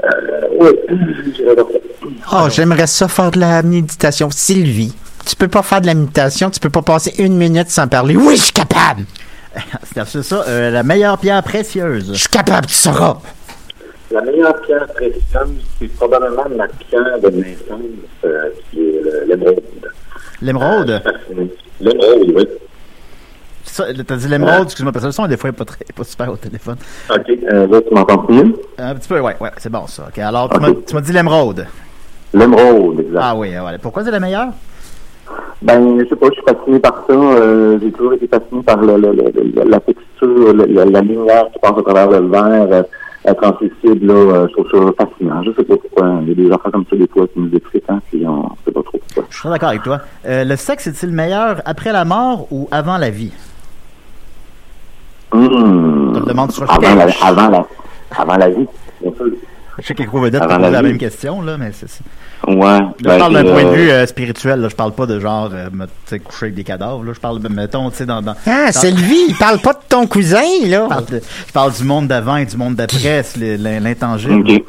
euh, 0.04 0.42
oui, 0.60 0.70
vers 1.44 1.56
ça. 1.56 1.80
Oh, 2.34 2.50
j'aimerais 2.50 2.88
ça 2.88 3.08
faire 3.08 3.32
de 3.32 3.40
la 3.40 3.62
méditation. 3.64 4.30
Sylvie, 4.30 4.94
tu 5.26 5.36
peux 5.36 5.48
pas 5.48 5.64
faire 5.64 5.82
de 5.82 5.88
la 5.88 5.94
méditation, 5.96 6.50
tu 6.50 6.60
peux 6.60 6.70
pas 6.70 6.82
passer 6.82 7.14
une 7.18 7.36
minute 7.36 7.70
sans 7.70 7.88
parler. 7.88 8.16
Oui, 8.16 8.36
je 8.38 8.44
suis 8.44 8.54
capable! 8.54 9.06
C'est 9.94 10.06
c'est 10.06 10.24
ça, 10.24 10.44
euh, 10.48 10.70
la 10.70 10.84
meilleure 10.84 11.18
pierre 11.18 11.44
précieuse. 11.44 12.12
Je 12.14 12.20
suis 12.20 12.30
capable, 12.30 12.68
tu 12.68 12.74
sauras! 12.74 13.18
La 14.12 14.22
meilleure 14.22 14.60
pierre 14.62 14.88
précieuse, 14.88 15.64
c'est 15.80 15.88
probablement 15.96 16.44
ma 16.56 16.68
pierre 16.68 17.20
de 17.24 17.30
naissance, 17.30 17.80
euh, 18.26 18.50
qui 18.70 18.80
est 18.82 19.02
l'émeraude. 19.28 19.62
L'émeraude? 20.42 21.02
L'émeraude, 21.80 22.34
oui. 22.36 22.48
T'as 24.06 24.16
dit 24.18 24.28
l'émeraude, 24.28 24.64
excuse-moi, 24.66 24.92
parce 24.92 25.04
que 25.04 25.08
le 25.08 25.12
son, 25.14 25.28
des 25.28 25.38
fois, 25.38 25.50
n'est 25.52 25.56
pas, 25.56 25.64
très- 25.66 25.86
pas 25.96 26.04
super 26.04 26.32
au 26.32 26.36
téléphone. 26.36 26.76
OK, 27.10 27.30
euh, 27.30 27.68
là, 27.68 27.82
tu 27.82 27.94
m'entends 27.94 28.26
mieux? 28.28 28.54
Un 28.78 28.96
petit 28.96 29.08
peu, 29.08 29.20
ouais, 29.22 29.36
ouais, 29.40 29.52
c'est 29.58 29.72
bon 29.72 29.88
ça. 29.88 30.08
Ok, 30.10 30.18
alors, 30.20 30.50
tu 30.50 30.60
m'as- 30.60 30.74
tu 30.86 30.94
m'as 30.96 31.02
dit 31.02 31.14
l'émeraude. 31.14 31.66
L'émeraude, 32.34 33.00
exact. 33.00 33.20
Ah 33.22 33.36
oui, 33.36 33.52
voilà. 33.60 33.78
Pourquoi 33.78 34.04
c'est 34.04 34.12
la 34.12 34.20
meilleure? 34.20 34.50
Ben, 35.62 36.00
je 36.00 36.10
sais 36.10 36.16
pas, 36.16 36.28
je 36.28 36.34
suis 36.34 36.44
fasciné 36.44 36.80
par 36.80 37.04
ça. 37.08 37.14
Euh, 37.14 37.78
j'ai 37.82 37.92
toujours 37.92 38.14
été 38.14 38.28
fasciné 38.28 38.62
par 38.64 38.78
le, 38.82 38.98
le- 38.98 39.12
le- 39.14 39.70
la 39.70 39.80
texture, 39.80 40.54
la 40.54 41.02
lumière 41.02 41.46
qui 41.54 41.60
passe 41.60 41.78
à 41.78 41.82
travers 41.84 42.20
le 42.20 42.28
verre, 42.28 42.84
euh, 43.28 43.34
translucide, 43.36 44.04
là, 44.04 44.14
euh, 44.14 44.48
je 44.48 44.54
trouve 44.54 44.68
ça 44.72 45.06
fascinant. 45.06 45.44
Je 45.44 45.52
sais 45.52 45.64
pas 45.64 45.76
pourquoi. 45.78 46.20
Il 46.24 46.30
y 46.30 46.32
a 46.32 46.36
des 46.36 46.52
affaires 46.52 46.72
comme 46.72 46.86
ça, 46.90 46.96
des 46.96 47.08
fois, 47.08 47.28
qui 47.28 47.40
nous 47.40 47.56
excitent, 47.56 47.90
hein, 47.90 48.02
puis 48.10 48.26
on 48.26 48.50
sait 48.66 48.72
pas 48.72 48.82
trop 48.84 48.98
pourquoi. 48.98 49.24
Je 49.30 49.38
suis 49.40 49.50
d'accord 49.50 49.70
avec 49.70 49.84
toi. 49.84 50.00
Euh, 50.26 50.44
le 50.44 50.56
sexe 50.56 50.88
est-il 50.88 51.12
meilleur 51.12 51.62
après 51.66 51.92
la 51.92 52.04
mort 52.06 52.48
ou 52.52 52.68
avant 52.72 52.98
la 52.98 53.10
vie? 53.10 53.32
Hum, 55.32 56.10
On 56.10 56.14
te 56.14 56.20
le 56.20 56.26
demande 56.26 56.52
sur 56.52 56.70
avant, 56.70 56.96
la, 56.96 57.06
avant, 57.24 57.50
la, 57.50 57.66
avant 58.18 58.38
la 58.38 58.50
vie, 58.50 58.68
bien 59.02 59.12
sûr. 59.16 59.28
Je 59.80 59.86
sais 59.88 59.96
qu'Écro 59.96 60.20
Vedette 60.20 60.42
pose 60.44 60.58
la 60.60 60.70
la 60.70 60.82
même 60.82 60.98
question, 60.98 61.42
là, 61.42 61.58
mais 61.58 61.72
c'est 61.72 61.90
ça. 61.90 62.04
Ouais. 62.48 62.56
Là, 62.58 62.94
je 63.00 63.04
ben, 63.06 63.18
parle 63.20 63.34
d'un 63.34 63.44
c'est, 63.46 63.52
point 63.52 63.64
de 63.64 63.68
euh, 63.68 63.74
vue 63.74 63.90
euh, 63.92 64.06
spirituel, 64.06 64.60
là. 64.62 64.70
Je 64.70 64.76
parle 64.76 64.92
pas 64.94 65.06
de 65.06 65.20
genre, 65.20 65.50
euh, 65.54 65.70
me- 65.72 66.18
coucher 66.20 66.46
avec 66.48 66.56
des 66.56 66.64
cadavres, 66.64 67.04
là. 67.04 67.14
Je 67.14 67.20
parle, 67.20 67.40
mettons, 67.50 67.90
tu 67.90 67.98
sais, 67.98 68.06
dans, 68.06 68.22
dans, 68.22 68.36
Ah, 68.46 68.66
dans- 68.68 68.72
Sylvie, 68.80 69.26
il 69.30 69.36
parle 69.36 69.60
pas 69.60 69.74
de 69.74 69.80
ton 69.88 70.08
cousin, 70.08 70.42
là! 70.66 70.84
je 70.84 70.90
parle, 70.90 71.06
de- 71.06 71.22
je 71.48 71.54
parle 71.54 71.72
du 71.72 71.84
monde 71.84 72.08
d'avant 72.08 72.36
et 72.38 72.46
du 72.46 72.58
monde 72.58 72.76
d'après, 72.76 73.24
l'intangible. 73.38 74.42
OK. 74.52 74.64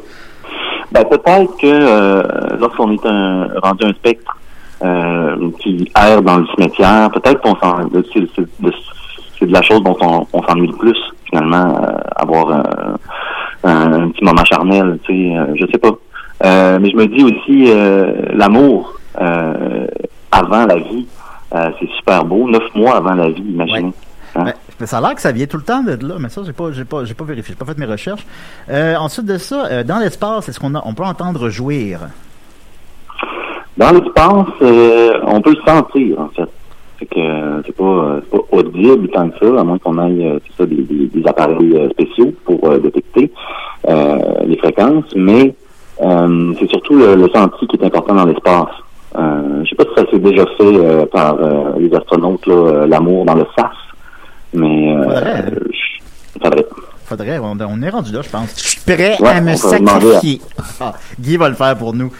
Ben, 0.92 1.04
peut-être 1.04 1.56
que 1.58 1.66
euh, 1.66 2.22
lorsqu'on 2.60 2.92
est 2.92 3.06
un, 3.06 3.48
rendu 3.62 3.86
un 3.86 3.92
spectre 3.94 4.36
euh, 4.84 5.50
qui 5.60 5.90
erre 5.98 6.22
dans 6.22 6.38
le 6.38 6.46
cimetière, 6.54 7.10
peut-être 7.10 7.40
qu'on 7.40 7.56
s'en, 7.56 7.88
c'est, 8.12 9.46
de 9.46 9.52
la 9.52 9.62
chose 9.62 9.82
dont 9.82 9.96
on, 10.00 10.26
on 10.32 10.42
s'ennuie 10.42 10.68
le 10.68 10.76
plus, 10.76 10.98
finalement, 11.30 11.76
euh, 11.82 11.96
avoir 12.16 12.50
un, 13.64 14.08
petit 14.10 14.24
moment 14.24 14.44
charnel, 14.44 14.98
tu 15.04 15.12
sais, 15.12 15.36
euh, 15.36 15.54
je 15.54 15.66
sais 15.70 15.78
pas. 15.78 15.92
Euh, 16.44 16.78
mais 16.80 16.90
je 16.90 16.96
me 16.96 17.06
dis 17.06 17.24
aussi, 17.24 17.66
euh, 17.68 18.12
l'amour 18.32 18.98
avant 19.14 20.66
la 20.66 20.76
vie, 20.76 21.06
c'est 21.52 21.88
super 21.98 22.24
beau. 22.24 22.48
Neuf 22.48 22.64
mois 22.74 22.96
avant 22.96 23.14
la 23.14 23.28
vie, 23.28 23.44
imaginez. 23.46 23.92
Hein? 24.34 24.52
Mais 24.80 24.86
ça 24.86 24.98
a 24.98 25.00
l'air 25.00 25.14
que 25.14 25.20
ça 25.20 25.32
vient 25.32 25.46
tout 25.46 25.58
le 25.58 25.62
temps 25.62 25.82
de 25.82 25.92
là, 25.92 26.14
mais 26.18 26.28
ça, 26.28 26.42
j'ai 26.44 26.52
pas, 26.52 26.72
j'ai 26.72 26.84
pas, 26.84 27.04
j'ai 27.04 27.14
pas 27.14 27.24
vérifié, 27.24 27.54
j'ai 27.54 27.64
pas 27.64 27.70
fait 27.72 27.78
mes 27.78 27.86
recherches. 27.86 28.26
Euh, 28.70 28.96
ensuite 28.96 29.26
de 29.26 29.38
ça, 29.38 29.66
euh, 29.66 29.84
dans 29.84 29.98
l'espace, 29.98 30.48
est-ce 30.48 30.58
qu'on 30.58 30.74
a, 30.74 30.82
on 30.84 30.94
peut 30.94 31.04
entendre 31.04 31.48
jouir? 31.50 32.00
Dans 33.76 33.90
l'espace, 33.92 34.46
euh, 34.62 35.20
on 35.26 35.40
peut 35.40 35.54
le 35.54 35.70
sentir, 35.70 36.20
en 36.20 36.28
fait. 36.28 36.48
Que 37.10 37.18
euh, 37.18 37.62
c'est 37.66 37.74
pas, 37.76 38.20
audible 38.52 39.08
tant 39.08 39.28
que 39.30 39.38
ça, 39.38 39.60
à 39.60 39.64
moins 39.64 39.78
qu'on 39.78 39.98
aille 39.98 40.24
euh, 40.26 40.38
ça, 40.56 40.64
des, 40.66 40.76
des, 40.76 41.06
des 41.06 41.26
appareils 41.26 41.76
euh, 41.76 41.90
spéciaux 41.90 42.32
pour 42.44 42.60
détecter 42.78 43.30
les 44.46 44.56
fréquences, 44.58 45.12
mais 45.16 45.54
c'est 45.98 46.70
surtout 46.70 46.94
le, 46.96 47.14
le 47.16 47.28
senti 47.34 47.66
qui 47.66 47.76
est 47.76 47.84
important 47.84 48.14
dans 48.14 48.24
l'espace. 48.26 48.68
Euh, 49.18 49.62
je 49.64 49.68
sais 49.70 49.74
pas 49.76 49.84
si 49.84 49.94
ça 50.04 50.10
s'est 50.10 50.18
déjà 50.20 50.44
fait 50.56 51.06
par 51.12 51.36
les 51.78 51.92
astronautes, 51.94 52.46
l'amour 52.46 53.24
dans 53.24 53.34
le 53.34 53.44
SAS, 53.56 53.70
mais 54.54 54.94
euh, 54.96 55.02
Faudrait, 55.02 55.32
hein? 55.32 55.44
je- 55.70 56.40
faudrait. 56.42 56.66
Faudrait, 57.12 57.38
on, 57.40 57.58
on 57.60 57.82
est 57.82 57.90
rendu 57.90 58.10
là, 58.10 58.20
je 58.22 58.28
pense. 58.30 58.48
Je 58.56 58.68
suis 58.68 58.80
prêt 58.80 59.16
Ouais, 59.20 59.28
à 59.28 59.40
me 59.42 59.52
on 59.52 59.78
demander 59.78 60.06
sacrifier. 60.12 60.40
Ah, 60.80 60.94
Guy 61.20 61.36
va 61.36 61.50
le 61.50 61.54
faire 61.54 61.76
pour 61.76 61.92
nous. 61.92 62.10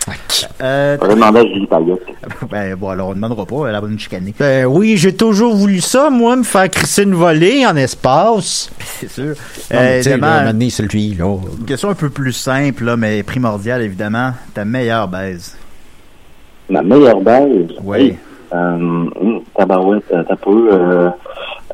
Euh, 0.61 0.99
demander 0.99 1.38
à 1.38 1.43
Julie 1.45 1.66
Payette. 1.66 2.01
ben, 2.51 2.74
bon, 2.74 2.90
alors 2.90 3.07
on 3.07 3.11
ne 3.11 3.14
demandera 3.14 3.47
pas, 3.47 3.68
elle 3.68 3.72
va 3.80 3.88
nous 3.88 3.99
chicaner. 3.99 4.34
Ben 4.38 4.66
oui, 4.66 4.99
j'ai 4.99 5.14
toujours 5.16 5.57
voulu 5.57 5.80
ça, 5.80 6.11
moi, 6.11 6.36
me 6.36 6.43
faire 6.43 6.68
crisser 6.68 7.05
une 7.05 7.14
volée 7.14 7.64
en 7.66 7.74
espace. 7.76 8.70
C'est 9.01 9.11
sûr. 9.11 9.34
Non, 9.70 9.78
Euh, 9.78 9.97
évidemment, 10.01 10.26
là, 10.26 10.53
celui, 10.68 11.14
là. 11.14 11.36
une 11.59 11.64
question 11.64 11.88
un 11.88 11.95
peu 11.95 12.11
plus 12.11 12.34
simple, 12.34 12.84
là, 12.84 12.99
mais 12.99 13.22
primordiale, 13.22 13.80
évidemment. 13.80 14.32
Ta 14.53 14.66
meilleure 14.66 15.09
baise. 15.09 15.57
Ma 16.68 16.82
meilleure 16.82 17.20
baise? 17.22 17.68
Oui. 17.82 18.16
Euh, 18.55 18.75
hum, 18.77 19.41
tabarouette, 19.57 20.05
euh, 20.13 20.23
t'as 20.29 20.37
peu. 20.37 20.69
Euh, 20.73 21.09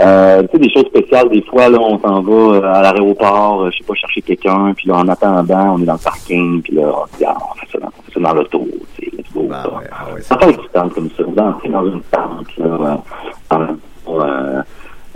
euh, 0.00 0.42
tu 0.42 0.48
sais, 0.52 0.58
des 0.58 0.70
choses 0.70 0.86
spéciales, 0.86 1.28
des 1.28 1.42
fois, 1.42 1.68
là, 1.68 1.78
on 1.80 1.98
s'en 1.98 2.22
va 2.22 2.72
à 2.72 2.82
l'aéroport, 2.82 3.68
je 3.70 3.78
sais 3.78 3.84
pas, 3.84 3.94
chercher 3.94 4.22
quelqu'un, 4.22 4.72
puis 4.76 4.88
là, 4.88 4.98
en 4.98 5.08
attendant, 5.08 5.74
on 5.74 5.82
est 5.82 5.86
dans 5.86 5.94
le 5.94 5.98
parking, 5.98 6.62
puis 6.62 6.74
là, 6.76 6.82
on, 6.86 7.24
ah, 7.26 7.36
on, 7.50 7.54
fait, 7.58 7.66
ça 7.72 7.78
dans, 7.80 7.88
on 7.88 8.02
fait 8.02 8.12
ça 8.14 8.20
dans 8.20 8.34
l'auto, 8.34 8.68
tu 8.96 9.04
sais, 9.04 9.16
let's 9.16 9.32
go. 9.32 9.46
Bah 9.48 9.62
ça. 9.64 9.70
ouais, 9.76 9.84
ah 9.90 10.14
ouais, 10.14 10.20
Ça 10.20 10.38
fait 10.38 10.50
excitant 10.50 10.88
comme 10.90 11.10
ça, 11.16 11.24
d'entrer 11.24 11.68
dans 11.68 11.84
une 11.84 12.00
tente, 12.02 12.56
là, 12.58 13.02
dans, 13.50 13.60
euh, 13.60 14.62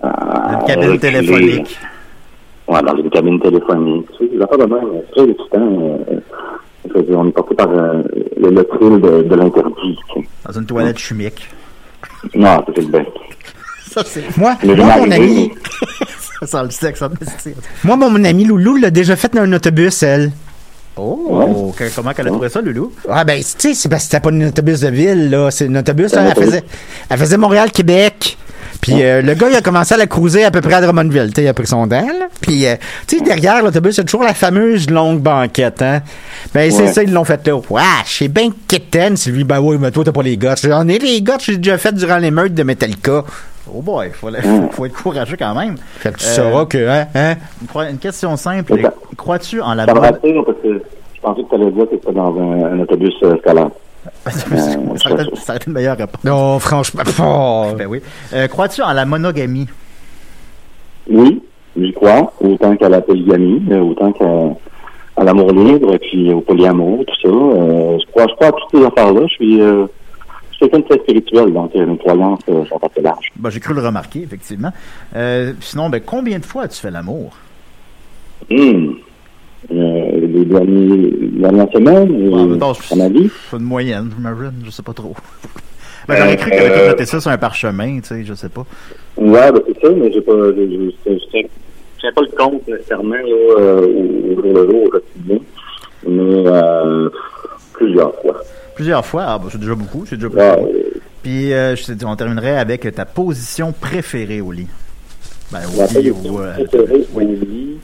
euh, 0.05 0.09
Une 0.09 0.67
cabine 0.67 0.91
reculer. 0.91 0.99
téléphonique. 0.99 1.79
Ouais, 2.67 2.83
dans 2.83 2.97
une 2.97 3.11
cabine 3.11 3.41
téléphonique. 3.41 4.07
Tu 4.19 4.27
sais, 4.27 4.35
des 4.37 4.43
affaires 4.43 4.59
de 4.59 4.67
même, 4.67 4.89
c'est 5.07 5.13
très 5.13 5.31
excitant. 5.31 5.99
Dire, 6.89 7.19
on 7.19 7.29
est 7.29 7.33
porté 7.33 7.55
par 7.55 7.69
euh, 7.71 8.03
le, 8.37 8.51
le 8.51 8.65
thrill 8.65 9.01
de, 9.01 9.23
de 9.29 9.35
l'interdit. 9.35 9.99
Dans 10.47 10.53
une 10.59 10.67
toilette 10.67 10.99
chimique. 10.99 11.49
Non, 12.35 12.59
ça, 12.59 12.65
c'est 12.75 12.81
le 12.83 12.89
best. 12.89 13.09
Ça, 13.91 14.03
c'est. 14.05 14.37
Moi, 14.39 14.57
Le 14.63 14.75
moi, 14.77 14.97
mon 14.99 15.11
ami, 15.11 15.53
Sans 16.45 16.63
le 16.65 16.71
sexe. 16.71 17.03
Moi, 17.85 17.97
mon, 17.97 18.11
mon 18.11 18.25
ami 18.25 18.45
Loulou 18.45 18.77
l'a 18.77 18.91
déjà 18.91 19.17
fait 19.17 19.33
dans 19.35 19.43
un 19.43 19.53
autobus, 19.53 20.03
elle. 20.03 20.33
Oh, 20.97 21.73
que- 21.77 21.95
comment 21.95 22.13
qu'elle 22.13 22.27
a 22.29 22.31
trouvé 22.31 22.49
ça, 22.51 22.61
Loulou? 22.61 22.93
Ah 23.09 23.25
ben, 23.25 23.39
tu 23.39 23.45
sais, 23.59 23.75
c'est 23.75 23.89
parce 23.89 24.03
que 24.05 24.11
c'était 24.11 24.21
pas 24.21 24.31
un 24.31 24.49
autobus 24.49 24.81
de 24.81 24.89
ville, 24.89 25.31
là. 25.31 25.51
C'est 25.51 25.67
un 25.69 25.75
autobus, 25.77 26.13
là, 26.15 26.21
Un 26.21 26.25
elle 26.27 26.31
autobus. 26.33 26.49
faisait, 26.51 26.65
elle 27.09 27.19
faisait 27.19 27.37
Montréal-Québec. 27.39 28.37
Puis 28.83 29.03
euh, 29.03 29.23
le 29.23 29.33
gars, 29.35 29.49
il 29.49 29.55
a 29.57 29.61
commencé 29.63 29.95
à 29.95 29.97
la 29.97 30.07
cruiser 30.07 30.45
à 30.45 30.51
peu 30.51 30.61
près 30.61 30.75
à 30.75 30.81
Drummondville. 30.83 31.29
Tu 31.33 31.37
sais, 31.37 31.45
il 31.45 31.49
a 31.49 31.55
pris 31.55 31.67
son 31.69 31.87
dent, 31.87 32.05
là. 32.07 32.27
Puis, 32.41 32.67
euh, 32.67 32.75
tu 33.07 33.19
sais, 33.19 33.25
derrière 33.25 33.63
l'autobus, 33.63 33.95
il 33.95 33.99
y 33.99 34.01
a 34.01 34.05
toujours 34.05 34.25
la 34.25 34.35
fameuse 34.35 34.91
longue 34.91 35.21
banquette, 35.21 35.81
hein. 35.83 36.01
Ben, 36.53 36.71
c'est 36.71 36.83
Ouais. 36.83 36.93
ça, 36.93 37.03
ils 37.05 37.13
l'ont 37.13 37.25
fait 37.25 37.47
là. 37.47 37.55
Wesh, 37.71 38.19
c'est 38.19 38.29
bien 38.29 38.49
quétaine, 38.69 39.17
Sylvie. 39.17 39.45
Ben 39.45 39.61
oui, 39.61 39.77
mais 39.81 39.91
toi, 39.93 40.03
t'as 40.05 40.13
pas 40.13 40.23
les 40.23 40.37
gars. 40.37 40.57
J'en 40.63 40.87
ai 40.89 40.99
les 40.99 41.23
gars, 41.23 41.39
j'ai 41.41 41.57
déjà 41.59 41.79
fait 41.79 41.93
durant 41.95 42.19
l'émeute 42.19 42.55
de 42.55 42.63
Metallica. 42.65 43.23
Oh 43.73 43.81
boy, 43.81 44.11
faut, 44.13 44.29
faut, 44.29 44.69
faut 44.73 44.87
être 44.87 44.95
courageux 45.01 45.37
quand 45.39 45.55
même. 45.55 45.77
Fait 46.01 46.13
que 46.13 46.19
tu 46.19 46.27
Euh, 46.27 46.35
sauras 46.35 46.65
que, 46.67 46.89
hein, 46.89 47.07
hein? 47.15 47.35
Une, 47.63 47.69
cro- 47.69 47.89
une 47.89 47.99
question 47.99 48.37
simple. 48.37 48.75
Crois-tu 49.17 49.61
en 49.63 49.75
la 49.75 49.87
Ça 49.87 49.95
me 49.95 50.01
mode? 50.01 50.15
rassure 50.21 50.45
parce 50.45 50.59
que 50.61 50.83
je 51.15 51.21
pensais 51.23 51.43
que 51.45 51.49
tu 51.49 51.55
allais 51.55 51.71
dire 51.71 51.85
que 51.85 51.91
c'était 51.93 52.13
dans 52.13 52.37
un, 52.37 52.65
un 52.75 52.81
autobus 52.81 53.15
euh, 53.23 53.37
scolaire. 53.39 53.69
Ça, 54.31 55.11
aurait 55.11 55.25
été, 55.25 55.67
une 55.67 55.73
meilleure 55.73 55.97
réponse. 55.97 56.25
Non, 56.25 56.59
franchement, 56.59 57.03
oh. 57.21 57.75
Ben 57.77 57.87
oui. 57.87 58.01
Euh, 58.33 58.47
Crois-tu 58.49 58.83
en 58.83 58.93
la 58.93 59.05
monogamie? 59.05 59.69
Oui, 61.11 61.43
j'y 61.77 61.93
crois, 61.93 62.33
autant 62.41 62.77
qu'à 62.77 62.89
la 62.89 63.01
polygamie, 63.01 63.63
euh, 63.71 63.81
autant 63.81 64.13
qu'à 64.13 65.25
l'amour 65.25 65.53
libre, 65.53 65.97
puis 65.99 66.33
au 66.33 66.41
polyamour, 66.41 67.05
tout 67.07 67.29
ça. 67.29 67.35
Euh, 67.35 67.99
je 67.99 68.11
crois, 68.11 68.27
je 68.29 68.35
crois 68.35 68.49
à 68.49 68.53
toutes 68.53 68.71
ces 68.81 68.85
affaires-là. 68.85 69.23
Je 69.27 69.35
suis, 69.35 69.61
euh, 69.61 69.87
je 70.51 70.57
suis 70.57 70.59
quelqu'un 70.61 70.79
de 70.79 70.85
très 70.85 70.99
spirituel, 70.99 71.53
donc 71.53 71.75
mes 71.75 71.99
croyances 71.99 72.41
sont 72.47 72.81
assez 72.83 73.01
larges. 73.01 73.33
Ben, 73.37 73.51
j'ai 73.51 73.61
cru 73.61 73.75
le 73.75 73.83
remarquer, 73.83 74.23
effectivement. 74.23 74.71
Sinon, 75.61 75.91
ben, 75.91 76.01
combien 76.01 76.39
de 76.39 76.45
fois 76.45 76.65
as-tu 76.65 76.81
fait 76.81 76.91
l'amour? 76.91 77.33
Hum. 78.51 78.97
Les, 80.33 80.45
derniers, 80.45 81.13
dernières 81.33 81.73
semaines, 81.73 82.35
euh, 82.35 82.47
mettons, 82.47 82.73
à 82.73 82.97
ma 82.97 83.09
vie. 83.09 83.31
Une 83.53 83.59
moyenne, 83.61 84.11
j'imagine. 84.17 84.53
Je 84.65 84.71
sais 84.71 84.83
pas 84.83 84.93
trop. 84.93 85.15
Ben, 86.09 86.17
j'aurais 86.17 86.37
cru 86.37 86.51
que 86.51 86.57
tu 86.57 86.63
Euh, 86.63 86.89
noté 86.89 87.07
ça 87.07 87.21
sur 87.21 87.31
un 87.31 87.39
parchemin, 87.39 88.01
tu 88.01 88.09
sais, 88.09 88.25
je 88.25 88.35
sais 88.35 88.49
pas. 88.49 88.67
Ouais, 89.17 89.53
ben 89.53 89.61
c'est 89.67 89.87
ça, 89.87 89.93
mais 89.95 90.13
j'ai 90.13 90.21
pas, 90.21 90.33
je, 90.33 90.91
tiens- 91.31 92.11
pas 92.15 92.23
le 92.23 92.37
compte 92.37 92.67
nécessairement 92.67 93.15
là, 93.15 93.57
euh, 93.59 93.87
au, 93.87 94.43
jour 94.43 94.53
le 94.53 94.67
jour, 94.71 94.85
au 94.85 94.89
quotidien, 94.89 95.39
mais 96.07 96.47
euh, 96.47 97.09
plusieurs 97.75 98.15
fois. 98.21 98.41
Plusieurs 98.75 99.07
fois? 99.07 99.25
Ah, 99.29 99.39
ben, 99.39 99.49
c'est 99.51 99.61
déjà 99.61 99.75
beaucoup, 99.75 100.05
c'est 100.07 100.17
déjà 100.17 100.29
beaucoup. 100.29 100.41
Ouais, 100.41 100.73
euh, 100.75 101.01
Puis, 101.23 101.53
euh, 101.53 101.77
je 101.77 101.93
te 101.93 102.05
on 102.05 102.17
terminerait 102.17 102.59
avec 102.59 102.93
ta 102.95 103.05
position 103.05 103.73
préférée 103.73 104.41
au 104.41 104.51
lit. 104.51 104.67
Ben, 105.53 105.61
au 105.69 106.01
lit 106.01 106.11
ou... 106.11 106.41
euh, 106.41 106.53
préférée 106.55 107.07
au 107.15 107.21
lit, 107.21 107.79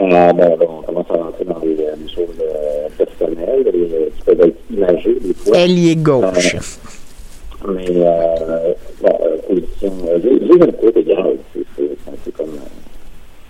euh, 0.00 0.32
ben, 0.32 0.56
bon, 0.56 0.68
on 0.78 0.82
commence 0.82 1.06
à 1.10 1.14
rentrer 1.14 1.44
dans 1.44 1.58
des, 1.60 1.76
euh, 1.80 1.94
choses 2.14 2.36
euh, 2.40 2.88
personnelles, 2.98 3.66
et, 3.68 4.10
qui 4.16 4.22
peuvent 4.24 4.40
être 4.40 4.58
imagées 4.70 5.18
des 5.20 5.34
fois. 5.34 5.56
Ailier 5.58 5.96
gauche. 5.96 6.56
Mais, 7.66 7.86
euh, 7.90 8.72
bon, 9.00 9.18
euh, 9.22 9.36
position, 9.48 9.92
euh, 10.08 10.18
j'ai 10.22 10.46
j'ai 10.46 10.62
un 10.62 10.72
peu 10.72 10.92
égal, 10.98 11.36
c'est 11.54 12.36
comme... 12.36 12.48
euh, 12.50 12.68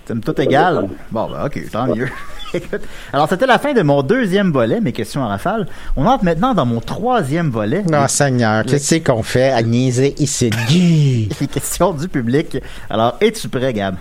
T'aimes 0.07 0.21
tout 0.21 0.39
égal? 0.41 0.89
Bon, 1.11 1.29
ben, 1.31 1.47
ok, 1.47 1.61
tant 1.73 1.87
mieux. 1.95 2.09
Écoute, 2.55 2.83
alors, 3.13 3.29
c'était 3.29 3.47
la 3.47 3.59
fin 3.59 3.73
de 3.73 3.83
mon 3.83 4.03
deuxième 4.03 4.53
volet, 4.53 4.81
mes 4.81 4.93
questions 4.93 5.23
en 5.23 5.29
rafale. 5.29 5.67
On 5.97 6.07
entre 6.07 6.25
maintenant 6.25 6.55
dans 6.55 6.67
mon 6.67 6.79
troisième 6.81 7.51
volet. 7.51 7.83
Non, 7.91 8.07
Seigneur, 8.07 8.65
qu'est-ce 8.65 8.97
qu'on 8.97 9.25
fait 9.25 9.51
à 9.51 9.63
niaiser 9.63 10.15
ici? 10.19 10.51
Les 11.41 11.47
questions 11.49 11.93
du 11.93 12.07
public. 12.07 12.59
Alors, 12.89 13.17
es-tu 13.21 13.49
prêt, 13.49 13.73
Gab? 13.73 13.97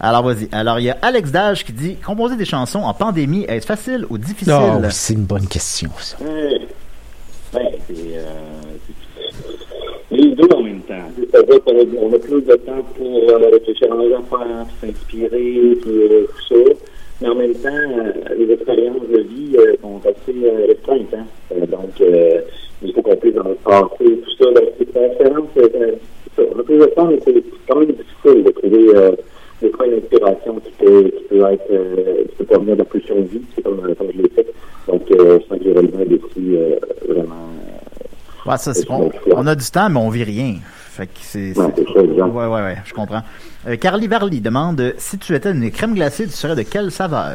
Alors, 0.00 0.22
vas-y. 0.22 0.48
Alors, 0.52 0.78
il 0.78 0.84
y 0.84 0.90
a 0.90 0.98
Alex 1.02 1.32
Dage 1.32 1.64
qui 1.64 1.72
dit 1.72 1.96
Composer 1.96 2.36
des 2.36 2.44
chansons 2.44 2.80
en 2.80 2.94
pandémie, 2.94 3.44
est-ce 3.48 3.66
facile 3.66 4.06
ou 4.10 4.18
difficile? 4.18 4.52
Non, 4.52 4.80
c'est 4.90 5.14
une 5.14 5.24
bonne 5.24 5.46
question, 5.46 5.90
ça. 5.98 6.16
Ouais. 6.24 6.60
Ben, 7.52 7.66
c'est, 7.88 7.94
euh, 8.16 8.22
les 10.10 10.34
deux 10.34 10.48
en 10.54 10.62
même 10.62 10.80
temps. 10.82 10.94
C'est-à-dire 11.16 11.64
qu'on 11.64 12.14
a 12.14 12.18
plus 12.18 12.42
de 12.42 12.54
temps 12.54 12.82
pour 12.96 13.30
euh, 13.30 13.50
réfléchir 13.52 13.92
à 13.92 13.96
nos 13.96 14.14
affaires, 14.14 14.66
s'inspirer, 14.80 15.76
puis 15.82 15.90
euh, 15.90 16.26
tout 16.26 16.54
ça. 16.54 16.72
Mais 17.20 17.28
en 17.28 17.34
même 17.34 17.54
temps, 17.54 17.68
euh, 17.68 18.12
les 18.36 18.52
expériences 18.52 19.08
de 19.12 19.18
vie 19.18 19.56
euh, 19.56 19.74
sont 19.82 20.00
assez 20.00 20.38
euh, 20.44 20.66
restreintes. 20.68 21.14
Hein? 21.14 21.26
Euh, 21.52 21.66
donc, 21.66 22.00
euh, 22.00 22.40
il 22.82 22.92
faut 22.92 23.02
qu'on 23.02 23.16
puisse 23.16 23.34
le 23.34 23.54
passé, 23.64 23.88
tout 23.98 24.30
ça. 24.38 24.44
Donc, 24.52 24.68
c'est 24.78 24.96
une 24.96 25.04
expérience, 25.04 25.48
euh, 25.56 25.94
c'est 26.36 26.42
ça. 26.42 26.48
On 26.54 26.60
a 26.60 26.62
plus 26.62 26.78
de 26.78 26.84
temps, 26.86 27.06
mais 27.06 27.18
c'est 27.24 27.42
quand 27.68 27.80
même 27.80 27.92
difficile 27.92 28.44
de 28.44 28.50
trouver 28.52 28.88
euh, 28.94 29.12
des 29.60 29.70
fois 29.70 29.86
une 29.86 29.94
inspiration 29.94 30.60
qui 30.64 30.70
peut, 30.78 31.02
qui 31.16 31.24
peut 31.30 31.52
être, 31.52 31.70
euh, 31.70 32.24
qui 32.28 32.34
peut 32.36 32.44
provenir 32.44 32.74
de 32.74 32.78
la 32.80 32.84
pulsion 32.84 33.16
de 33.16 33.22
vie, 33.22 33.42
c'est 33.54 33.62
comme, 33.62 33.80
comme 33.96 34.08
je 34.16 34.22
l'ai 34.22 34.28
fait. 34.30 34.46
Donc, 34.86 35.02
euh, 35.10 35.38
je 35.40 35.46
sens 35.48 35.58
que 35.58 35.64
j'ai 35.64 35.72
relevé 35.72 36.02
un 36.02 36.06
défi 36.06 36.56
euh, 36.56 36.76
vraiment. 37.08 37.34
Ouais, 38.46 38.56
ça, 38.56 38.72
c'est- 38.72 38.90
on, 38.90 39.10
on 39.34 39.46
a 39.46 39.54
du 39.54 39.64
temps, 39.70 39.88
mais 39.90 39.98
on 40.00 40.08
vit 40.10 40.24
rien. 40.24 40.54
Fait 40.90 41.06
que 41.06 41.12
c'est. 41.20 41.52
C'est- 41.54 41.74
c'est. 41.76 42.00
Ouais, 42.00 42.22
ouais, 42.22 42.46
ouais, 42.46 42.76
je 42.84 42.94
comprends. 42.94 43.22
Euh, 43.68 43.76
Carly 43.76 44.06
Varly 44.06 44.40
demande 44.40 44.80
euh, 44.80 44.92
si 44.98 45.18
tu 45.18 45.34
étais 45.34 45.50
une 45.52 45.70
crème 45.70 45.94
glacée, 45.94 46.24
tu 46.24 46.32
serais 46.32 46.56
de 46.56 46.62
quelle 46.62 46.90
saveur? 46.90 47.34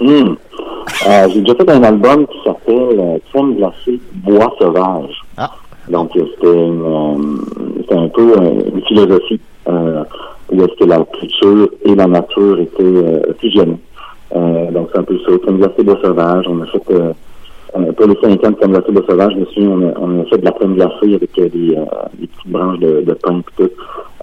Euh, 0.00 1.28
j'ai 1.30 1.40
déjà 1.40 1.54
fait 1.54 1.70
un 1.70 1.82
album 1.82 2.26
qui 2.26 2.38
s'appelle 2.44 2.98
euh, 3.00 3.18
Crème 3.32 3.56
glacée 3.56 4.00
bois 4.14 4.54
sauvage. 4.58 5.22
Ah. 5.36 5.52
Donc, 5.88 6.16
euh, 6.16 6.24
c'était 6.34 6.46
euh, 6.48 7.98
un 7.98 8.08
peu 8.08 8.32
euh, 8.38 8.60
une 8.74 8.82
philosophie 8.86 9.40
euh, 9.68 10.04
où 10.50 10.62
est-ce 10.62 10.74
que 10.78 10.84
la 10.88 11.04
culture 11.04 11.68
et 11.84 11.94
la 11.94 12.06
nature 12.06 12.58
étaient 12.60 12.82
euh, 12.82 13.20
fusionnées. 13.40 13.78
Euh, 14.34 14.70
donc, 14.70 14.88
c'est 14.92 14.98
un 14.98 15.04
peu 15.04 15.18
ça. 15.18 15.32
Crème 15.42 15.58
glacée 15.58 15.82
bois 15.82 15.98
sauvage. 16.02 16.44
On 16.48 16.60
a 16.62 16.66
fait, 16.66 16.82
euh, 16.90 17.12
euh, 17.76 17.92
pour 17.92 18.06
les 18.06 18.16
cinq 18.20 18.44
ans 18.44 18.50
de 18.50 18.56
crème 18.56 18.72
glacée 18.72 18.92
bois 18.92 19.04
sauvage, 19.08 19.34
me 19.36 19.44
souviens, 19.46 19.70
on 19.70 19.88
a, 19.88 19.92
on 19.98 20.20
a 20.22 20.24
fait 20.26 20.38
de 20.38 20.44
la 20.44 20.52
crème 20.52 20.74
glacée 20.74 21.14
avec 21.14 21.38
euh, 21.38 21.48
des, 21.48 21.74
euh, 21.76 21.84
des 22.14 22.26
petites 22.26 22.50
branches 22.50 22.78
de, 22.78 23.02
de 23.02 23.14
pain 23.14 23.38
et 23.38 23.42
tout. 23.56 23.70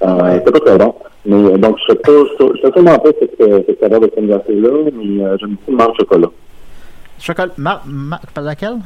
Euh, 0.03 0.39
C'était 0.39 0.51
pas 0.51 0.59
très 0.59 0.77
bon. 0.77 0.95
Mais 1.25 1.35
euh, 1.35 1.57
donc, 1.57 1.77
je 1.87 1.93
ne 1.93 1.97
pas, 1.97 2.11
je 2.55 2.61
fais 2.61 2.71
sûrement 2.73 2.99
pas 2.99 3.09
cette, 3.19 3.41
euh, 3.41 3.61
cette 3.65 3.79
saveur 3.79 3.99
de 4.01 4.07
crème 4.07 4.27
glacée-là, 4.27 4.69
mais 4.93 5.23
euh, 5.23 5.37
j'aime 5.39 5.51
beaucoup 5.51 5.71
le 5.71 5.77
menthe 5.77 5.95
chocolat. 5.97 6.29
Chocolat. 7.19 7.53
Ma, 7.57 7.81
ma, 7.85 8.19
pas 8.33 8.41
laquelle? 8.41 8.79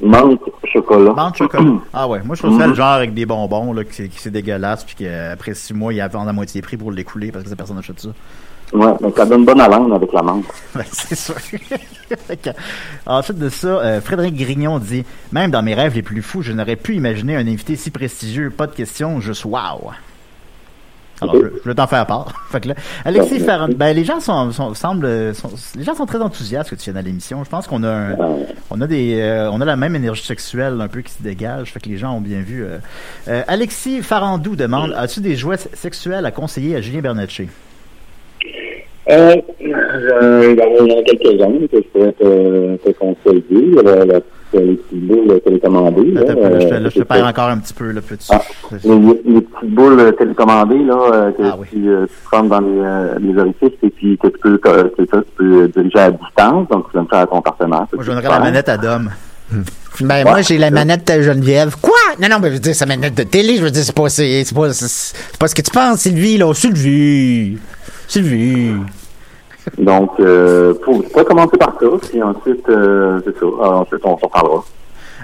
Menthe 0.00 0.40
chocolat. 0.72 1.12
Menthe 1.14 1.36
chocolat. 1.36 1.70
Ah 1.92 2.06
ouais, 2.08 2.20
moi 2.24 2.36
je 2.36 2.42
trouve 2.42 2.58
ça 2.58 2.66
le 2.66 2.74
genre 2.74 2.92
avec 2.92 3.14
des 3.14 3.24
bonbons 3.24 3.72
là, 3.72 3.84
qui, 3.84 4.08
qui 4.08 4.20
c'est 4.20 4.30
dégueulasse, 4.30 4.84
puis 4.84 4.94
qu'après 4.96 5.54
six 5.54 5.72
mois, 5.72 5.92
ils 5.92 6.02
vendent 6.10 6.28
à 6.28 6.32
moitié 6.32 6.60
prix 6.62 6.76
pour 6.76 6.92
l'écouler 6.92 7.32
parce 7.32 7.44
que 7.44 7.54
personne 7.54 7.76
n'achète 7.76 8.00
ça. 8.00 8.10
Ouais, 8.72 8.92
mais 9.00 9.12
ça 9.16 9.24
donne 9.24 9.44
bonne 9.44 9.60
haleine 9.60 9.92
avec 9.92 10.12
la 10.12 10.22
menthe. 10.22 10.44
Ben, 10.74 10.84
c'est 10.90 11.14
sûr. 11.14 11.36
Ensuite 13.06 13.38
de 13.38 13.48
ça, 13.48 13.68
euh, 13.68 14.00
Frédéric 14.00 14.36
Grignon 14.36 14.78
dit 14.78 15.04
Même 15.32 15.50
dans 15.50 15.62
mes 15.62 15.74
rêves 15.74 15.94
les 15.94 16.02
plus 16.02 16.22
fous, 16.22 16.42
je 16.42 16.52
n'aurais 16.52 16.76
pu 16.76 16.94
imaginer 16.94 17.36
un 17.36 17.46
invité 17.46 17.76
si 17.76 17.90
prestigieux. 17.90 18.50
Pas 18.50 18.66
de 18.66 18.74
question, 18.74 19.20
juste 19.20 19.44
wow. 19.44 19.92
Alors, 21.22 21.36
je, 21.36 21.46
je 21.64 21.68
vais 21.68 21.74
t'en 21.74 21.86
faire 21.86 22.06
part. 22.06 22.32
fait 22.50 22.60
que 22.60 22.68
là, 22.68 22.74
Alexis 23.04 23.40
Ferrand, 23.40 23.68
ben, 23.74 23.94
les 23.96 24.04
gens 24.04 24.20
sont, 24.20 24.52
sont- 24.52 24.74
semblent, 24.74 25.34
sont- 25.34 25.50
les 25.76 25.82
gens 25.84 25.94
sont 25.94 26.06
très 26.06 26.20
enthousiastes 26.20 26.70
que 26.70 26.74
tu 26.74 26.84
viennes 26.84 26.96
à 26.98 27.02
l'émission. 27.02 27.42
Je 27.44 27.48
pense 27.50 27.66
qu'on 27.66 27.82
a 27.84 27.88
un- 27.88 28.10
Euh, 28.12 28.44
on 28.70 28.80
a 28.80 28.86
des, 28.86 29.18
euh, 29.20 29.50
on 29.50 29.60
a 29.60 29.64
la 29.64 29.76
même 29.76 29.96
énergie 29.96 30.24
sexuelle 30.24 30.80
un 30.80 30.88
peu 30.88 31.00
qui 31.00 31.12
se 31.12 31.22
dégage. 31.22 31.72
Fait 31.72 31.80
que 31.80 31.88
les 31.88 31.96
gens 31.96 32.12
ont 32.16 32.20
bien 32.20 32.40
vu. 32.40 32.64
euh. 32.64 32.78
Euh, 33.28 33.42
Alexis 33.48 34.02
Farandou 34.02 34.56
demande 34.56 34.92
As-tu 34.96 35.20
des 35.20 35.36
jouets 35.36 35.56
sexuels 35.74 36.26
à 36.26 36.30
conseiller 36.30 36.76
à 36.76 36.80
Julien 36.80 37.00
Bernatchez? 37.00 37.48
Euh, 39.08 39.36
euh, 39.62 40.54
il 40.54 40.58
y 40.58 40.92
en 40.92 40.98
a 40.98 41.02
quelques-uns 41.04 41.66
que 41.68 41.76
je 41.76 41.88
pourrais 41.92 42.12
te, 42.12 42.76
te 42.76 42.90
conseiller. 42.98 43.70
La, 43.84 44.04
la, 44.04 44.20
les 44.52 44.76
petites 44.76 45.06
boules 45.06 45.40
télécommandées. 45.44 46.10
Là, 46.12 46.20
peu, 46.22 46.28
je 46.28 46.34
te, 46.34 46.38
euh, 46.40 46.78
là, 46.78 46.78
je 46.84 46.88
te 46.88 46.98
c'est 46.98 47.04
perds 47.04 47.26
encore 47.26 47.48
un 47.48 47.58
petit 47.58 47.74
peu. 47.74 47.90
Là, 47.90 48.00
peux-tu- 48.00 48.26
Ah, 48.30 48.40
les, 48.84 48.98
les 48.98 49.40
petites 49.40 49.74
boules 49.74 50.14
télécommandées 50.18 50.84
là, 50.84 50.98
euh, 51.12 51.32
que 51.32 51.42
Ah 51.44 51.56
oui. 51.58 51.66
tu, 51.70 51.88
euh, 51.88 52.06
tu 52.06 52.12
prends 52.30 52.42
dans 52.44 52.60
les, 52.60 52.78
euh, 52.78 53.18
les 53.20 53.38
orifices 53.38 53.78
et 53.82 53.90
puis 53.90 54.18
que 54.18 54.28
tu 54.28 54.38
peux, 54.38 54.58
que, 54.58 54.88
que 54.96 55.06
ça, 55.10 55.18
tu 55.18 55.32
peux 55.36 55.68
diriger 55.68 55.98
à 55.98 56.10
distance. 56.10 56.68
Donc, 56.68 56.90
tu 56.90 56.96
donnes 56.96 57.06
ça 57.10 57.20
à 57.20 57.26
ton 57.26 57.40
partenaire. 57.42 57.86
Moi, 57.92 58.02
je 58.04 58.10
donnerais 58.10 58.28
la 58.28 58.40
manette 58.40 58.68
à 58.68 58.76
Dom. 58.78 59.10
Ben, 60.00 60.24
moi, 60.24 60.42
j'ai 60.42 60.58
la 60.58 60.70
manette 60.70 61.06
de 61.06 61.22
Geneviève. 61.22 61.76
Quoi? 61.80 61.92
Non, 62.20 62.28
non, 62.28 62.36
mais 62.40 62.48
je 62.48 62.54
veux 62.54 62.58
dire, 62.60 62.74
c'est 62.74 62.84
la 62.86 62.96
manette 62.96 63.14
de 63.16 63.22
télé. 63.22 63.56
Je 63.56 63.62
veux 63.62 63.70
dire, 63.70 63.82
c'est 63.84 63.94
pas, 63.94 64.08
c'est, 64.08 64.44
c'est 64.44 64.54
pas, 64.54 64.72
c'est, 64.72 64.88
c'est 64.88 65.38
pas 65.38 65.48
ce 65.48 65.54
que 65.54 65.62
tu 65.62 65.70
penses, 65.70 66.00
Sylvie, 66.00 66.36
là. 66.36 66.52
Sylvie. 66.52 67.56
Sylvie. 68.08 68.72
Donc, 69.78 70.10
euh, 70.20 70.74
pour, 70.74 71.02
commencer 71.24 71.56
par 71.56 71.74
ça, 71.80 71.86
puis 72.08 72.22
ensuite, 72.22 72.68
euh, 72.68 73.20
c'est 73.24 73.36
ça. 73.38 73.46
Alors, 73.46 73.80
ensuite, 73.80 74.00
on 74.04 74.18
s'en 74.18 74.28
parlera. 74.28 74.64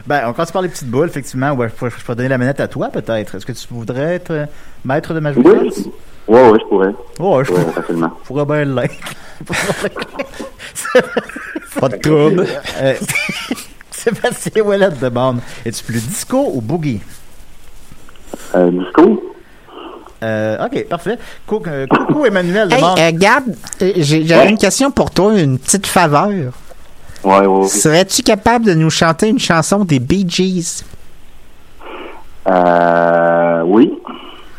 Ben, 0.07 0.23
on 0.27 0.33
commence 0.33 0.51
par 0.51 0.63
les 0.63 0.69
petites 0.69 0.91
boules, 0.91 1.07
effectivement. 1.09 1.53
Ouais, 1.53 1.69
je, 1.69 1.89
je 1.89 2.05
peux 2.05 2.15
donner 2.15 2.29
la 2.29 2.39
manette 2.39 2.59
à 2.61 2.67
toi, 2.69 2.89
peut-être. 2.89 3.37
Est-ce 3.37 3.47
que 3.47 3.53
tu 3.53 3.67
voudrais 3.71 4.15
être 4.17 4.31
euh, 4.33 4.47
maître 4.85 5.15
de 5.15 5.21
ma 5.21 5.31
Oui, 5.33 5.43
jouissance? 5.45 5.87
oui, 6.29 6.41
ouais, 6.41 6.59
je 6.61 6.65
pourrais. 6.69 6.95
Ouais, 7.21 7.45
je 7.45 7.53
pourrais, 7.53 7.73
facilement. 7.73 8.11
je 8.23 8.27
pourrais 8.27 8.45
bien 8.45 8.65
l'être. 8.65 8.95
Pas 11.81 11.89
de 11.89 11.97
trouble. 11.97 12.47
Euh, 12.81 12.95
Sébastien 13.91 14.63
Ouellet 14.65 14.91
demande 15.01 15.39
Es-tu 15.65 15.85
plus 15.85 16.05
disco 16.07 16.51
ou 16.53 16.61
boogie? 16.61 17.01
Euh, 18.57 18.71
disco? 18.71 19.23
Euh, 20.23 20.65
ok, 20.67 20.87
parfait. 20.89 21.19
Cou- 21.47 21.63
euh, 21.67 21.87
coucou 21.87 22.25
Emmanuel 22.27 22.73
Hey, 22.73 22.83
euh, 22.83 23.11
Gab, 23.13 23.45
j'ai- 23.81 24.25
j'avais 24.25 24.45
Ouais. 24.45 24.51
une 24.51 24.59
question 24.59 24.91
pour 24.91 25.11
toi, 25.11 25.39
une 25.39 25.59
petite 25.59 25.87
faveur. 25.87 26.53
Ouais, 27.25 27.39
ouais, 27.41 27.47
ouais. 27.47 27.69
Serais-tu 27.69 28.23
capable 28.23 28.65
de 28.67 28.75
nous 28.75 28.91
chanter 28.91 29.29
une 29.29 29.39
chanson 29.39 29.85
des 29.85 29.99
Bee 30.01 30.25
Gees? 30.29 30.85
Euh, 32.49 33.63
oui, 33.67 33.93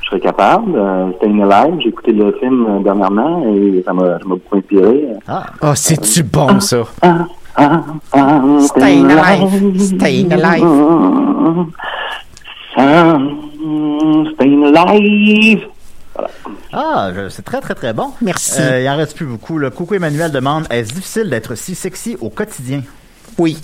je 0.03 0.09
serais 0.09 0.20
capable. 0.22 0.72
Euh, 0.76 1.11
Staying 1.18 1.43
Alive, 1.43 1.76
j'ai 1.82 1.89
écouté 1.89 2.11
le 2.14 2.32
film 2.39 2.82
dernièrement 2.84 3.43
et 3.53 3.84
ça 3.86 3.91
m'a 3.93 4.18
beaucoup 4.26 4.55
inspiré. 4.57 5.07
Ah, 5.28 5.45
Oh, 5.61 5.72
c'est-tu 5.76 6.24
bon, 6.24 6.59
ça? 6.61 6.78
Ah, 7.01 7.26
ah, 7.57 7.82
ah, 8.14 8.41
Staying 8.61 9.09
alive, 9.11 9.80
staying 9.97 10.32
alive. 10.32 11.66
Ah, 12.76 13.17
Staying 14.36 14.76
alive. 14.76 15.67
ah 16.74 17.11
c'est 17.30 17.43
très 17.45 17.61
très 17.61 17.76
très 17.76 17.93
bon. 17.93 18.07
Merci. 18.21 18.61
Euh, 18.61 18.82
il 18.82 18.89
en 18.89 18.97
reste 18.97 19.15
plus 19.15 19.26
beaucoup. 19.26 19.57
Là. 19.59 19.69
Coucou 19.69 19.95
Emmanuel 19.95 20.32
demande 20.32 20.63
est-ce 20.71 20.93
difficile 20.93 21.30
d'être 21.30 21.55
si 21.55 21.76
sexy 21.76 22.17
au 22.21 22.30
quotidien? 22.30 22.82
Oui. 23.38 23.57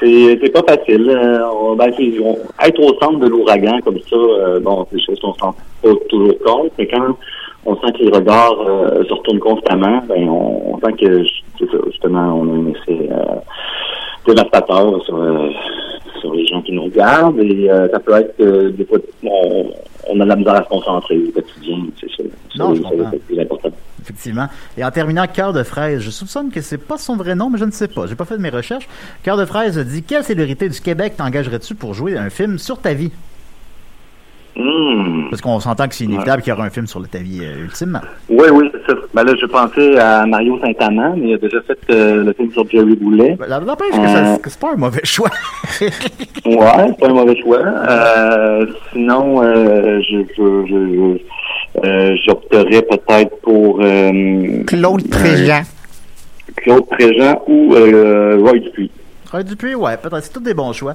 C'est 0.00 0.52
pas 0.52 0.62
facile. 0.66 1.08
Euh, 1.10 1.48
on- 1.52 1.76
ben, 1.76 1.92
on- 2.24 2.38
être 2.64 2.80
au 2.80 2.98
centre 3.00 3.20
de 3.20 3.28
l'ouragan 3.28 3.78
comme 3.84 3.98
ça, 4.10 4.16
euh, 4.16 4.58
bon, 4.58 4.84
c'est 4.90 4.96
des 4.96 5.02
choses 5.04 5.20
qu'on 5.20 5.32
se 5.34 5.40
rend 5.40 5.54
pas 5.82 5.90
toujours 6.08 6.34
compte, 6.44 6.72
mais 6.76 6.88
quand 6.88 7.16
on 7.64 7.76
sent 7.76 7.92
que 7.92 7.98
les 8.04 8.10
regards 8.10 8.60
euh, 8.66 9.04
se 9.04 9.12
retournent 9.12 9.38
constamment, 9.38 10.02
ben, 10.08 10.28
on, 10.28 10.74
on 10.74 10.80
sent 10.80 10.94
que 11.00 11.22
justement, 11.92 12.34
on 12.40 12.48
a 12.48 12.52
un 12.52 12.70
effet 12.70 13.08
euh, 13.12 13.36
dévastateur 14.26 15.04
sur, 15.04 15.16
euh, 15.16 15.48
sur 16.22 16.32
les 16.32 16.46
gens 16.46 16.62
qui 16.62 16.72
nous 16.72 16.84
regardent 16.84 17.38
et 17.40 17.70
euh, 17.70 17.88
ça 17.92 17.98
peut 18.00 18.14
être 18.14 18.34
que 18.38 18.70
des 18.70 18.84
fois 18.86 18.98
on, 19.24 19.70
on 20.08 20.20
a 20.20 20.24
de 20.24 20.28
la 20.30 20.36
misère 20.36 20.54
à 20.54 20.64
se 20.64 20.68
concentrer 20.70 21.18
au 21.18 21.30
quotidien, 21.32 21.76
c'est 22.00 22.08
ça. 22.16 22.22
Non, 22.56 22.70
C'est 22.74 22.76
je 22.76 22.82
comprends. 22.82 23.10
plus 23.26 23.40
important. 23.40 23.68
Effectivement. 24.02 24.46
Et 24.76 24.84
en 24.84 24.90
terminant, 24.90 25.26
Cœur 25.26 25.52
de 25.52 25.62
fraise, 25.62 26.00
je 26.00 26.10
soupçonne 26.10 26.50
que 26.50 26.60
c'est 26.60 26.78
pas 26.78 26.98
son 26.98 27.16
vrai 27.16 27.34
nom, 27.36 27.50
mais 27.50 27.58
je 27.58 27.64
ne 27.64 27.70
sais 27.70 27.86
pas. 27.88 28.06
J'ai 28.08 28.16
pas 28.16 28.24
fait 28.24 28.36
de 28.36 28.42
mes 28.42 28.48
recherches. 28.50 28.88
Cœur 29.22 29.36
de 29.36 29.44
fraise 29.44 29.78
dit 29.78 30.02
quelle 30.02 30.24
célébrité 30.24 30.68
du 30.68 30.80
Québec 30.80 31.14
t'engagerais-tu 31.16 31.74
pour 31.76 31.94
jouer 31.94 32.16
un 32.16 32.28
film 32.30 32.58
sur 32.58 32.78
ta 32.78 32.94
vie 32.94 33.12
Hmm. 34.54 35.30
Parce 35.30 35.40
qu'on 35.40 35.60
s'entend 35.60 35.88
que 35.88 35.94
c'est 35.94 36.04
inévitable 36.04 36.42
qu'il 36.42 36.50
y 36.50 36.54
aura 36.54 36.64
un 36.66 36.70
film 36.70 36.86
sur 36.86 37.06
ta 37.08 37.18
vie 37.18 37.40
euh, 37.42 37.64
ultimement. 37.64 38.00
Oui, 38.28 38.48
oui, 38.52 38.70
c'est 38.72 38.92
ça. 38.92 38.98
Ben 39.14 39.24
là, 39.24 39.32
je 39.40 39.46
pensais 39.46 39.98
à 39.98 40.26
Mario 40.26 40.58
Saint-Amand, 40.62 41.14
mais 41.16 41.28
il 41.30 41.34
a 41.34 41.38
déjà 41.38 41.62
fait 41.62 41.78
euh, 41.88 42.22
le 42.24 42.32
film 42.34 42.52
sur 42.52 42.68
Jerry 42.68 42.94
Boulet. 42.96 43.38
La 43.48 43.60
n'empêche 43.60 43.90
que, 43.92 44.06
ça- 44.08 44.38
que 44.42 44.50
c'est 44.50 44.60
pas 44.60 44.72
un 44.72 44.76
mauvais 44.76 45.00
choix. 45.04 45.30
Ouais, 46.44 46.86
c'est 46.88 46.98
pas 46.98 47.08
un 47.08 47.14
mauvais 47.14 47.40
choix. 47.40 47.60
Euh, 47.60 48.66
sinon, 48.92 49.42
euh, 49.42 50.00
je, 50.02 50.18
je, 50.36 50.66
je, 50.66 50.94
je- 50.94 51.86
euh, 51.88 52.16
j'opterais 52.26 52.82
peut-être 52.82 53.40
pour 53.42 53.78
euh, 53.80 54.62
Claude 54.66 55.08
Préjean. 55.08 55.62
Claude 56.56 56.86
Préjean 56.88 57.40
ou 57.46 57.74
euh, 57.74 58.36
Roy 58.40 58.58
Dupuis. 58.58 58.90
Roy 59.30 59.42
Dupuis, 59.44 59.74
ouais, 59.74 59.96
peut-être. 59.96 60.24
C'est 60.24 60.32
tous 60.32 60.40
des 60.40 60.52
bons 60.54 60.72
choix. 60.72 60.94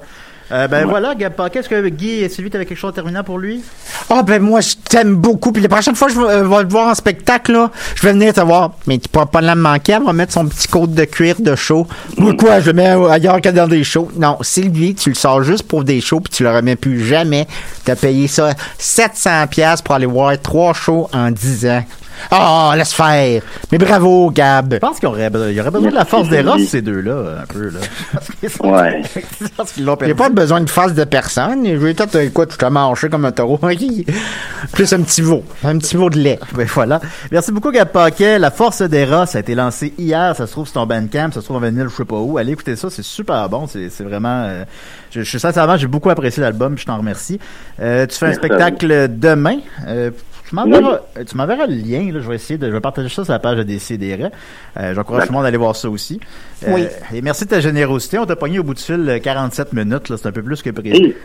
Euh, 0.51 0.67
ben 0.67 0.85
voilà, 0.85 1.13
Gab 1.13 1.33
Paquet, 1.33 1.59
est-ce 1.59 1.67
que 1.67 1.89
Guy 1.89 2.23
et 2.23 2.29
Sylvie, 2.29 2.49
t'avais 2.49 2.65
quelque 2.65 2.77
chose 2.77 2.91
en 2.91 2.93
terminant 2.93 3.23
pour 3.23 3.37
lui? 3.37 3.61
Ah 4.09 4.23
ben 4.23 4.41
moi 4.41 4.61
je 4.61 4.75
t'aime 4.89 5.15
beaucoup 5.15 5.51
puis 5.51 5.61
la 5.61 5.67
prochaine 5.67 5.95
fois 5.95 6.07
que 6.07 6.13
je 6.13 6.19
vais 6.19 6.27
euh, 6.27 6.47
vais 6.47 6.63
te 6.63 6.71
voir 6.71 6.87
en 6.87 6.95
spectacle 6.95 7.51
là, 7.51 7.71
je 7.95 8.03
vais 8.03 8.13
venir 8.13 8.33
te 8.33 8.39
voir. 8.39 8.71
Mais 8.87 8.97
tu 8.97 9.09
pourras 9.09 9.25
pas 9.25 9.41
la 9.41 9.55
manquer, 9.55 9.93
elle 9.93 10.03
va 10.03 10.13
mettre 10.13 10.31
son 10.31 10.47
petit 10.47 10.69
côte 10.69 10.93
de 10.93 11.03
cuir 11.03 11.35
de 11.39 11.55
show. 11.55 11.85
Moi 12.17 12.33
quoi, 12.37 12.61
je 12.61 12.67
le 12.67 12.73
mets 12.73 12.87
ailleurs 12.87 13.41
que 13.41 13.49
dans 13.49 13.67
des 13.67 13.83
shows. 13.83 14.09
Non, 14.15 14.37
Sylvie, 14.41 14.95
tu 14.95 15.09
le 15.09 15.15
sors 15.15 15.43
juste 15.43 15.63
pour 15.63 15.83
des 15.83 15.99
shows 15.99 16.21
puis 16.21 16.31
tu 16.31 16.43
le 16.43 16.55
remets 16.55 16.77
plus 16.77 17.05
jamais. 17.05 17.45
T'as 17.83 17.97
payé 17.97 18.27
ça 18.27 18.53
700 18.77 19.47
pièces 19.47 19.81
pour 19.81 19.95
aller 19.95 20.05
voir 20.05 20.41
trois 20.41 20.73
shows 20.73 21.09
en 21.11 21.29
10 21.29 21.65
ans. 21.67 21.83
Ah, 22.31 22.73
laisse 22.77 22.93
faire. 22.93 23.41
Mais 23.71 23.77
bravo 23.77 24.29
Gab. 24.31 24.73
Je 24.73 24.77
pense 24.79 24.99
qu'il 24.99 25.07
y 25.09 25.11
aurait, 25.11 25.29
il 25.51 25.59
aurait 25.59 25.71
besoin 25.71 25.89
de 25.89 25.95
la 25.95 26.05
force 26.05 26.29
des 26.29 26.41
Ross, 26.41 26.61
ces 26.67 26.81
deux-là, 26.81 27.41
un 27.43 27.45
peu, 27.45 27.69
là. 27.69 27.79
Parce 28.13 28.27
qu'ils 28.39 28.49
sont- 28.49 28.67
Ouais. 28.71 29.01
l'ont 29.79 29.93
J'ai 29.93 29.95
perdu. 29.97 30.15
pas 30.15 30.29
besoin 30.29 30.61
de 30.61 30.69
face 30.69 30.93
de 30.93 31.03
personne. 31.03 31.65
Je 31.65 31.75
vais 31.75 31.93
tout, 31.93 32.17
écoute, 32.17 32.49
je 32.53 32.57
t'ai 32.57 32.69
marché 32.69 33.09
comme 33.09 33.25
un 33.25 33.31
taureau. 33.31 33.57
Plus 34.73 34.93
un 34.93 35.01
petit 35.01 35.21
veau. 35.21 35.43
Un 35.63 35.77
petit 35.77 35.95
veau 35.95 36.09
de 36.09 36.17
lait. 36.19 36.39
Ben 36.55 36.67
voilà. 36.73 36.99
Merci 37.31 37.51
beaucoup, 37.51 37.71
Gab 37.71 37.89
Paquet. 37.89 38.39
La 38.39 38.51
Force 38.51 38.81
des 38.81 39.05
ça 39.07 39.37
a 39.37 39.39
été 39.39 39.55
lancé 39.55 39.93
hier. 39.97 40.35
Ça 40.35 40.47
se 40.47 40.51
trouve 40.51 40.65
sur 40.65 40.73
ton 40.75 40.85
Bandcamp, 40.85 41.31
ça 41.31 41.39
se 41.41 41.45
trouve 41.45 41.57
en 41.57 41.59
vinyle, 41.59 41.87
je 41.89 41.95
sais 41.95 42.05
pas 42.05 42.15
où. 42.17 42.37
Allez 42.37 42.53
écouter 42.53 42.75
ça, 42.75 42.89
c'est 42.89 43.03
super 43.03 43.47
bon. 43.49 43.67
C'est 43.67 43.89
c'est 43.89 44.03
vraiment. 44.03 44.43
euh, 44.45 44.63
je, 45.11 45.21
je 45.21 45.29
suis 45.29 45.39
sincèrement, 45.39 45.77
j'ai 45.77 45.87
beaucoup 45.87 46.09
apprécié 46.09 46.41
l'album. 46.41 46.77
Je 46.77 46.85
t'en 46.85 46.97
remercie. 46.97 47.39
Euh, 47.79 48.05
tu 48.05 48.17
fais 48.17 48.25
un 48.25 48.29
Merci 48.29 48.39
à 48.39 48.45
spectacle 48.45 49.07
demain. 49.17 49.57
Euh, 49.87 50.11
tu 50.47 50.55
m'enverras, 50.55 50.99
tu 51.27 51.35
m'enverras 51.37 51.67
le 51.67 51.75
lien. 51.75 52.11
Là, 52.11 52.19
je 52.21 52.27
vais 52.29 52.35
essayer 52.35 52.57
de, 52.57 52.67
je 52.67 52.71
vais 52.71 52.79
partager 52.81 53.09
ça 53.09 53.23
sur 53.23 53.33
la 53.33 53.39
page 53.39 53.57
de 53.57 53.63
DCDR. 53.63 54.29
Euh, 54.77 54.93
J'encourage 54.93 55.23
tout 55.27 55.31
le 55.31 55.35
monde 55.37 55.45
à 55.45 55.49
aller 55.49 55.57
voir 55.57 55.75
ça 55.75 55.89
aussi. 55.89 56.19
Euh, 56.67 56.71
Oui. 56.73 56.85
Et 57.13 57.21
merci 57.21 57.45
de 57.45 57.49
ta 57.49 57.59
générosité. 57.59 58.17
On 58.19 58.25
t'a 58.25 58.35
pogné 58.35 58.59
au 58.59 58.63
bout 58.63 58.73
du 58.73 58.81
fil 58.81 59.07
euh, 59.09 59.19
47 59.19 59.73
minutes. 59.73 60.15
C'est 60.15 60.27
un 60.27 60.31
peu 60.31 60.41
plus 60.43 60.61
que 60.61 60.69
prévu. 60.69 60.95
Hey. 60.95 61.15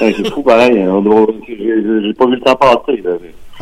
Ouais, 0.00 0.14
c'est 0.16 0.30
fou 0.30 0.42
pareil. 0.42 0.72
J'ai 1.48 1.56
j'ai 1.56 2.14
pas 2.14 2.26
vu 2.26 2.34
le 2.36 2.40
temps 2.40 2.56
passer. 2.56 3.00
Là. 3.02 3.10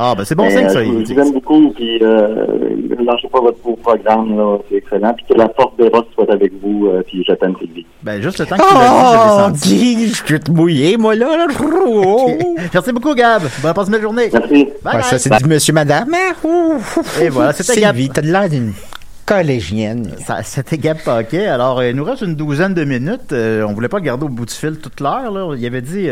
Ah, 0.00 0.14
ben 0.16 0.24
c'est 0.24 0.36
bon 0.36 0.48
signe, 0.48 0.66
euh, 0.66 0.68
ça. 0.68 0.84
je 0.84 0.90
vous 0.90 1.20
aime 1.20 1.32
beaucoup, 1.32 1.70
puis 1.74 1.98
euh, 2.02 2.46
ne 2.98 3.04
lâchez 3.04 3.26
pas 3.28 3.40
votre 3.40 3.58
beau 3.64 3.76
programme, 3.82 4.36
là, 4.36 4.58
c'est 4.68 4.76
excellent. 4.76 5.12
Puis 5.14 5.26
que 5.28 5.34
la 5.34 5.48
force 5.48 5.76
des 5.76 5.88
Ross 5.88 6.04
soit 6.14 6.30
avec 6.32 6.52
vous, 6.62 6.86
euh, 6.86 7.02
puis 7.04 7.24
je 7.28 7.32
t'aime, 7.34 7.54
Sylvie. 7.60 7.84
Ben, 8.04 8.22
juste 8.22 8.38
le 8.38 8.46
temps 8.46 8.56
que 8.56 8.62
tu 8.62 8.74
l'as 8.74 8.80
dit, 8.80 8.94
je 9.12 9.18
Oh, 9.18 9.38
senti. 9.48 9.96
Guy, 9.96 10.12
je 10.14 10.32
vais 10.32 10.38
te 10.38 10.50
mouiller, 10.52 10.96
moi, 10.96 11.16
là. 11.16 11.36
là. 11.36 11.46
Merci 12.72 12.92
beaucoup, 12.92 13.12
Gab. 13.14 13.42
Bonne 13.60 13.74
passe 13.74 13.90
de 13.90 14.00
journée. 14.00 14.30
Merci. 14.32 14.48
Bye, 14.54 14.64
Ouais, 14.84 14.92
bye. 14.92 15.02
ça, 15.02 15.18
c'est 15.18 15.36
du 15.42 15.44
monsieur, 15.48 15.72
madame. 15.72 16.08
Ah, 16.14 16.46
ouf, 16.46 17.20
Et 17.20 17.28
voilà, 17.28 17.52
c'était 17.52 17.80
Gab. 17.80 17.96
Sylvie, 17.96 18.10
t'as 18.10 18.20
l'air 18.22 18.48
d'une 18.48 18.72
collégienne. 19.26 20.12
Ça- 20.24 20.42
C'était 20.44 20.78
Gab 20.78 20.98
Paquet. 21.04 21.46
Alors, 21.48 21.82
il 21.82 21.94
nous 21.96 22.04
reste 22.04 22.22
une 22.22 22.34
douzaine 22.36 22.72
de 22.72 22.84
minutes. 22.84 23.32
Euh, 23.32 23.66
on 23.68 23.72
voulait 23.72 23.88
pas 23.88 24.00
garder 24.00 24.24
au 24.26 24.28
bout 24.28 24.46
du 24.46 24.54
fil 24.54 24.78
toute 24.78 25.00
l'heure. 25.00 25.30
Là. 25.32 25.54
Il 25.58 25.66
avait 25.66 25.82
dit... 25.82 26.08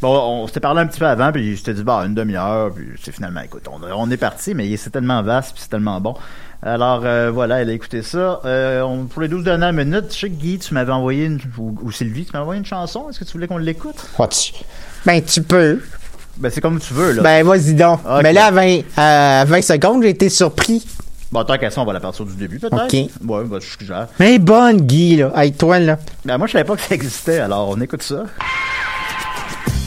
bon, 0.00 0.42
on 0.42 0.46
s'était 0.46 0.60
parlé 0.60 0.80
un 0.80 0.86
petit 0.86 0.98
peu 1.00 1.06
avant, 1.06 1.32
puis 1.32 1.56
je 1.56 1.62
t'ai 1.62 1.74
dit, 1.74 1.82
bah, 1.82 2.02
une 2.06 2.14
demi-heure, 2.14 2.72
puis 2.74 2.86
c'est 3.02 3.12
finalement, 3.12 3.40
écoute, 3.40 3.66
on, 3.70 3.80
on 3.94 4.10
est 4.10 4.16
parti, 4.16 4.54
mais 4.54 4.76
c'est 4.76 4.90
tellement 4.90 5.22
vaste, 5.22 5.52
puis 5.52 5.62
c'est 5.62 5.70
tellement 5.70 6.00
bon. 6.00 6.14
Alors, 6.62 7.02
euh, 7.04 7.30
voilà, 7.32 7.62
elle 7.62 7.70
a 7.70 7.72
écouté 7.72 8.02
ça. 8.02 8.40
Euh, 8.44 8.82
on- 8.82 9.06
pour 9.06 9.22
les 9.22 9.28
12 9.28 9.44
dernières 9.44 9.72
minutes, 9.72 10.12
je 10.12 10.18
sais 10.18 10.28
que 10.28 10.34
Guy, 10.34 10.58
tu 10.58 10.74
m'avais 10.74 10.92
envoyé, 10.92 11.24
une, 11.24 11.40
ou, 11.56 11.74
ou 11.82 11.90
Sylvie, 11.90 12.24
tu 12.26 12.32
m'avais 12.32 12.42
envoyé 12.42 12.58
une 12.60 12.66
chanson. 12.66 13.08
Est-ce 13.08 13.18
que 13.18 13.24
tu 13.24 13.32
voulais 13.32 13.46
qu'on 13.46 13.56
l'écoute? 13.56 13.96
Ah, 14.18 14.28
Ben, 15.06 15.22
tu 15.22 15.42
peux. 15.42 15.80
Ben, 16.36 16.50
c'est 16.50 16.60
comme 16.60 16.78
tu 16.78 16.92
veux, 16.92 17.12
là. 17.12 17.22
Ben, 17.22 17.46
vas-y 17.46 17.72
donc. 17.74 18.00
Ok. 18.04 18.22
Mais 18.22 18.32
là, 18.34 18.46
à 18.46 18.50
20, 18.50 18.80
à 18.96 19.44
20 19.46 19.62
secondes, 19.62 20.02
j'ai 20.02 20.10
été 20.10 20.28
surpris. 20.28 20.86
bon, 21.32 21.44
tant 21.44 21.56
qu'à 21.56 21.70
ça, 21.70 21.80
on 21.80 21.84
va 21.86 21.94
la 21.94 22.00
partir 22.00 22.26
du 22.26 22.34
début, 22.34 22.58
peut-être. 22.58 22.84
Ok. 22.84 22.92
Ouais, 22.92 23.44
ben, 23.44 23.58
je 23.58 23.66
suggère. 23.78 24.08
Mais 24.18 24.38
bonne, 24.38 24.82
Guy, 24.82 25.16
là. 25.16 25.30
Avec 25.34 25.56
toi, 25.56 25.78
là. 25.78 25.98
Ben, 26.26 26.36
moi, 26.36 26.46
je 26.46 26.52
savais 26.52 26.64
pas 26.64 26.76
que 26.76 26.82
ça 26.82 26.94
existait, 26.94 27.38
alors 27.40 27.70
on 27.70 27.80
écoute 27.80 28.02
ça. 28.02 28.24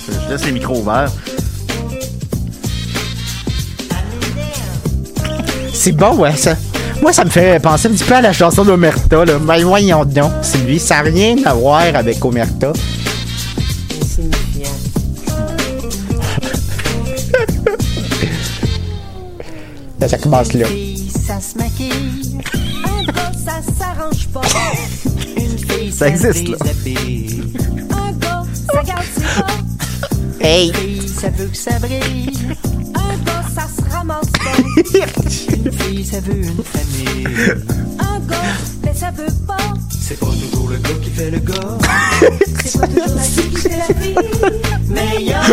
Je 0.08 0.30
laisse 0.32 0.45
les 0.45 0.51
micros 0.51 0.80
ouverts. 0.80 1.12
C'est 5.74 5.91
bon, 5.91 6.16
ouais, 6.18 6.36
ça. 6.36 6.56
Moi, 7.01 7.12
ça 7.12 7.26
me 7.26 7.30
fait 7.30 7.62
penser 7.62 7.89
un 7.89 7.91
petit 7.91 8.04
peu 8.06 8.16
à 8.16 8.22
la 8.22 8.32
chanson 8.32 8.64
d'Omerta, 8.64 9.26
là. 9.26 9.38
Ben, 9.39 9.64
voyons 9.64 10.06
donc, 10.06 10.32
Sylvie. 10.41 10.80
Ça 10.80 10.95
n'a 10.95 11.01
rien 11.01 11.36
à 11.45 11.54
voir 11.54 11.82
avec 11.93 12.24
Omerta. 12.24 12.72
Là, 19.99 20.10
ça 20.10 20.18
commence 20.18 20.54
là. 20.54 20.66
ça 21.26 21.39
se 21.39 21.58
maquille. 21.58 22.38
Un 22.84 23.04
gars, 23.06 23.32
ça 23.34 23.62
s'arrange 23.78 24.28
pas. 24.30 24.41
Une 25.38 25.58
fille, 25.58 25.91
Ça 25.93 26.08
existe, 26.10 26.47
là. 26.49 26.58
déshabille. 26.62 27.43
Un 27.91 28.12
gars, 28.14 28.43
ça 28.74 28.84
garde 28.84 29.06
ses 29.16 29.41
pas. 29.41 29.72
Hey! 30.46 30.68
Une 30.68 30.76
fille, 30.76 31.08
ça 31.08 31.30
veut 31.30 31.46
que 31.46 31.56
ça 31.56 31.80
brille. 31.80 32.30
Un 32.96 33.16
gars, 33.24 33.44
ça 33.56 33.66
se 33.66 33.96
ramasse. 33.96 34.28
Une 35.66 35.72
fille, 35.72 36.06
ça 36.06 36.20
veut 36.20 36.36
une 36.36 36.64
famille. 36.64 37.28
Un 37.98 38.20
gars, 38.20 38.36
mais 38.84 38.94
ça 38.94 39.10
veut 39.12 39.34
pas. 39.48 39.56
C'est 39.89 40.20
pas 40.20 40.26
toujours 40.26 40.68
le 40.68 40.78
gars 40.80 40.96
qui 41.02 41.10
fait 41.12 41.32
le 41.32 41.39
gars. 41.39 41.78
C'est 42.66 42.78
pas 42.78 42.88
toujours 42.88 43.16
la 43.16 43.22
fille 43.22 43.50
qui 43.52 43.62
fait 43.62 43.78
la 43.78 43.96
fille. 43.96 44.16
Mais 44.89 45.24
y 45.24 45.32
a 45.32 45.44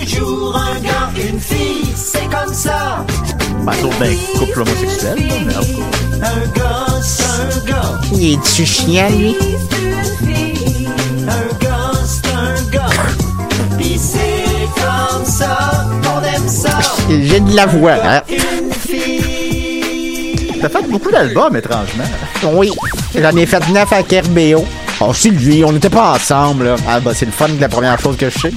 toujours 0.00 0.56
un 0.56 0.80
gars, 0.80 1.10
une 1.16 1.40
fille. 1.40 1.92
C'est 1.96 2.30
comme 2.30 2.54
ça. 2.54 3.04
Ben, 3.66 3.72
sauf 3.72 3.98
d'un 3.98 4.14
couple 4.38 4.60
homosexuel, 4.60 5.26
là, 5.26 5.34
mais 5.44 5.56
en 5.56 5.60
tout 5.60 5.80
cas. 6.20 6.28
Un 6.28 6.46
gars, 6.56 7.00
c'est 7.02 7.24
un 7.24 7.66
gars. 7.68 8.00
Il 8.12 8.34
est-tu 8.34 8.64
chiant, 8.64 9.10
lui? 9.10 9.34
J'ai 17.08 17.40
de 17.40 17.54
la 17.54 17.66
voix, 17.66 17.96
hein? 18.02 18.22
Une 18.28 18.72
fille. 18.72 20.36
T'as 20.60 20.68
fait 20.68 20.88
beaucoup 20.88 21.10
d'albums, 21.10 21.54
étrangement. 21.56 22.04
Oui. 22.54 22.70
J'en 23.14 23.36
ai 23.36 23.46
fait 23.46 23.68
neuf 23.70 23.92
avec 23.92 24.26
RBO. 24.26 24.64
Oh, 25.00 25.12
Sylvie, 25.12 25.64
on 25.64 25.72
n'était 25.72 25.90
pas 25.90 26.12
ensemble, 26.14 26.64
là. 26.64 26.76
Ah, 26.88 27.00
bah, 27.00 27.12
c'est 27.14 27.26
le 27.26 27.32
fun 27.32 27.48
de 27.48 27.60
la 27.60 27.68
première 27.68 27.98
chose 28.00 28.16
que 28.16 28.30
je 28.30 28.38
sais. 28.38 28.52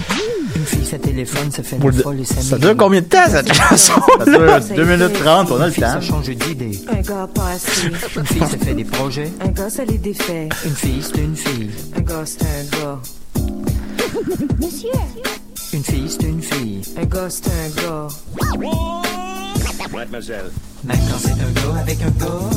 Une 0.55 0.65
fille, 0.65 0.85
ça 0.85 0.97
téléphone, 0.97 1.51
ça 1.51 1.61
fait 1.63 1.77
le- 1.83 1.91
folle 1.91 2.17
Ça 2.25 2.57
dure 2.57 2.75
combien 2.77 3.01
de 3.01 3.05
temps, 3.05 3.19
cette 3.29 3.53
chanson? 3.53 3.93
Ça 4.19 4.25
dure 4.25 4.59
2 4.75 4.83
minutes 4.85 5.13
30, 5.23 5.51
on 5.51 5.55
a 5.55 5.57
Une 5.59 5.65
le 5.65 5.71
fille, 5.71 5.83
temps. 5.83 5.89
ça 5.93 6.01
change 6.01 6.29
d'idée. 6.29 6.79
Un 6.89 7.01
gars 7.01 7.27
pas 7.33 7.47
assez. 7.55 7.87
Une 7.87 8.25
fille, 8.25 8.39
ça 8.41 8.57
fait 8.65 8.73
des 8.73 8.83
projets. 8.85 9.31
Un 9.43 9.49
gars, 9.49 9.69
ça 9.69 9.83
les 9.85 9.97
défait. 9.97 10.49
Une 10.65 10.75
fille, 10.75 11.01
c'est 11.03 11.19
une 11.21 11.35
fille. 11.35 11.69
Un 11.97 12.01
gars, 12.01 12.23
c'est 12.25 12.41
un 12.43 12.79
gars. 12.79 12.99
Une 15.77 15.83
fille, 15.83 16.09
c'est 16.09 16.23
une 16.23 16.41
fille. 16.41 16.81
Un 16.99 17.05
gars, 17.05 17.29
c'est 17.29 17.45
un 17.45 17.69
gars. 17.79 18.07
Maintenant, 20.01 21.17
c'est 21.19 21.31
un 21.31 21.51
gars 21.53 21.79
avec 21.81 22.01
un 22.01 22.09
gars. 22.19 22.49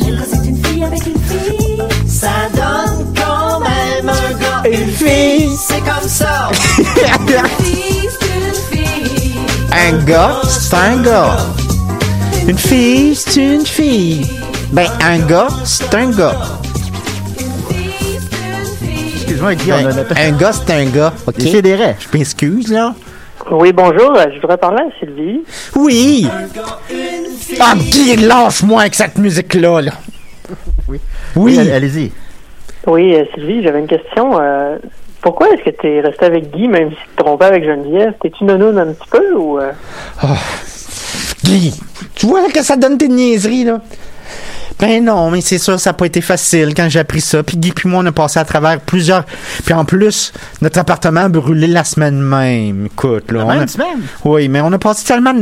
Même 0.00 0.16
quand 0.16 0.24
c'est 0.30 0.48
une 0.48 0.64
fille 0.64 0.82
avec 0.82 1.06
une 1.06 1.20
fille, 1.20 1.82
ça 2.08 2.48
donne 2.54 3.14
quand 3.14 3.60
même 3.60 4.08
un 4.08 4.32
gars. 4.38 4.62
Une 4.64 4.90
fille! 4.92 5.54
C'est 5.58 5.80
comme 5.80 6.08
ça. 6.08 6.48
Fille, 6.54 8.08
c'est 8.18 8.38
une 8.38 8.54
fille. 8.78 9.34
Un 9.70 10.02
gars, 10.04 10.40
c'est 10.48 10.74
un 10.74 11.02
gars. 11.02 11.36
Une 12.48 12.56
fille, 12.56 13.14
c'est 13.14 13.36
une 13.36 13.66
fille. 13.66 14.26
Ben, 14.72 14.88
un 15.02 15.18
gars, 15.18 15.48
c'est 15.64 15.94
un 15.94 16.10
gars. 16.10 16.61
On 19.42 19.46
a 19.46 19.54
Ben, 19.54 19.82
notre... 19.96 20.16
un 20.20 20.30
gars, 20.32 20.52
c'est 20.52 20.72
un 20.72 20.84
gars. 20.86 21.12
OK? 21.26 21.34
C'est 21.38 21.62
des 21.62 21.74
raies. 21.74 21.96
Je 21.98 22.16
m'excuse, 22.16 22.72
là. 22.72 22.94
Oui, 23.50 23.72
bonjour. 23.72 24.16
euh, 24.16 24.26
Je 24.34 24.40
voudrais 24.40 24.56
parler 24.56 24.82
à 24.82 24.98
Sylvie. 25.00 25.40
Oui! 25.74 26.28
Ah, 27.60 27.74
Guy, 27.76 28.16
lâche-moi 28.16 28.82
avec 28.82 28.94
cette 28.94 29.18
musique-là, 29.18 29.80
là. 29.82 29.92
Oui. 30.88 31.00
Oui. 31.34 31.58
Allez- 31.58 31.72
Allez-y. 31.72 32.12
Oui, 32.86 33.14
euh, 33.16 33.24
Sylvie, 33.34 33.62
j'avais 33.64 33.80
une 33.80 33.88
question. 33.88 34.38
euh, 34.40 34.76
pourquoi 35.20 35.48
est-ce 35.50 35.64
que 35.64 35.70
tu 35.80 35.88
es 35.88 36.00
resté 36.00 36.24
avec 36.24 36.50
Guy, 36.54 36.68
même 36.68 36.90
si 36.90 36.96
tu 36.96 37.16
te 37.16 37.22
trompais 37.24 37.46
avec 37.46 37.64
Geneviève? 37.64 38.14
T'es-tu 38.22 38.44
nounoun 38.44 38.78
un 38.78 38.92
petit 38.92 39.08
peu 39.10 39.34
ou... 39.34 39.58
euh? 39.58 39.72
Guy, 41.44 41.74
tu 42.14 42.26
vois 42.26 42.48
que 42.48 42.62
ça 42.62 42.76
donne 42.76 42.96
tes 42.96 43.08
niaiseries, 43.08 43.64
là? 43.64 43.80
Ben 44.78 45.04
non, 45.04 45.30
mais 45.30 45.40
c'est 45.40 45.58
sûr, 45.58 45.78
ça 45.78 45.90
n'a 45.90 45.94
pas 45.94 46.06
été 46.06 46.20
facile 46.20 46.74
quand 46.74 46.88
j'ai 46.88 46.98
appris 46.98 47.20
ça. 47.20 47.42
Puis 47.42 47.56
Guy 47.56 47.72
puis 47.72 47.88
moi, 47.88 48.00
on 48.02 48.06
a 48.06 48.12
passé 48.12 48.38
à 48.40 48.44
travers 48.44 48.80
plusieurs... 48.80 49.24
Puis 49.64 49.74
en 49.74 49.84
plus, 49.84 50.32
notre 50.60 50.78
appartement 50.80 51.20
a 51.20 51.28
brûlé 51.28 51.66
la 51.68 51.84
semaine 51.84 52.20
même. 52.20 52.86
Écoute, 52.86 53.30
là... 53.30 53.38
La 53.40 53.44
on 53.44 53.48
même 53.50 53.62
a- 53.62 53.66
semaine? 53.68 54.02
Oui, 54.24 54.48
mais 54.48 54.60
on 54.60 54.72
a 54.72 54.78
passé 54.78 55.04
tellement 55.04 55.34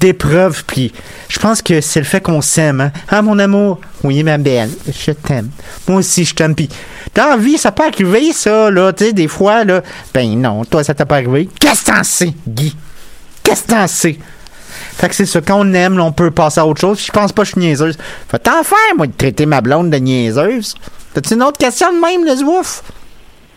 d'épreuves, 0.00 0.64
puis 0.66 0.92
je 1.28 1.38
pense 1.38 1.62
que 1.62 1.80
c'est 1.80 2.00
le 2.00 2.06
fait 2.06 2.20
qu'on 2.20 2.40
s'aime, 2.40 2.80
hein? 2.80 2.92
Ah, 3.08 3.22
mon 3.22 3.38
amour? 3.38 3.80
Oui, 4.04 4.22
ma 4.24 4.36
belle, 4.36 4.70
je 4.86 5.12
t'aime. 5.12 5.48
Moi 5.88 5.98
aussi, 6.00 6.24
je 6.24 6.34
t'aime, 6.34 6.54
puis 6.54 6.68
dans 7.14 7.28
la 7.28 7.36
vie, 7.36 7.56
ça 7.56 7.72
peut 7.72 7.84
arriver, 7.86 8.32
ça, 8.32 8.70
là, 8.70 8.92
tu 8.92 9.06
sais, 9.06 9.12
des 9.12 9.28
fois, 9.28 9.64
là... 9.64 9.82
Ben 10.12 10.38
non, 10.40 10.64
toi, 10.64 10.82
ça 10.84 10.92
t'a 10.92 11.06
pas 11.06 11.16
arrivé. 11.16 11.48
Qu'est-ce 11.58 11.82
que 11.84 11.90
t'en 11.92 12.02
sais, 12.04 12.32
Guy? 12.46 12.76
Qu'est-ce 13.42 13.62
que 13.62 13.68
t'en 13.68 13.86
sais? 13.86 14.18
Fait 15.02 15.08
que 15.08 15.16
c'est 15.16 15.26
ça, 15.26 15.40
quand 15.40 15.58
on 15.58 15.74
aime, 15.74 15.98
là, 15.98 16.04
on 16.04 16.12
peut 16.12 16.30
passer 16.30 16.60
à 16.60 16.64
autre 16.64 16.80
chose. 16.80 17.04
Je 17.04 17.10
pense 17.10 17.32
pas 17.32 17.42
que 17.42 17.46
je 17.46 17.52
suis 17.54 17.60
niaiseuse. 17.60 17.98
Fait 18.28 18.38
t'en 18.38 18.62
faire, 18.62 18.78
moi, 18.96 19.08
de 19.08 19.12
traiter 19.12 19.46
ma 19.46 19.60
blonde 19.60 19.90
de 19.90 19.96
niaiseuse. 19.96 20.76
T'as-tu 21.12 21.34
une 21.34 21.42
autre 21.42 21.58
question 21.58 21.88
de 21.92 21.98
même, 21.98 22.24
le 22.24 22.36
zouf? 22.36 22.84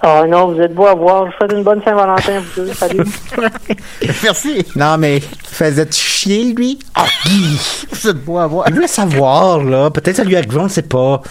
Ah 0.01 0.23
non, 0.27 0.51
vous 0.51 0.59
êtes 0.59 0.73
beau 0.73 0.87
à 0.87 0.95
voir. 0.95 1.27
Je 1.27 1.29
vous 1.29 1.37
souhaite 1.37 1.51
une 1.51 1.63
bonne 1.63 1.83
Saint-Valentin, 1.83 2.39
vous 2.39 2.63
deux. 2.63 2.73
Salut. 2.73 3.03
Merci. 4.23 4.65
Non, 4.75 4.97
mais 4.97 5.21
faisais-tu 5.43 6.01
chier, 6.01 6.51
lui? 6.51 6.79
Ah, 6.95 7.05
Guy! 7.27 7.59
Vous 7.91 8.07
êtes 8.09 8.25
beau 8.25 8.39
à 8.39 8.47
voir. 8.47 8.65
Il 8.69 8.73
voulait 8.73 8.87
savoir, 8.87 9.63
là. 9.63 9.91
Peut-être 9.91 10.15
ça 10.15 10.23
lui 10.23 10.35
arrive, 10.35 10.57
on 10.57 10.63
ne 10.63 10.69
sait 10.69 10.81
pas. 10.81 11.21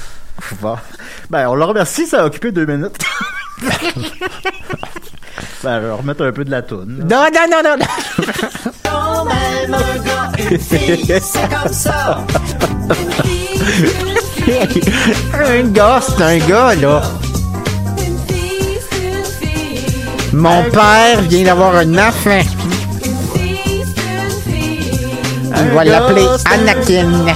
Bon. 0.62 0.76
Ben, 1.28 1.48
on 1.48 1.56
le 1.56 1.64
remercie, 1.64 2.06
ça 2.06 2.22
a 2.22 2.26
occupé 2.26 2.52
deux 2.52 2.66
minutes. 2.66 2.98
ben, 5.62 5.80
je 5.80 5.86
vais 5.86 5.92
remettre 5.92 6.24
un 6.24 6.32
peu 6.32 6.44
de 6.44 6.50
la 6.50 6.62
toune. 6.62 6.98
là. 6.98 7.04
Non, 7.04 7.26
non, 7.34 7.46
non, 7.50 7.62
non, 7.62 7.76
non. 7.78 7.86
Quand 8.84 9.24
même 9.24 9.74
un 9.74 9.78
gars, 10.04 10.32
une 10.50 10.58
fille, 10.58 11.04
c'est 11.22 11.48
comme 11.48 11.72
ça. 11.72 12.24
un 15.48 15.62
gars, 15.70 16.00
c'est 16.06 16.22
un 16.22 16.38
gars, 16.38 16.74
là. 16.74 17.02
Une 17.98 18.18
fille, 18.28 18.78
c'est 18.90 19.08
une 19.08 19.24
fille. 19.24 20.32
Mon 20.32 20.62
père 20.70 21.20
vient 21.22 21.44
d'avoir 21.44 21.76
un 21.76 21.94
enfant. 21.98 22.40
Une 22.40 23.12
fille, 23.34 23.84
c'est 23.94 24.52
une 24.52 24.52
fille. 24.52 25.10
Il 25.56 25.70
va 25.74 25.84
gars, 25.84 25.90
l'appeler 25.90 26.26
c'est 26.38 26.48
un 26.48 26.52
Anakin. 26.60 27.10
Ben, 27.24 27.34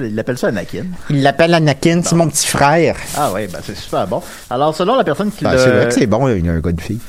Il 0.00 0.18
appelle 0.18 0.38
ça 0.38 0.48
Anakin. 0.48 0.84
Il 1.10 1.22
l'appelle 1.22 1.54
Anakin, 1.54 2.02
c'est 2.04 2.16
mon 2.16 2.28
petit 2.28 2.46
frère. 2.46 2.96
Ah 3.16 3.32
ouais, 3.32 3.46
ben 3.46 3.58
c'est 3.62 3.76
super 3.76 4.06
bon. 4.06 4.22
Alors, 4.50 4.74
selon 4.74 4.96
la 4.96 5.04
personne 5.04 5.30
qui 5.30 5.44
Ben, 5.44 5.52
l'a... 5.52 5.58
c'est 5.58 5.70
vrai 5.70 5.86
que 5.88 5.94
c'est 5.94 6.06
bon, 6.06 6.28
il 6.28 6.44
y 6.44 6.48
a 6.48 6.52
un 6.52 6.60
gars 6.60 6.72
de 6.72 6.80
fille. 6.80 7.00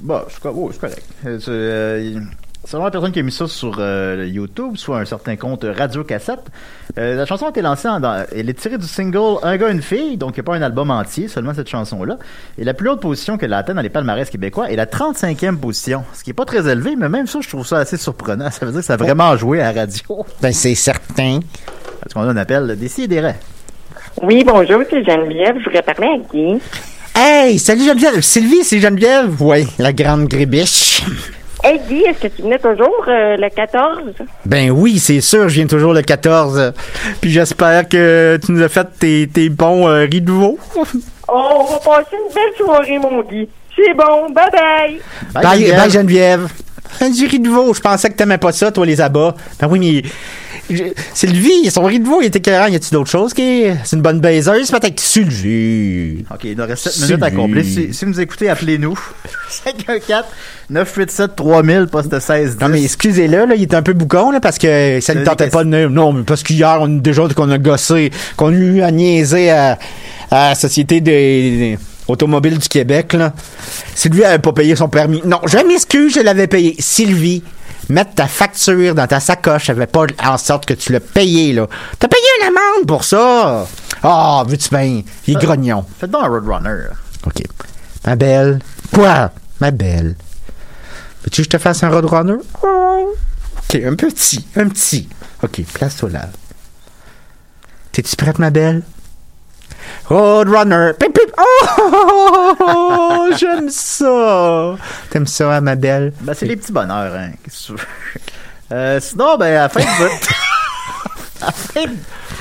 Bon, 0.00 0.20
c'est 0.28 0.48
oui, 0.48 0.72
correct. 0.80 1.02
Euh, 1.26 1.38
c'est, 1.40 2.06
il- 2.06 2.22
selon 2.64 2.84
la 2.84 2.90
personne 2.90 3.12
qui 3.12 3.18
a 3.18 3.22
mis 3.22 3.32
ça 3.32 3.46
sur 3.48 3.76
euh, 3.78 4.26
YouTube, 4.30 4.76
soit 4.76 4.98
un 5.00 5.04
certain 5.04 5.36
compte 5.36 5.64
Radio 5.76 6.04
Cassette, 6.04 6.40
euh, 6.98 7.16
la 7.16 7.26
chanson 7.26 7.46
a 7.46 7.50
été 7.50 7.62
lancée 7.62 7.88
en, 7.88 7.98
dans- 7.98 8.24
elle 8.34 8.48
est 8.48 8.54
tirée 8.58 8.78
du 8.78 8.86
single 8.86 9.38
Un 9.42 9.56
gars, 9.56 9.70
une 9.70 9.82
fille, 9.82 10.16
donc 10.16 10.36
il 10.36 10.40
n'y 10.40 10.40
a 10.40 10.42
pas 10.44 10.54
un 10.56 10.62
album 10.62 10.90
entier, 10.90 11.28
seulement 11.28 11.52
cette 11.54 11.68
chanson-là. 11.68 12.18
Et 12.58 12.64
la 12.64 12.74
plus 12.74 12.88
haute 12.90 13.00
position 13.00 13.38
qu'elle 13.38 13.52
a 13.54 13.58
atteint 13.58 13.74
dans 13.74 13.80
les 13.82 13.88
palmarès 13.88 14.28
québécois 14.30 14.70
est 14.70 14.76
la 14.76 14.86
35e 14.86 15.56
position, 15.56 16.04
ce 16.14 16.22
qui 16.22 16.30
est 16.30 16.34
pas 16.34 16.44
très 16.44 16.68
élevé, 16.70 16.94
mais 16.96 17.08
même 17.08 17.26
ça, 17.26 17.40
je 17.42 17.48
trouve 17.48 17.66
ça 17.66 17.78
assez 17.78 17.96
surprenant. 17.96 18.50
Ça 18.50 18.64
veut 18.66 18.72
dire 18.72 18.80
que 18.80 18.86
ça 18.86 18.94
a 18.94 18.96
vraiment 18.98 19.36
joué 19.36 19.60
à 19.60 19.72
la 19.72 19.80
radio. 19.82 20.24
Ben, 20.40 20.52
c'est 20.52 20.74
certain. 20.74 21.40
Parce 22.08 22.14
qu'on 22.14 22.30
a 22.30 22.32
un 22.32 22.36
appel. 22.38 22.74
Oui, 24.22 24.42
bonjour, 24.42 24.80
c'est 24.88 25.04
Geneviève. 25.04 25.56
Je 25.58 25.64
voudrais 25.64 25.82
parler 25.82 26.08
à 26.08 26.32
Guy. 26.32 26.58
Hey, 27.14 27.58
salut 27.58 27.84
Geneviève. 27.84 28.22
Sylvie, 28.22 28.64
c'est 28.64 28.80
Geneviève? 28.80 29.34
Oui, 29.40 29.66
la 29.78 29.92
grande 29.92 30.26
grébiche. 30.26 31.02
Hey 31.62 31.80
Guy, 31.86 32.04
est-ce 32.04 32.20
que 32.20 32.28
tu 32.28 32.42
venais 32.42 32.58
toujours 32.58 33.04
euh, 33.08 33.36
le 33.36 33.50
14? 33.50 34.14
Ben 34.46 34.70
oui, 34.70 34.98
c'est 34.98 35.20
sûr, 35.20 35.50
je 35.50 35.54
viens 35.54 35.66
toujours 35.66 35.92
le 35.92 36.00
14. 36.00 36.72
Puis 37.20 37.30
j'espère 37.30 37.86
que 37.86 38.38
tu 38.42 38.52
nous 38.52 38.62
as 38.62 38.68
fait 38.70 38.86
tes, 38.98 39.28
tes 39.28 39.50
bons 39.50 39.86
euh, 39.86 40.06
riz 40.10 40.22
de 40.22 40.32
veau. 40.32 40.58
Oh, 40.76 40.84
on 41.28 41.64
va 41.64 41.78
passer 41.78 42.16
une 42.16 42.32
belle 42.34 42.56
soirée, 42.56 42.98
mon 42.98 43.20
Guy. 43.22 43.46
C'est 43.76 43.92
bon, 43.92 44.30
bye 44.30 44.50
bye. 44.50 45.00
Bye, 45.34 45.58
Geneviève. 45.58 45.76
bye, 45.76 45.90
Geneviève. 45.90 46.48
Un 47.02 47.10
du 47.10 47.26
riz 47.26 47.38
de 47.38 47.50
veau. 47.50 47.74
Je 47.74 47.80
pensais 47.80 48.08
que 48.08 48.14
t'aimais 48.16 48.38
pas 48.38 48.52
ça, 48.52 48.72
toi, 48.72 48.86
les 48.86 48.98
abats. 48.98 49.34
Ben 49.60 49.68
oui, 49.70 49.78
mais. 49.78 50.10
Sylvie, 51.14 51.70
son 51.70 51.84
riz 51.84 52.00
de 52.00 52.06
veau, 52.06 52.20
il 52.20 52.26
était 52.26 52.38
écœurant. 52.38 52.66
Y 52.66 52.76
a-tu 52.76 52.90
d'autres 52.92 53.10
choses 53.10 53.32
qui. 53.34 53.64
C'est 53.84 53.96
une 53.96 54.02
bonne 54.02 54.20
baiseuse, 54.20 54.70
peut-être? 54.70 55.00
Sylvie. 55.00 56.24
OK, 56.32 56.40
il 56.44 56.56
nous 56.56 56.64
reste 56.66 56.84
7 56.84 56.92
Sylvie. 56.92 57.08
minutes 57.12 57.22
à 57.24 57.30
combler. 57.30 57.64
Si, 57.64 57.94
si 57.94 58.04
vous 58.04 58.10
nous 58.12 58.20
écoutez, 58.20 58.48
appelez-nous. 58.48 58.98
514-987-3000, 60.70 61.86
poste 61.86 62.18
16 62.18 62.58
Non, 62.60 62.68
mais 62.68 62.82
excusez-le, 62.82 63.46
là, 63.46 63.54
il 63.54 63.62
est 63.62 63.74
un 63.74 63.82
peu 63.82 63.92
boucon, 63.92 64.30
là, 64.30 64.40
parce 64.40 64.58
que 64.58 65.00
ça 65.00 65.14
ne 65.14 65.24
tentait 65.24 65.48
pas 65.48 65.64
de. 65.64 65.88
Non, 65.88 66.12
mais 66.12 66.22
parce 66.22 66.42
qu'hier, 66.42 66.78
on 66.80 66.88
déjà 66.88 67.22
qu'on 67.34 67.50
a 67.50 67.58
gossé, 67.58 68.10
qu'on 68.36 68.48
a 68.48 68.52
eu 68.52 68.82
à 68.82 68.90
niaiser 68.90 69.50
à, 69.50 69.78
à 70.30 70.50
la 70.50 70.54
Société 70.54 71.00
des, 71.00 71.10
des 71.12 71.78
automobiles 72.06 72.58
du 72.58 72.68
Québec, 72.68 73.12
là. 73.14 73.32
Sylvie 73.94 74.24
avait 74.24 74.38
pas 74.38 74.52
payé 74.52 74.76
son 74.76 74.88
permis. 74.88 75.22
Non, 75.24 75.40
je 75.46 75.58
m'excuse, 75.58 76.14
je 76.14 76.20
l'avais 76.20 76.46
payé. 76.46 76.76
Sylvie, 76.78 77.42
mettre 77.88 78.14
ta 78.14 78.26
facture 78.26 78.94
dans 78.94 79.06
ta 79.06 79.20
sacoche, 79.20 79.66
ça 79.66 79.74
fait 79.74 79.86
pas 79.86 80.06
en 80.24 80.38
sorte 80.38 80.66
que 80.66 80.74
tu 80.74 80.92
l'as 80.92 81.00
payé, 81.00 81.52
là. 81.52 81.66
T'as 81.98 82.08
payé 82.08 82.22
une 82.40 82.48
amende 82.48 82.86
pour 82.86 83.04
ça. 83.04 83.66
Ah, 84.02 84.44
veux-tu 84.46 84.68
bien? 84.70 85.02
Il 85.26 85.36
est 85.36 85.40
grognon. 85.40 85.84
Faites 85.98 86.10
donc 86.10 86.24
un 86.24 86.28
Roadrunner. 86.28 86.88
OK. 87.26 87.42
Ma 88.06 88.16
belle. 88.16 88.60
Quoi? 88.92 89.30
Ma 89.60 89.70
belle. 89.70 90.16
Veux-tu 91.24 91.42
que 91.42 91.44
je 91.44 91.50
te 91.50 91.58
fasse 91.58 91.82
un 91.82 91.90
Roadrunner? 91.90 92.36
Oh. 92.62 93.14
OK, 93.56 93.80
un 93.84 93.94
petit. 93.94 94.46
Un 94.56 94.68
petit. 94.68 95.08
OK, 95.42 95.62
place-toi 95.72 96.10
là. 96.10 96.28
T'es-tu 97.92 98.16
prête, 98.16 98.38
ma 98.38 98.50
belle? 98.50 98.82
Roadrunner. 100.06 100.92
Pip, 100.98 101.12
pip. 101.12 101.32
Oh! 101.38 103.28
J'aime 103.38 103.68
ça. 103.70 104.76
T'aimes 105.10 105.26
ça, 105.26 105.56
hein, 105.56 105.60
ma 105.60 105.74
belle? 105.76 106.12
Ben, 106.20 106.34
c'est 106.34 106.46
les 106.46 106.56
petits 106.56 106.72
bonheurs, 106.72 107.14
hein. 107.14 107.30
Qu'est-ce 107.44 107.72
que 107.72 107.78
tu 107.78 107.78
veux? 107.78 107.86
Euh, 108.72 109.00
sinon, 109.00 109.36
ben, 109.38 109.46
à 109.46 109.62
la 109.62 109.68
fin 109.68 109.80
de 109.80 109.86
votre- 110.02 110.32
à 111.42 111.46
la 111.46 111.52
fin 111.52 111.84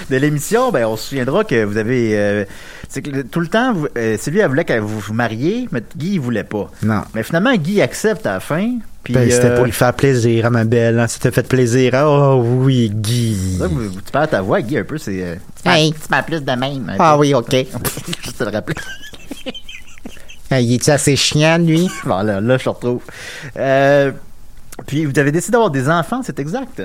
de 0.10 0.16
l'émission, 0.18 0.72
ben, 0.72 0.86
on 0.86 0.98
se 0.98 1.10
souviendra 1.10 1.44
que 1.44 1.64
vous 1.64 1.78
avez, 1.78 2.18
euh, 2.18 2.46
c'est 2.90 3.02
que 3.02 3.22
tout 3.22 3.40
le 3.40 3.48
temps, 3.48 3.74
vous, 3.74 3.88
euh, 3.98 4.18
Sylvie, 4.18 4.40
elle 4.40 4.50
voulait 4.50 4.66
que 4.66 4.78
vous 4.80 5.00
vous 5.00 5.14
mariez, 5.14 5.68
mais 5.72 5.82
Guy, 5.96 6.14
il 6.16 6.20
voulait 6.20 6.44
pas. 6.44 6.70
Non. 6.84 7.02
Mais 7.14 7.24
finalement, 7.24 7.54
Guy 7.56 7.82
accepte 7.82 8.26
à 8.26 8.34
la 8.34 8.40
fin. 8.40 8.78
Puis, 9.08 9.14
Ben, 9.14 9.32
c'était 9.32 9.46
euh, 9.52 9.56
pour 9.56 9.64
lui 9.64 9.72
faire 9.72 9.94
plaisir, 9.94 10.46
hein, 10.46 10.50
ma 10.50 10.66
belle. 10.66 11.00
Hein? 11.00 11.08
Ça 11.08 11.18
t'a 11.18 11.32
fait 11.32 11.48
plaisir. 11.48 11.94
Oh 12.06 12.42
oui, 12.44 12.92
Guy. 12.94 13.58
vous- 13.58 13.70
vous- 13.70 14.02
tu 14.02 14.12
perds 14.12 14.28
ta 14.30 14.42
voix, 14.42 14.62
Guy, 14.62 14.78
un 14.80 14.84
peu, 14.84 14.98
c'est. 14.98 15.24
euh, 15.24 15.36
Hey. 15.66 15.94
Tu 15.94 16.00
m'as 16.10 16.24
plus 16.24 16.42
de 16.42 16.52
même. 16.52 16.94
Ah 17.00 17.14
peu. 17.14 17.22
oui, 17.22 17.34
OK. 17.34 17.52
Juste 18.24 18.38
te 18.38 18.44
le 18.44 18.50
rappeler. 18.50 18.76
Hey, 20.52 20.66
il 20.66 20.74
est 20.76 20.90
assez 20.90 21.16
chiant, 21.16 21.58
lui? 21.58 21.90
Bon, 22.06 22.22
là, 22.22 22.40
là, 22.42 22.58
je 22.58 22.64
te 22.66 22.70
retrouve. 22.70 23.02
Euh, 23.58 24.12
puis, 24.86 25.06
vous 25.06 25.18
avez 25.20 25.32
décidé 25.32 25.54
d'avoir 25.54 25.72
des 25.72 25.90
enfants, 25.90 26.22
c'est 26.24 26.40
exact? 26.40 26.82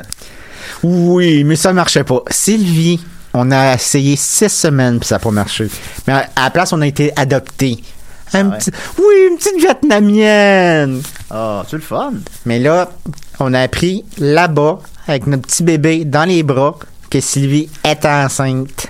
Oui, 0.82 1.44
mais 1.44 1.56
ça 1.56 1.72
marchait 1.72 2.04
pas. 2.04 2.22
Sylvie, 2.30 3.00
on 3.34 3.50
a 3.50 3.74
essayé 3.74 4.16
six 4.16 4.48
semaines 4.48 4.98
puis 4.98 5.08
ça 5.08 5.16
n'a 5.16 5.18
pas 5.20 5.30
marché. 5.30 5.68
Mais 6.06 6.12
à, 6.12 6.28
à 6.36 6.44
la 6.44 6.50
place, 6.50 6.72
on 6.72 6.80
a 6.80 6.86
été 6.86 7.12
adopté. 7.16 7.78
Un 8.34 8.50
petit, 8.50 8.70
oui, 8.98 9.28
une 9.30 9.36
petite 9.36 9.58
vietnamienne. 9.58 11.02
Ah, 11.30 11.64
c'est 11.68 11.76
le 11.76 11.82
fun. 11.82 12.14
Mais 12.46 12.58
là, 12.58 12.90
on 13.40 13.52
a 13.54 13.60
appris 13.60 14.04
là-bas, 14.18 14.78
avec 15.06 15.26
notre 15.26 15.42
petit 15.42 15.62
bébé 15.62 16.04
dans 16.04 16.24
les 16.24 16.42
bras, 16.42 16.76
que 17.10 17.20
Sylvie 17.20 17.68
est 17.84 18.04
enceinte. 18.06 18.86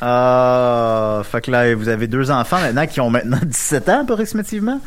Ah, 0.00 1.22
fait 1.30 1.40
que 1.42 1.50
là, 1.52 1.74
vous 1.76 1.88
avez 1.88 2.08
deux 2.08 2.30
enfants 2.30 2.60
maintenant 2.60 2.86
qui 2.86 3.00
ont 3.00 3.08
maintenant 3.10 3.38
17 3.44 3.88
ans, 3.88 4.00
approximativement? 4.02 4.80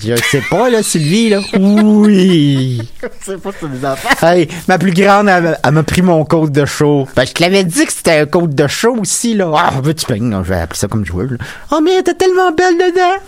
Je 0.00 0.14
sais 0.16 0.42
pas, 0.50 0.68
là, 0.68 0.82
Sylvie, 0.82 1.30
là. 1.30 1.40
Oui. 1.58 2.80
Je 3.02 3.32
sais 3.32 3.38
pas 3.38 3.50
si 3.58 3.68
des 3.68 3.86
enfants. 3.86 4.26
Hey, 4.26 4.48
ma 4.68 4.78
plus 4.78 4.92
grande, 4.92 5.28
elle, 5.28 5.58
elle 5.62 5.70
m'a 5.70 5.82
pris 5.82 6.02
mon 6.02 6.24
code 6.24 6.52
de 6.52 6.64
show. 6.66 7.08
Ben, 7.16 7.24
je 7.24 7.32
te 7.32 7.42
l'avais 7.42 7.64
dit 7.64 7.86
que 7.86 7.92
c'était 7.92 8.18
un 8.18 8.26
code 8.26 8.54
de 8.54 8.66
show 8.66 8.96
aussi, 9.00 9.34
là. 9.34 9.52
Ah, 9.56 9.72
veux-tu 9.82 10.06
peignes? 10.06 10.28
Non, 10.28 10.44
je 10.44 10.50
vais 10.50 10.60
appeler 10.60 10.78
ça 10.78 10.88
comme 10.88 11.04
joueur, 11.04 11.28
là. 11.30 11.38
Oh, 11.72 11.80
mais 11.82 11.94
elle 11.94 12.00
était 12.00 12.14
tellement 12.14 12.52
belle 12.52 12.74
dedans. 12.74 13.22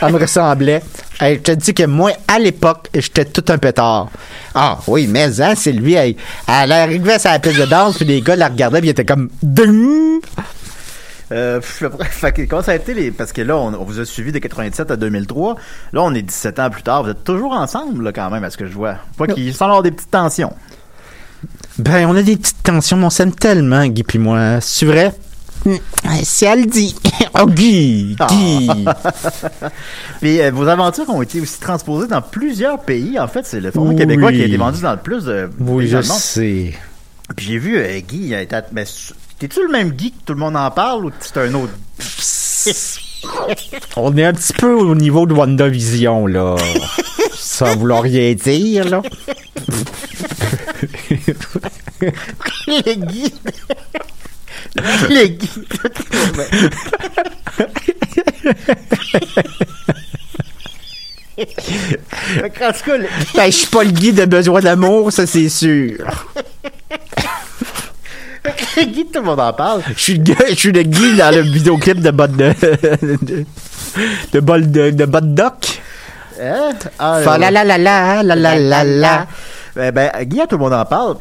Elle 0.00 0.12
me 0.12 0.18
ressemblait. 0.18 0.82
Hey, 1.20 1.36
je 1.36 1.40
te 1.40 1.52
dis 1.52 1.74
que 1.74 1.84
moi, 1.84 2.12
à 2.28 2.38
l'époque, 2.38 2.88
j'étais 2.94 3.24
tout 3.24 3.44
un 3.48 3.58
pétard. 3.58 4.08
Ah, 4.54 4.78
oui, 4.86 5.06
mais, 5.08 5.40
hein, 5.40 5.54
Sylvie, 5.54 5.94
elle, 5.94 6.14
elle 6.48 6.72
arrivait 6.72 7.26
à 7.26 7.32
la 7.32 7.38
piste 7.38 7.58
de 7.58 7.66
danse, 7.66 7.96
puis 7.96 8.04
les 8.04 8.20
gars 8.20 8.36
la 8.36 8.48
regardaient, 8.48 8.80
puis 8.80 8.88
ils 8.88 8.92
étaient 8.92 9.04
comme... 9.04 9.28
Ding! 9.42 10.20
Euh, 11.32 11.60
fait 11.62 12.46
comment 12.46 12.62
ça 12.62 12.72
a 12.72 12.74
été 12.76 12.94
les 12.94 13.10
parce 13.10 13.32
que 13.32 13.42
là 13.42 13.56
on, 13.56 13.72
on 13.74 13.84
vous 13.84 13.98
a 14.00 14.04
suivi 14.04 14.30
de 14.32 14.38
87 14.38 14.90
à 14.90 14.96
2003 14.96 15.56
là 15.92 16.02
on 16.02 16.12
est 16.14 16.22
17 16.22 16.58
ans 16.60 16.68
plus 16.70 16.82
tard 16.82 17.02
vous 17.04 17.10
êtes 17.10 17.24
toujours 17.24 17.52
ensemble 17.52 18.04
là 18.04 18.12
quand 18.12 18.28
même 18.30 18.44
à 18.44 18.50
ce 18.50 18.56
que 18.56 18.66
je 18.66 18.72
vois 18.74 18.96
pas 19.16 19.26
qu'il 19.26 19.54
semble 19.54 19.70
avoir 19.70 19.82
des 19.82 19.92
petites 19.92 20.10
tensions 20.10 20.52
Ben, 21.78 22.06
on 22.06 22.14
a 22.16 22.22
des 22.22 22.36
petites 22.36 22.62
tensions, 22.62 22.96
mais 22.98 23.06
on 23.06 23.10
s'aime 23.10 23.34
tellement, 23.34 23.84
Guy 23.86 24.02
puis 24.04 24.18
moi. 24.18 24.60
C'est 24.60 24.86
vrai? 24.86 25.12
Si 26.22 26.44
elle 26.44 26.66
dit. 26.66 26.94
Oh, 27.40 27.46
Guy! 27.46 28.16
Guy! 28.28 28.68
Puis 30.20 30.40
euh, 30.40 30.50
vos 30.50 30.66
aventures 30.68 31.08
ont 31.08 31.22
été 31.22 31.40
aussi 31.40 31.58
transposées 31.60 32.08
dans 32.08 32.20
plusieurs 32.20 32.80
pays. 32.80 33.18
En 33.18 33.28
fait, 33.28 33.46
c'est 33.46 33.60
le 33.60 33.70
format 33.70 33.90
Oui. 33.90 33.96
québécois 33.96 34.32
qui 34.32 34.42
a 34.42 34.46
été 34.46 34.56
vendu 34.56 34.82
dans 34.82 34.92
le 34.92 34.98
plus 34.98 35.24
de 35.24 35.48
Oui, 35.60 35.84
pays 35.84 35.92
je 35.92 36.02
sais. 36.02 36.74
Puis 37.36 37.46
j'ai 37.46 37.58
vu 37.58 37.78
euh, 37.78 38.00
Guy, 38.00 38.26
il 38.26 38.34
a 38.34 38.42
été. 38.42 38.56
Mais 38.72 38.84
t'es-tu 39.42 39.60
le 39.66 39.72
même 39.72 39.90
Guy 39.90 40.12
que 40.12 40.24
tout 40.24 40.34
le 40.34 40.38
monde 40.38 40.56
en 40.56 40.70
parle 40.70 41.06
ou 41.06 41.10
c'est 41.18 41.36
un 41.38 41.52
autre? 41.54 41.72
On 43.96 44.16
est 44.16 44.24
un 44.24 44.32
petit 44.32 44.52
peu 44.52 44.72
au 44.72 44.94
niveau 44.94 45.26
de 45.26 45.34
WandaVision, 45.34 46.28
là. 46.28 46.54
Sans 47.32 47.74
vouloir 47.76 48.02
rien 48.02 48.34
dire, 48.34 48.88
là. 48.88 49.02
le 52.68 52.94
Guy 52.94 53.34
le 55.10 55.38
Fait 61.36 62.50
qu'en 62.58 62.72
tout 62.72 62.84
cas, 62.84 62.96
le- 62.96 63.08
Ben, 63.34 63.46
je 63.46 63.56
suis 63.56 63.66
pas 63.66 63.82
le 63.84 63.90
Guy 63.90 64.12
de 64.12 64.24
besoin 64.24 64.60
d'amour, 64.60 65.12
ça, 65.12 65.26
c'est 65.26 65.48
sûr. 65.48 65.96
Guy, 68.76 69.06
tout 69.06 69.20
le 69.20 69.26
monde 69.26 69.40
en 69.40 69.52
parle. 69.52 69.82
Je 69.94 70.00
suis 70.00 70.14
le 70.18 70.24
gars- 70.24 70.46
je 70.48 70.54
suis 70.54 70.72
le 70.72 70.82
Guy 70.82 71.16
dans 71.16 71.34
le 71.34 71.42
vidéoclip 71.42 72.00
de 72.00 72.10
Bot 72.10 72.26
de. 72.26 72.52
de. 73.24 73.44
de 74.32 74.40
bol 74.40 74.70
de, 74.70 74.90
de 74.90 75.04
Bot 75.04 75.20
Doc. 75.20 75.80
Hein? 76.40 76.70
Ah, 76.98 77.20
Fa 77.22 77.38
la 77.38 77.50
la 77.50 77.62
la 77.64 77.78
la 77.78 78.22
la 78.22 78.34
la 78.34 78.58
la 78.58 78.84
la. 78.84 79.26
Ben, 79.76 79.92
ben, 79.92 80.10
Guy, 80.24 80.38
tout 80.48 80.56
le 80.56 80.58
monde 80.58 80.72
en 80.74 80.84
parle. 80.84 81.16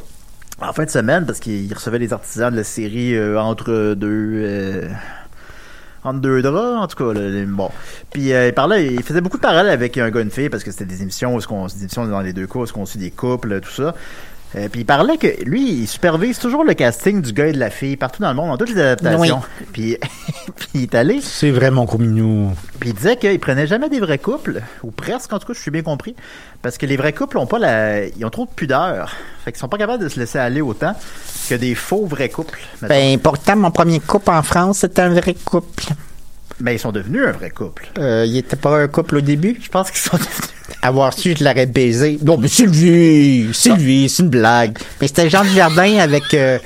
En 0.60 0.74
fin 0.74 0.84
de 0.86 0.90
semaine, 0.90 1.26
parce 1.26 1.40
qu'il 1.40 1.72
recevait 1.74 2.00
les 2.00 2.14
artisans 2.14 2.52
de 2.52 2.58
la 2.58 2.64
série 2.64 3.16
euh, 3.16 3.40
entre 3.40 3.94
deux. 3.96 4.32
euh, 4.44 4.88
entre 6.04 6.20
deux 6.20 6.42
draps, 6.42 6.82
en 6.84 6.88
tout 6.88 6.98
cas. 7.14 7.20
là, 7.20 7.46
bon. 7.48 7.70
Puis 8.12 8.34
euh, 8.34 8.48
il 8.48 8.54
parlait, 8.54 8.88
il 8.88 9.04
faisait 9.04 9.22
beaucoup 9.22 9.38
de 9.38 9.42
parallèles 9.42 9.72
avec 9.72 9.98
un 9.98 10.10
gars 10.10 10.22
une 10.22 10.32
fille, 10.32 10.50
parce 10.50 10.64
que 10.64 10.72
c'était 10.72 10.86
des 10.86 11.02
émissions, 11.04 11.36
où 11.36 11.40
des 11.40 11.82
émissions 11.82 12.08
dans 12.08 12.22
les 12.22 12.34
deux 12.34 12.48
cas, 12.48 12.60
où 12.60 12.64
est-ce 12.64 12.74
qu'on 12.74 12.86
suit 12.88 13.00
des 13.00 13.12
couples, 13.12 13.60
tout 13.62 13.70
ça. 13.72 13.94
Euh, 14.56 14.68
puis 14.70 14.82
il 14.82 14.86
parlait 14.86 15.18
que 15.18 15.44
lui, 15.46 15.82
il 15.82 15.88
supervise 15.88 16.38
toujours 16.38 16.64
le 16.64 16.74
casting 16.74 17.22
du 17.22 17.32
gars 17.32 17.48
et 17.48 17.54
de 17.54 17.60
la 17.60 17.70
fille 17.70 17.96
partout 17.96 18.22
dans 18.22 18.30
le 18.30 18.36
monde, 18.36 18.50
dans 18.50 18.58
toutes 18.58 18.76
les 18.76 18.82
adaptations. 18.82 19.42
Puis, 19.72 19.98
puis 20.56 20.70
il 20.74 20.82
est 20.84 20.96
allé. 20.96 21.20
C'est 21.22 21.52
vrai, 21.52 21.72
mon 21.72 21.86
comminou. 21.86 22.52
Puis 22.80 22.90
il 22.90 22.96
disait 22.96 23.16
qu'il 23.16 23.40
prenait 23.40 23.68
jamais 23.68 23.90
des 23.90 24.00
vrais 24.00 24.18
couples, 24.18 24.62
ou 24.84 24.92
presque, 24.92 25.32
en 25.32 25.40
tout 25.40 25.48
cas, 25.48 25.54
je 25.54 25.62
suis 25.62 25.72
bien 25.72 25.84
compris, 25.84 26.16
parce 26.62 26.78
que 26.78 26.86
les 26.86 26.98
vrais 26.98 27.14
couples 27.14 27.38
ont 27.38 27.46
pas 27.46 27.60
la, 27.60 28.08
ils 28.08 28.26
ont 28.26 28.30
trop 28.30 28.46
de 28.46 28.52
pudeur, 28.52 29.16
fait 29.46 29.52
qu'ils 29.52 29.60
sont 29.60 29.70
pas 29.70 29.78
capables 29.78 30.04
de 30.04 30.10
se 30.10 30.20
laisser 30.20 30.40
aller 30.40 30.62
autant 30.62 30.96
que 31.48 31.56
des 31.56 31.76
faux 31.76 32.06
vrais 32.06 32.30
couples. 32.30 32.60
mettons. 32.82 32.94
Ben, 32.94 33.20
pourtant, 33.20 33.56
mon 33.56 33.72
premier 33.72 34.00
couple 34.00 34.32
en 34.32 34.44
France, 34.44 34.80
c'était 34.80 35.04
un 35.04 35.10
vrai 35.10 35.36
couple. 35.46 35.86
Ben, 36.60 36.72
ils 36.74 36.80
sont 36.80 36.92
devenus 36.92 37.24
un 37.26 37.32
vrai 37.32 37.50
couple. 37.50 37.88
Euh, 37.98 38.26
il 38.28 38.38
était 38.38 38.56
pas 38.56 38.78
un 38.78 38.88
couple 38.88 39.18
au 39.18 39.22
début? 39.22 39.58
Je 39.62 39.70
pense 39.70 39.90
qu'ils 39.90 40.00
sont 40.02 40.18
devenus. 40.18 40.36
Avoir 40.84 41.14
su, 41.14 41.36
je 41.38 41.44
l'aurais 41.44 41.66
baisé. 41.66 42.18
Non, 42.24 42.38
mais 42.38 42.48
Sylvie! 42.48 43.50
Sylvie, 43.54 44.10
c'est 44.10 44.24
une 44.24 44.30
blague. 44.30 44.78
Mais 45.00 45.08
c'était 45.08 45.30
Jean 45.30 45.44
Jardin 45.44 45.98
avec. 46.00 46.34
euh, 46.34 46.58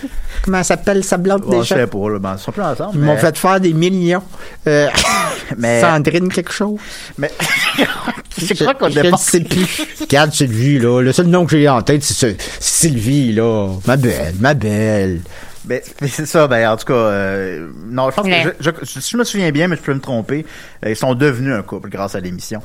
comment 0.44 0.60
elle 0.60 0.66
s'appelle 0.66 1.04
sa 1.04 1.18
blonde 1.18 1.44
Ouais, 1.46 1.58
je 1.58 1.62
déjà? 1.62 1.76
sais 1.78 1.88
pas, 1.88 2.10
là, 2.10 2.20
ben, 2.20 2.36
ils 2.38 2.42
sont 2.42 2.52
plus 2.52 2.62
ensemble. 2.62 2.92
Ils 2.94 3.00
mais- 3.00 3.06
m'ont 3.08 3.18
fait 3.18 3.38
faire 3.38 3.60
des 3.60 3.74
millions. 3.74 4.24
Euh, 4.68 4.88
Mais- 5.58 5.82
Sandrine, 5.82 6.30
quelque 6.30 6.52
chose? 6.54 6.80
Mais 7.18 7.32
je 8.38 8.54
crois 8.54 8.74
qu'on 8.76 8.90
Je 8.90 9.00
ne 9.00 9.18
sais 9.18 9.42
plus. 9.42 9.66
Regarde 10.02 10.34
Sylvie, 10.34 10.80
là. 10.80 11.02
Le 11.02 11.12
seul 11.12 11.28
nom 11.28 11.46
que 11.46 11.52
j'ai 11.58 11.68
en 11.68 11.82
tête, 11.82 12.04
c'est 12.04 12.14
ce- 12.14 12.36
c'est 12.60 12.88
Sylvie, 12.88 13.34
là. 13.34 13.70
Ma 13.86 13.98
belle, 13.98 14.36
ma 14.40 14.54
belle. 14.54 15.22
Ben, 15.66 15.82
c'est 16.08 16.26
ça, 16.26 16.48
ben, 16.48 16.70
en 16.70 16.78
tout 16.78 16.86
cas, 16.86 16.94
euh, 16.94 17.70
non, 17.88 18.10
je 18.12 18.16
pense 18.16 18.26
que, 18.28 18.56
je, 18.60 18.70
je- 18.84 19.00
si 19.00 19.12
je 19.12 19.18
me 19.18 19.24
souviens 19.24 19.52
bien, 19.52 19.68
mais 19.68 19.76
je 19.76 19.82
peux 19.82 19.94
me 19.94 20.00
tromper, 20.00 20.46
euh, 20.86 20.90
ils 20.92 20.96
sont 20.96 21.14
devenus 21.16 21.54
un 21.54 21.62
couple 21.64 21.90
grâce 21.90 22.16
à 22.16 22.20
l'émission. 22.20 22.62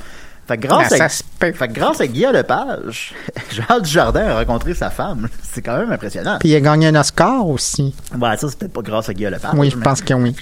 Fait 0.47 0.59
que 0.59 0.67
grâce, 0.67 0.89
ça 0.97 1.05
à, 1.05 1.09
se 1.09 1.23
peut. 1.39 1.53
fait 1.53 1.69
que 1.69 1.73
grâce 1.75 2.01
à 2.01 2.07
Guillaume 2.09 2.33
Lepage, 2.33 3.15
Jean 3.53 3.79
Dujardin 3.81 4.27
a 4.27 4.35
rencontré 4.39 4.75
sa 4.75 4.91
femme. 4.91 5.29
C'est 5.43 5.63
quand 5.63 5.79
même 5.79 5.93
impressionnant. 5.93 6.39
Puis 6.41 6.49
il 6.49 6.57
a 6.57 6.61
gagné 6.61 6.89
un 6.89 6.95
Oscar 6.97 7.47
aussi. 7.47 7.95
Ouais, 8.19 8.37
ça, 8.37 8.49
c'est 8.49 8.59
peut-être 8.59 8.73
pas 8.73 8.83
grâce 8.83 9.09
à 9.09 9.15
Guillaume 9.15 9.35
Lepage. 9.35 9.53
oui, 9.55 9.71
je 9.71 9.77
mais- 9.77 9.85
pense 9.85 10.03
que 10.03 10.13
oui. 10.15 10.35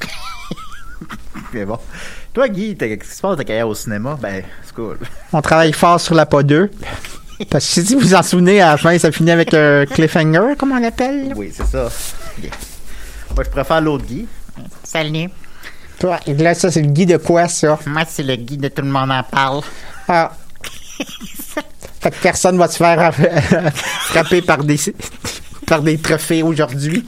mais 1.53 1.65
bon. 1.67 1.79
Toi, 2.33 2.49
Guy, 2.49 2.75
t'as- 2.77 2.89
qu'est-ce 2.89 3.11
qui 3.11 3.17
se 3.17 3.21
passe 3.21 3.33
de 3.33 3.37
ta 3.37 3.45
carrière 3.45 3.69
au 3.69 3.75
cinéma? 3.75 4.19
Ben, 4.21 4.43
c'est 4.65 4.75
cool. 4.75 4.99
On 5.33 5.43
travaille 5.43 5.73
fort 5.73 6.01
sur 6.01 6.15
la 6.15 6.25
pas 6.27 6.43
2. 6.43 6.71
Parce 7.51 7.73
que 7.73 7.83
si 7.83 7.95
vous 7.95 8.01
vous 8.01 8.15
en 8.15 8.23
souvenez, 8.23 8.61
à 8.61 8.73
la 8.73 8.77
fin, 8.77 8.99
ça 8.99 9.13
finit 9.13 9.31
avec 9.31 9.55
un 9.55 9.87
cliffhanger, 9.87 10.57
comme 10.59 10.73
on 10.73 10.79
l'appelle. 10.79 11.33
Oui, 11.37 11.53
c'est 11.55 11.67
ça. 11.67 11.89
Moi, 13.35 13.45
je 13.45 13.51
préfère 13.51 13.81
l'autre 13.81 14.05
Guy. 14.05 14.27
Salut. 14.83 15.29
Toi, 16.01 16.19
là, 16.27 16.55
ça, 16.55 16.71
c'est 16.71 16.83
le 16.83 16.89
Guy 16.89 17.07
de 17.07 17.17
quoi, 17.17 17.49
ça? 17.49 17.79
Moi, 17.87 18.03
c'est 18.09 18.23
le 18.23 18.37
guide 18.37 18.63
de 18.63 18.69
Tout 18.69 18.83
le 18.83 18.89
monde 18.89 19.11
en 19.11 19.23
parle. 19.23 19.63
Ah. 20.09 20.33
fait 22.01 22.11
que 22.11 22.17
personne 22.23 22.59
va 22.59 22.69
se 22.69 22.77
faire 22.77 23.13
frapper 24.09 24.43
par 24.43 24.65
des, 24.65 24.79
par 25.67 25.83
des 25.83 25.99
trophées 25.99 26.43
aujourd'hui. 26.43 27.05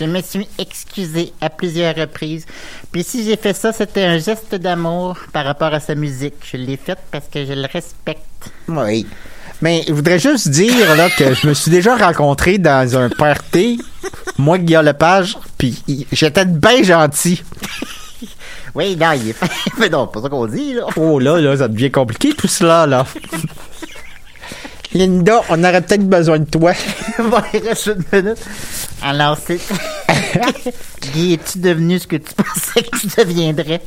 Je 0.00 0.04
me 0.06 0.20
suis 0.20 0.48
excusé 0.58 1.32
à 1.40 1.50
plusieurs 1.50 1.94
reprises. 1.94 2.46
Puis 2.92 3.04
si 3.04 3.24
j'ai 3.24 3.36
fait 3.36 3.54
ça, 3.54 3.72
c'était 3.72 4.04
un 4.04 4.18
geste 4.18 4.54
d'amour 4.54 5.16
par 5.32 5.44
rapport 5.44 5.72
à 5.72 5.80
sa 5.80 5.94
musique. 5.94 6.34
Je 6.50 6.56
l'ai 6.56 6.76
fait 6.76 6.98
parce 7.10 7.26
que 7.28 7.44
je 7.44 7.52
le 7.52 7.66
respecte. 7.72 8.50
Oui. 8.68 9.06
Mais 9.62 9.84
je 9.86 9.92
voudrais 9.92 10.18
juste 10.18 10.48
dire 10.48 10.94
là, 10.96 11.08
que 11.10 11.32
je 11.32 11.46
me 11.46 11.54
suis 11.54 11.70
déjà 11.70 11.96
rencontré 11.96 12.58
dans 12.58 12.96
un 12.96 13.08
party, 13.08 13.80
moi, 14.36 14.58
Guillaume 14.58 14.84
Lepage, 14.84 15.38
puis 15.56 15.82
j'étais 16.12 16.44
bien 16.44 16.82
gentil. 16.82 17.42
Oui, 18.74 18.96
non, 18.96 19.12
il 19.12 19.30
est 19.30 19.36
Mais 19.78 19.88
non, 19.88 20.08
pas 20.08 20.20
ça 20.20 20.28
qu'on 20.28 20.46
dit, 20.46 20.74
là. 20.74 20.86
Oh 20.96 21.18
là, 21.20 21.40
là, 21.40 21.56
ça 21.56 21.68
devient 21.68 21.90
compliqué 21.90 22.32
tout 22.34 22.48
cela, 22.48 22.86
là. 22.86 23.06
Linda, 24.94 25.42
on 25.50 25.62
aurait 25.64 25.82
peut-être 25.82 26.08
besoin 26.08 26.38
de 26.38 26.44
toi. 26.44 26.72
bon, 27.18 27.38
il 27.52 27.68
reste 27.68 27.86
une 27.86 28.04
minute. 28.22 28.38
Alors, 29.02 29.36
c'est. 29.44 29.58
Guy, 31.12 31.34
es-tu 31.34 31.58
devenu 31.58 31.98
ce 31.98 32.06
que 32.06 32.16
tu 32.16 32.32
pensais 32.34 32.82
que 32.82 32.96
tu 32.98 33.06
deviendrais? 33.18 33.82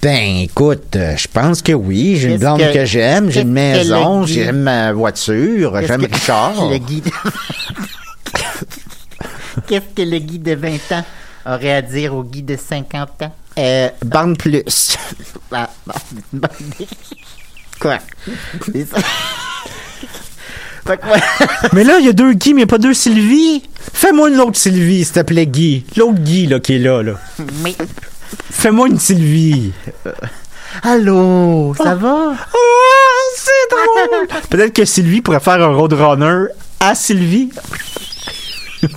Ben, 0.00 0.36
écoute, 0.42 0.94
euh, 0.94 1.16
je 1.16 1.26
pense 1.26 1.60
que 1.62 1.72
oui. 1.72 2.16
J'ai 2.16 2.28
une 2.28 2.34
Qu'est-ce 2.38 2.44
blonde 2.44 2.60
que- 2.60 2.72
que, 2.74 2.84
j'aime, 2.84 3.30
j'ai 3.30 3.40
une 3.40 3.54
qu'est-ce 3.54 3.88
que 3.88 3.94
maison, 3.94 4.20
le 4.20 4.26
Guy- 4.26 4.34
j'aime 4.34 4.60
ma 4.62 4.92
voiture, 4.92 5.72
Qu'est-ce 5.72 5.86
j'aime 5.88 6.06
que- 6.06 6.14
Richard. 6.14 6.70
Le. 6.70 6.78
Qu'est-ce 9.66 9.94
que 9.94 10.02
le 10.02 10.18
Guy 10.18 10.38
de 10.38 10.54
20 10.54 10.92
ans 10.92 11.04
aurait 11.46 11.72
à 11.72 11.82
dire 11.82 12.14
au 12.14 12.22
Guy 12.22 12.42
de 12.42 12.56
50 12.56 13.22
ans? 13.22 13.34
Euh, 13.58 13.88
bande 14.04 14.38
plus. 14.38 14.96
Ah, 15.50 15.68
bon, 15.84 15.94
c'est 15.96 16.16
une 16.32 16.38
bonne 16.38 16.50
idée. 16.60 16.88
Quoi? 17.80 17.98
Et 18.74 18.84
ça- 18.84 18.98
fait 20.88 20.96
que, 20.96 21.06
ouais. 21.06 21.20
Mais 21.74 21.84
là, 21.84 21.98
il 21.98 22.06
y 22.06 22.08
a 22.08 22.14
deux 22.14 22.32
Guy, 22.32 22.54
mais 22.54 22.64
pas 22.64 22.78
deux 22.78 22.94
Sylvie. 22.94 23.62
Fais-moi 23.92 24.30
une 24.30 24.40
autre 24.40 24.56
Sylvie, 24.56 25.04
s'il 25.04 25.14
te 25.14 25.20
plaît, 25.20 25.46
Guy. 25.46 25.84
L'autre 25.96 26.18
Guy, 26.18 26.46
là, 26.46 26.60
qui 26.60 26.76
est 26.76 26.78
là, 26.78 27.02
là. 27.02 27.12
Mais, 27.62 27.76
Fais-moi 28.50 28.88
une 28.88 28.98
Sylvie. 28.98 29.72
Allô, 30.82 31.74
ça 31.76 31.94
va? 31.94 32.32
Ah, 32.32 32.46
c'est 33.36 33.50
drôle. 33.70 34.28
Peut-être 34.50 34.72
que 34.72 34.84
Sylvie 34.86 35.20
pourrait 35.20 35.40
faire 35.40 35.62
un 35.62 35.74
roadrunner 35.74 36.46
à 36.80 36.94
Sylvie. 36.94 37.50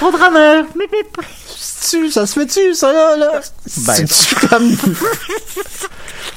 Roadrunner! 0.00 0.62
Mais, 0.76 0.86
mais, 0.90 1.04
fait-tu? 1.92 2.10
Ça 2.10 2.26
se 2.26 2.40
fait-tu, 2.40 2.74
ça, 2.74 2.92
là? 2.92 3.16
là? 3.16 3.40
Ben, 3.86 3.94
C'est-tu 3.94 4.34
comme... 4.46 4.76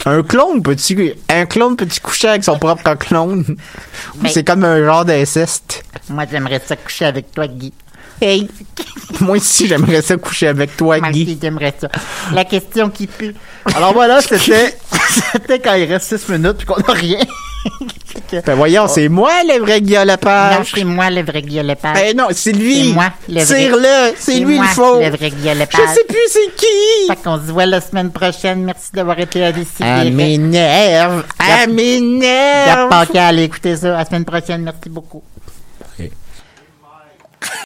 un 0.06 0.22
clone, 0.24 0.62
peux-tu... 0.62 1.14
Un 1.30 1.46
clone, 1.46 1.76
peut-tu 1.76 2.00
coucher 2.00 2.28
avec 2.30 2.44
son 2.44 2.58
propre 2.60 2.94
clone? 2.96 3.46
Ou 3.50 4.18
Mais- 4.22 4.30
c'est 4.30 4.44
comme 4.44 4.64
un 4.64 4.84
genre 4.84 5.06
d'inceste? 5.06 5.84
Moi, 6.10 6.26
j'aimerais 6.30 6.62
ça 6.66 6.76
coucher 6.76 7.06
avec 7.06 7.32
toi, 7.32 7.48
Guy. 7.48 7.74
Hey! 8.22 8.48
Moi 9.20 9.38
aussi, 9.38 9.68
j'aimerais 9.68 10.02
ça 10.02 10.16
coucher 10.18 10.48
avec 10.48 10.78
toi, 10.78 11.00
Moi 11.00 11.12
Guy. 11.12 11.24
aussi, 11.24 11.40
j'aimerais 11.42 11.74
ça. 11.80 11.90
La 12.32 12.46
question 12.46 12.90
qui 12.90 13.08
pue. 13.08 13.36
Alors 13.76 13.94
voilà, 13.94 14.22
c'était 14.22 14.78
c'était 15.34 15.60
quand 15.60 15.74
il 15.74 15.86
reste 15.92 16.18
6 16.18 16.30
minutes 16.32 16.58
puis 16.58 16.66
qu'on 16.66 16.80
n'a 16.80 16.94
rien. 16.94 17.20
Ben 18.46 18.56
voyons, 18.56 18.88
c'est 18.88 19.10
moi 19.10 19.32
le 19.48 19.60
vrai 19.60 19.82
Guillaume 19.82 20.08
Non, 20.08 20.64
c'est 20.64 20.84
moi 20.84 21.10
le 21.10 21.24
vrai 21.24 21.42
Lepage. 21.42 21.94
Ben 21.94 22.18
non, 22.18 22.28
c'est 22.32 22.52
lui. 22.52 22.88
C'est 22.88 22.94
moi, 22.94 23.12
le 23.30 23.44
vrai. 23.44 23.58
Tire-le, 23.58 24.14
c'est 24.18 24.40
lui 24.40 24.56
moi, 24.56 24.66
le 24.66 24.74
faux. 24.74 25.00
le 25.00 25.10
vrai 25.10 25.30
Guy 25.30 25.50
Je 25.50 25.94
sais 25.94 26.06
plus 26.08 26.18
c'est 26.30 26.56
qui. 26.56 27.08
Fait 27.08 27.22
qu'on 27.24 27.38
se 27.38 27.52
voit 27.52 27.66
la 27.66 27.82
semaine 27.82 28.12
prochaine. 28.12 28.64
Merci 28.64 28.92
d'avoir 28.94 29.20
été 29.20 29.44
à 29.44 29.52
décider. 29.52 29.84
À 29.84 30.04
mes 30.06 30.38
nerfs, 30.38 31.24
à 31.40 31.68
mes 31.68 32.02
nerfs. 32.02 32.90
pas 32.90 33.06
qu'à 33.06 33.28
aller 33.28 33.44
écouter 33.44 33.76
ça. 33.76 33.96
À 33.96 34.00
la 34.00 34.06
semaine 34.06 34.26
prochaine. 34.26 34.62
Merci 34.64 34.90
beaucoup. 34.90 35.24